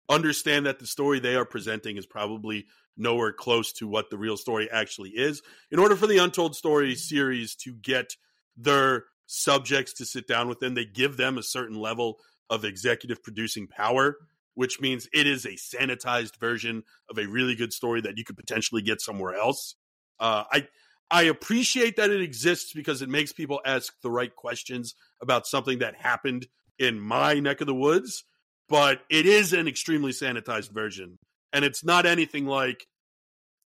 [0.09, 2.65] understand that the story they are presenting is probably
[2.97, 5.41] nowhere close to what the real story actually is.
[5.71, 8.15] In order for the Untold Story series to get
[8.57, 12.17] their subjects to sit down with them, they give them a certain level
[12.49, 14.17] of executive producing power,
[14.55, 18.37] which means it is a sanitized version of a really good story that you could
[18.37, 19.75] potentially get somewhere else.
[20.19, 20.67] Uh, I
[21.11, 25.79] I appreciate that it exists because it makes people ask the right questions about something
[25.79, 28.25] that happened in my neck of the woods,
[28.69, 31.17] but it is an extremely sanitized version,
[31.53, 32.85] and it's not anything like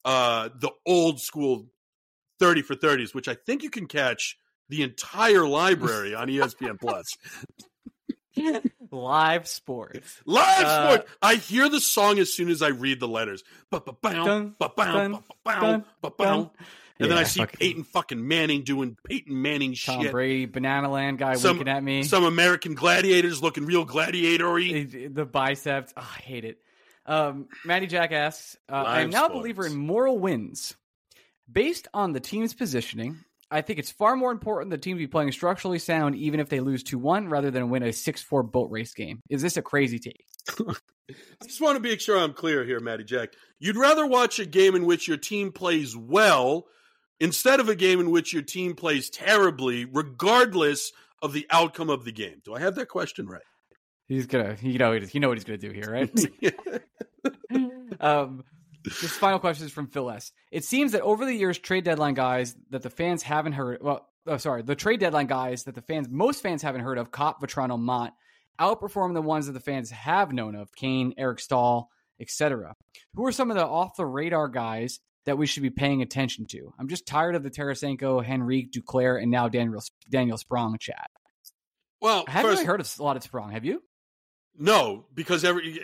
[0.06, 1.68] uh, the old school
[2.40, 4.38] thirty for thirties, which I think you can catch
[4.70, 7.06] the entire library on ESPN Plus.
[8.92, 10.22] Live sports.
[10.26, 11.08] Live Uh, sport.
[11.22, 13.44] I hear the song as soon as I read the letters.
[13.72, 15.24] Dun, dun,
[16.18, 16.52] dun,
[17.00, 20.12] And then I see fucking- Peyton fucking Manning doing Peyton Manning Tom shit.
[20.12, 22.04] Brady, Banana Land guy Some- winking at me.
[22.04, 24.90] Some American gladiators looking real gladiatory.
[24.90, 25.94] the the biceps.
[25.98, 26.60] Oh, I hate it.
[27.06, 30.74] Um, Matty Jack asks, uh, I am now a believer in moral wins.
[31.52, 33.18] Based on the team's positioning,
[33.52, 36.62] I think it's far more important the team be playing structurally sound even if they
[36.62, 39.20] lose 2 1 rather than win a 6 4 boat race game.
[39.30, 40.26] Is this a crazy take?
[40.68, 43.34] I just want to be sure I'm clear here, Matty Jack.
[43.60, 46.66] You'd rather watch a game in which your team plays well
[47.20, 52.06] instead of a game in which your team plays terribly, regardless of the outcome of
[52.06, 52.42] the game.
[52.44, 53.42] Do I have that question right?
[54.08, 56.10] He's gonna, you know, you know what he's gonna do here, right?
[58.00, 58.44] um,
[58.84, 60.32] this final question is from Phil S.
[60.52, 63.80] It seems that over the years, trade deadline guys that the fans haven't heard.
[63.82, 67.12] Well, oh, sorry, the trade deadline guys that the fans, most fans haven't heard of,
[67.12, 68.14] Copp, Vatrano, Motte,
[68.60, 71.90] outperform the ones that the fans have known of, Kane, Eric Staal,
[72.20, 72.76] etc.
[73.16, 76.46] Who are some of the off the radar guys that we should be paying attention
[76.48, 76.74] to?
[76.80, 81.10] I'm just tired of the Tarasenko, Henrique, Duclair, and now Daniel Daniel Sprong chat.
[82.02, 83.52] well, I haven't first, really heard of a lot of Sprong.
[83.52, 83.84] Have you?
[84.58, 85.80] no, because every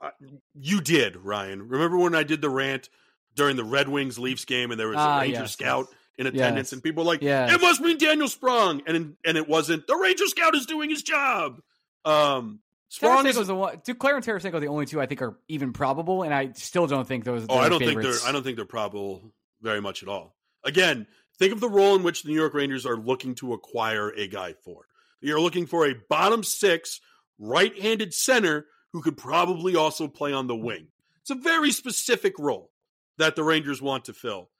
[0.00, 0.10] uh,
[0.54, 1.68] you did, Ryan.
[1.68, 2.88] Remember when I did the rant
[3.34, 5.96] during the Red Wings Leafs game, and there was Ah, a Ranger yes, scout yes.
[6.18, 6.72] in attendance, Yes.
[6.72, 7.22] and people were like.
[7.22, 9.86] "It must mean Daniel Sprong," and and it wasn't.
[9.86, 11.60] The Ranger scout is doing his job.
[12.04, 12.60] Um,
[12.90, 13.76] Sprong is the one.
[13.78, 16.86] Duclair and Tarasenko are the only two I think are even probable, and I still
[16.86, 17.44] don't think those.
[17.48, 18.14] Oh, I don't think they're.
[18.26, 20.36] I don't think they're probable very much at all.
[20.64, 21.06] Again,
[21.38, 24.26] think of the role in which the New York Rangers are looking to acquire a
[24.26, 24.86] guy for.
[25.20, 27.00] You're looking for a bottom six,
[27.38, 30.88] right-handed center who could probably also play on the wing.
[31.20, 32.70] It's a very specific role
[33.18, 34.50] that the Rangers want to fill.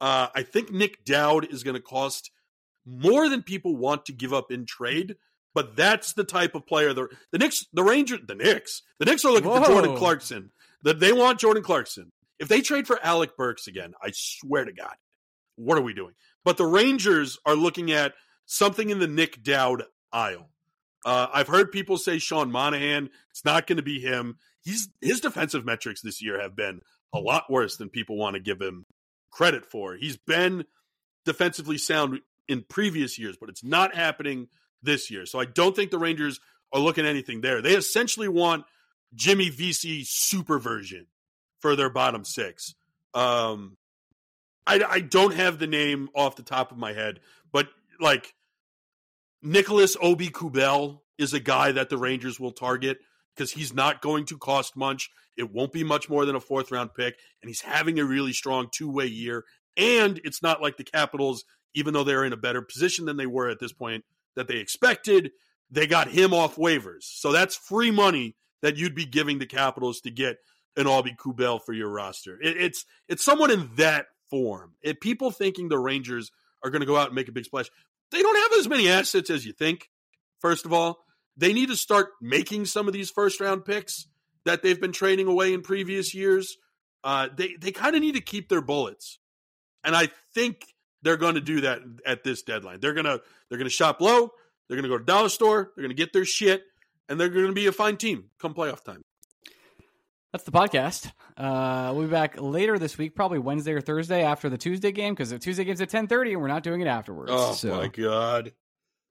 [0.00, 2.30] Uh, I think Nick Dowd is going to cost
[2.84, 5.16] more than people want to give up in trade,
[5.54, 9.24] But that's the type of player the the Knicks, the Rangers, the Knicks, the Knicks
[9.24, 9.62] are looking Whoa.
[9.62, 10.50] for Jordan Clarkson.
[10.82, 12.12] That they want Jordan Clarkson.
[12.38, 14.94] If they trade for Alec Burks again, I swear to God,
[15.56, 16.14] what are we doing?
[16.44, 18.14] But the Rangers are looking at
[18.46, 20.48] something in the Nick Dowd aisle.
[21.04, 23.10] Uh, I've heard people say Sean Monahan.
[23.30, 24.38] It's not going to be him.
[24.62, 26.80] He's his defensive metrics this year have been
[27.12, 28.86] a lot worse than people want to give him
[29.30, 29.94] credit for.
[29.94, 30.64] He's been
[31.24, 34.48] defensively sound in previous years, but it's not happening
[34.82, 35.26] this year.
[35.26, 36.40] So I don't think the Rangers
[36.72, 37.62] are looking at anything there.
[37.62, 38.64] They essentially want
[39.14, 41.06] Jimmy Vesey super version
[41.60, 42.74] for their bottom six.
[43.14, 43.76] Um,
[44.66, 47.20] I, I don't have the name off the top of my head,
[47.52, 47.68] but
[48.00, 48.34] like
[49.42, 52.98] Nicholas Aube-Kubel is a guy that the Rangers will target
[53.34, 55.10] because he's not going to cost much.
[55.36, 58.32] It won't be much more than a fourth round pick, and he's having a really
[58.32, 59.44] strong two way year.
[59.76, 61.44] And it's not like the Capitals,
[61.74, 64.04] even though they're in a better position than they were at this point
[64.38, 65.32] that they expected,
[65.70, 67.02] they got him off waivers.
[67.02, 70.38] So that's free money that you'd be giving the Capitals to get
[70.76, 72.40] an Aube-Kubel for your roster.
[72.40, 74.74] It, it's it's someone in that form.
[74.82, 76.30] If people thinking the Rangers
[76.62, 77.70] are going to go out and make a big splash,
[78.10, 79.90] they don't have as many assets as you think.
[80.40, 80.98] First of all,
[81.36, 84.06] they need to start making some of these first round picks
[84.44, 86.56] that they've been trading away in previous years.
[87.04, 89.18] Uh, they they kind of need to keep their bullets,
[89.84, 90.64] and I think
[91.02, 92.80] they're going to do that at this deadline.
[92.80, 93.18] They're gonna
[93.48, 94.30] they're gonna shop low.
[94.68, 95.72] They're gonna go to dollar store.
[95.74, 96.64] They're gonna get their shit,
[97.08, 99.02] and they're gonna be a fine team come playoff time.
[100.32, 101.10] That's the podcast.
[101.38, 105.14] Uh, we'll be back later this week, probably Wednesday or Thursday after the Tuesday game,
[105.14, 107.30] because the Tuesday game's at ten thirty, and we're not doing it afterwards.
[107.32, 108.52] Oh so, my god!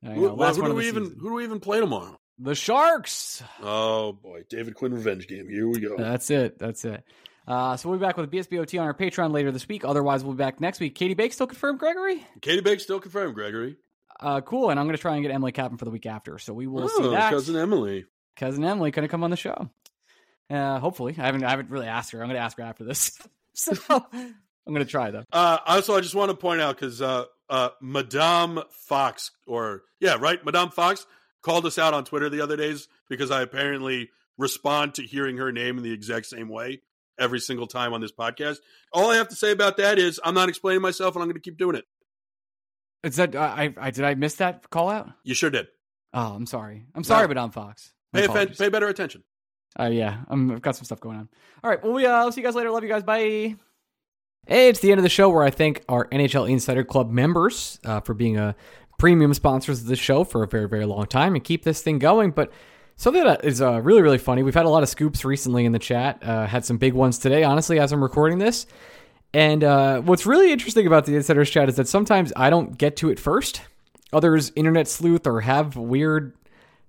[0.03, 1.19] Who, know, who do we even season.
[1.19, 2.19] who do we even play tomorrow?
[2.37, 3.41] The Sharks.
[3.63, 5.49] Oh boy, David Quinn revenge game.
[5.49, 5.97] Here we go.
[5.97, 6.59] That's it.
[6.59, 7.03] That's it.
[7.47, 9.85] Uh, so we'll be back with BSBOT on our Patreon later this week.
[9.85, 10.95] Otherwise, we'll be back next week.
[10.95, 12.25] Katie Bake still confirmed, Gregory?
[12.41, 13.35] Katie Bake still confirmed.
[13.35, 13.77] Gregory.
[14.19, 14.69] Uh, cool.
[14.69, 16.39] And I'm going to try and get Emily Kaplan for the week after.
[16.39, 17.31] So we will see oh, that.
[17.31, 18.05] cousin Emily.
[18.35, 19.69] cousin Emily going to come on the show.
[20.49, 22.21] Uh, hopefully, I haven't I haven't really asked her.
[22.21, 23.17] I'm going to ask her after this.
[23.53, 25.23] so I'm going to try though.
[25.31, 30.17] Uh, also, I just want to point out because uh, uh, Madame Fox, or yeah,
[30.19, 31.05] right, Madame Fox
[31.41, 35.51] called us out on Twitter the other days because I apparently respond to hearing her
[35.51, 36.81] name in the exact same way
[37.19, 38.57] every single time on this podcast.
[38.93, 41.35] All I have to say about that is I'm not explaining myself, and I'm going
[41.35, 41.85] to keep doing it.
[43.03, 45.09] Is that I, I did I miss that call out?
[45.23, 45.67] You sure did.
[46.13, 46.85] Oh, I'm sorry.
[46.95, 47.27] I'm sorry, No.
[47.29, 47.93] Madame Fox.
[48.13, 48.57] My Pay, atten- apologies.
[48.57, 49.23] pay better attention.
[49.79, 51.29] Uh, yeah, I'm, I've got some stuff going on.
[51.63, 52.71] All right, well, we, uh, I'll see you guys later.
[52.71, 53.03] Love you guys.
[53.03, 53.55] Bye.
[54.47, 57.79] Hey, it's the end of the show where I thank our NHL Insider Club members
[57.85, 58.55] uh, for being a
[58.97, 61.99] premium sponsors of the show for a very, very long time and keep this thing
[61.99, 62.31] going.
[62.31, 62.51] But
[62.97, 64.43] something that is uh, really, really funny.
[64.43, 66.21] We've had a lot of scoops recently in the chat.
[66.21, 68.65] Uh, had some big ones today, honestly, as I'm recording this.
[69.33, 72.97] And uh, what's really interesting about the Insiders chat is that sometimes I don't get
[72.97, 73.61] to it first.
[74.11, 76.33] Others internet sleuth or have weird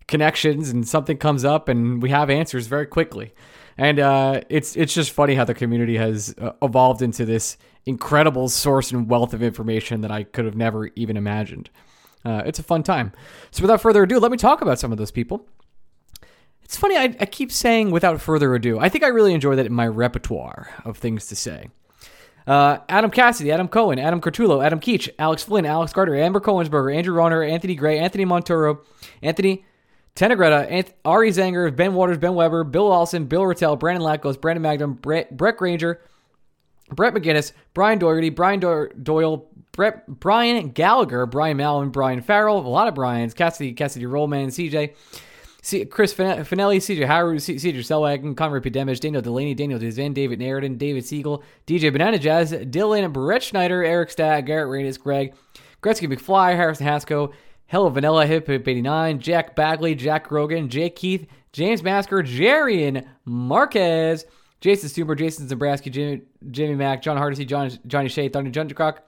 [0.06, 3.34] connections and something comes up and we have answers very quickly.
[3.76, 8.48] And uh, it's it's just funny how the community has uh, evolved into this incredible
[8.48, 11.70] source and wealth of information that I could have never even imagined.
[12.24, 13.12] Uh, it's a fun time.
[13.50, 15.46] So without further ado, let me talk about some of those people.
[16.68, 18.78] It's funny, I, I keep saying without further ado.
[18.78, 21.70] I think I really enjoy that in my repertoire of things to say.
[22.46, 26.94] Uh, Adam Cassidy, Adam Cohen, Adam Cortullo, Adam Keach, Alex Flynn, Alex Carter, Amber Cohensberger,
[26.94, 28.80] Andrew Ronner, Anthony Gray, Anthony Montoro,
[29.22, 29.64] Anthony
[30.14, 34.62] Tenegretta, Anth- Ari Zanger, Ben Waters, Ben Weber, Bill Olson, Bill Rattel, Brandon Lackos, Brandon
[34.62, 36.02] Magnum, Brett, Brett Granger,
[36.90, 42.68] Brett McGinnis, Brian Doherty, Brian Do- Doyle, Brett, Brian Gallagher, Brian Mallon, Brian Farrell, a
[42.68, 44.94] lot of Brian's, Cassidy, Cassidy Rollman, CJ,
[45.90, 48.70] Chris Fin- Finelli, CJ C- CJ Selwagen, Conrad P.
[48.70, 54.10] Daniel Delaney, Daniel Dizvan, David Narradin, David Siegel, DJ Banana Jazz, Dylan, Brett Schneider, Eric
[54.10, 55.34] Stagg, Garrett Reyes, Greg,
[55.82, 57.32] Gretzky McFly, Harrison Hasco,
[57.66, 64.24] Hello Vanilla, Hip Hip 89, Jack Bagley, Jack Grogan, Jake Keith, James Masker, Jarian Marquez,
[64.60, 68.98] Jason Stuber, Jason Zabraski, Jimmy, Jimmy Mack, John Hardesty, John, Johnny Shea, Thunder Jundercock,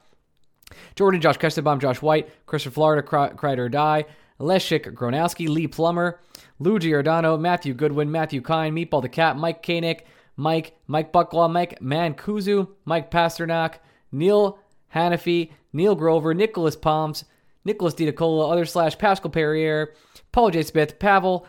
[0.94, 4.04] Jordan, Josh Kestenbaum, Josh White, Christopher Florida, Cry, Cried or Die,
[4.38, 6.20] Leszek Gronowski, Lee Plummer,
[6.60, 10.04] Lou Giordano, Matthew Goodwin, Matthew Kine, Meatball the Cat, Mike Koenig,
[10.36, 13.78] Mike, Mike Bucklaw, Mike Mancuso, Mike Pasternak,
[14.12, 14.58] Neil
[14.94, 17.24] Hannafy, Neil Grover, Nicholas Palms,
[17.64, 19.94] Nicholas DiDicola, other slash Pascal Perrier,
[20.32, 20.62] Paul J.
[20.62, 21.46] Smith, Pavel,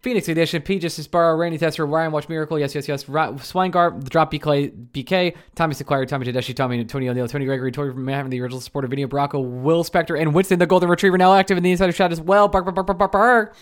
[0.00, 0.78] Phoenix Edition, P.
[0.78, 4.90] Justice Barrow, Randy Tester, Ryan Watch Miracle, yes, yes, yes, Ra- Swinegart, The Drop BK,
[4.92, 8.60] BK Tommy Sequire, Tommy Tedeschi, Tommy Tony O'Neill, Tony Gregory, Tori from Manhattan, the original
[8.60, 11.92] supporter, Vinny Bracco, Will Spector, and Winston, the Golden Retriever, now active in the Insider
[11.92, 12.46] Chat as well.
[12.46, 13.56] Bark, bark, bark, bark, bark, bark.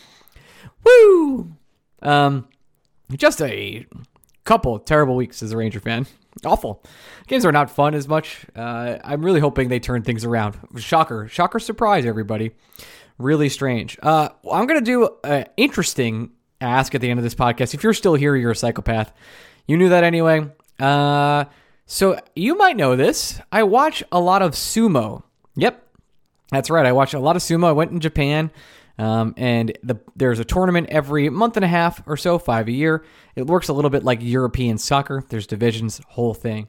[0.87, 1.53] Woo!
[2.03, 2.49] Um,
[3.13, 3.87] just a
[4.45, 6.07] couple terrible weeks as a Ranger fan.
[6.45, 6.83] Awful.
[7.27, 8.47] Games are not fun as much.
[8.55, 10.59] Uh, I'm really hoping they turn things around.
[10.77, 11.29] Shocker.
[11.29, 12.53] Shocker surprise, everybody.
[13.19, 13.99] Really strange.
[14.03, 16.31] Uh, I'm going to do an interesting
[16.61, 17.75] ask at the end of this podcast.
[17.75, 19.13] If you're still here, you're a psychopath.
[19.67, 20.47] You knew that anyway.
[20.79, 21.47] Uh,
[21.87, 23.41] so you might know this.
[23.51, 25.23] I watch a lot of sumo.
[25.57, 25.83] Yep,
[26.51, 26.85] that's right.
[26.85, 27.67] I watch a lot of sumo.
[27.69, 28.51] I went in Japan,
[28.99, 32.73] um, and the, there's a tournament every month and a half or so, five a
[32.73, 33.05] year.
[33.35, 35.23] It works a little bit like European soccer.
[35.29, 36.69] There's divisions, whole thing.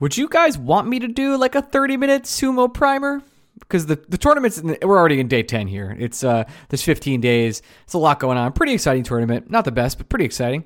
[0.00, 3.22] Would you guys want me to do like a 30 minute sumo primer?
[3.58, 5.94] Because the, the tournaments, we're already in day 10 here.
[5.98, 7.62] It's uh, there's 15 days.
[7.84, 8.52] It's a lot going on.
[8.52, 9.50] Pretty exciting tournament.
[9.50, 10.64] Not the best, but pretty exciting.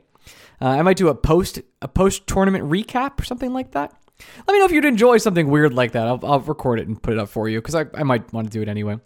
[0.60, 3.92] Uh, I might do a post a post tournament recap or something like that.
[4.46, 6.06] Let me know if you'd enjoy something weird like that.
[6.06, 8.46] I'll, I'll record it and put it up for you because I, I might want
[8.46, 8.98] to do it anyway.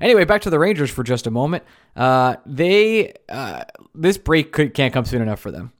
[0.00, 1.64] Anyway, back to the Rangers for just a moment.
[1.96, 3.64] Uh, they uh,
[3.94, 5.72] this break could, can't come soon enough for them.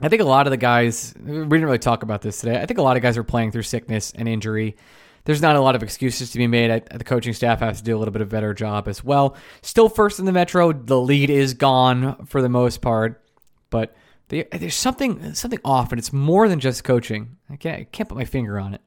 [0.00, 2.60] I think a lot of the guys we didn't really talk about this today.
[2.60, 4.76] I think a lot of guys are playing through sickness and injury.
[5.24, 6.70] There's not a lot of excuses to be made.
[6.70, 9.36] I, the coaching staff has to do a little bit of better job as well.
[9.60, 10.72] Still first in the Metro.
[10.72, 13.22] The lead is gone for the most part,
[13.68, 13.94] but
[14.28, 17.36] there's something something off, and it's more than just coaching.
[17.50, 18.80] I can't, I can't put my finger on it.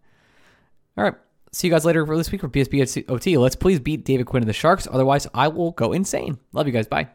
[0.98, 1.16] All right.
[1.54, 3.38] See you guys later for this week for PSB OT.
[3.38, 4.88] Let's please beat David Quinn and the Sharks.
[4.90, 6.38] Otherwise, I will go insane.
[6.54, 6.88] Love you guys.
[6.88, 7.10] Bye.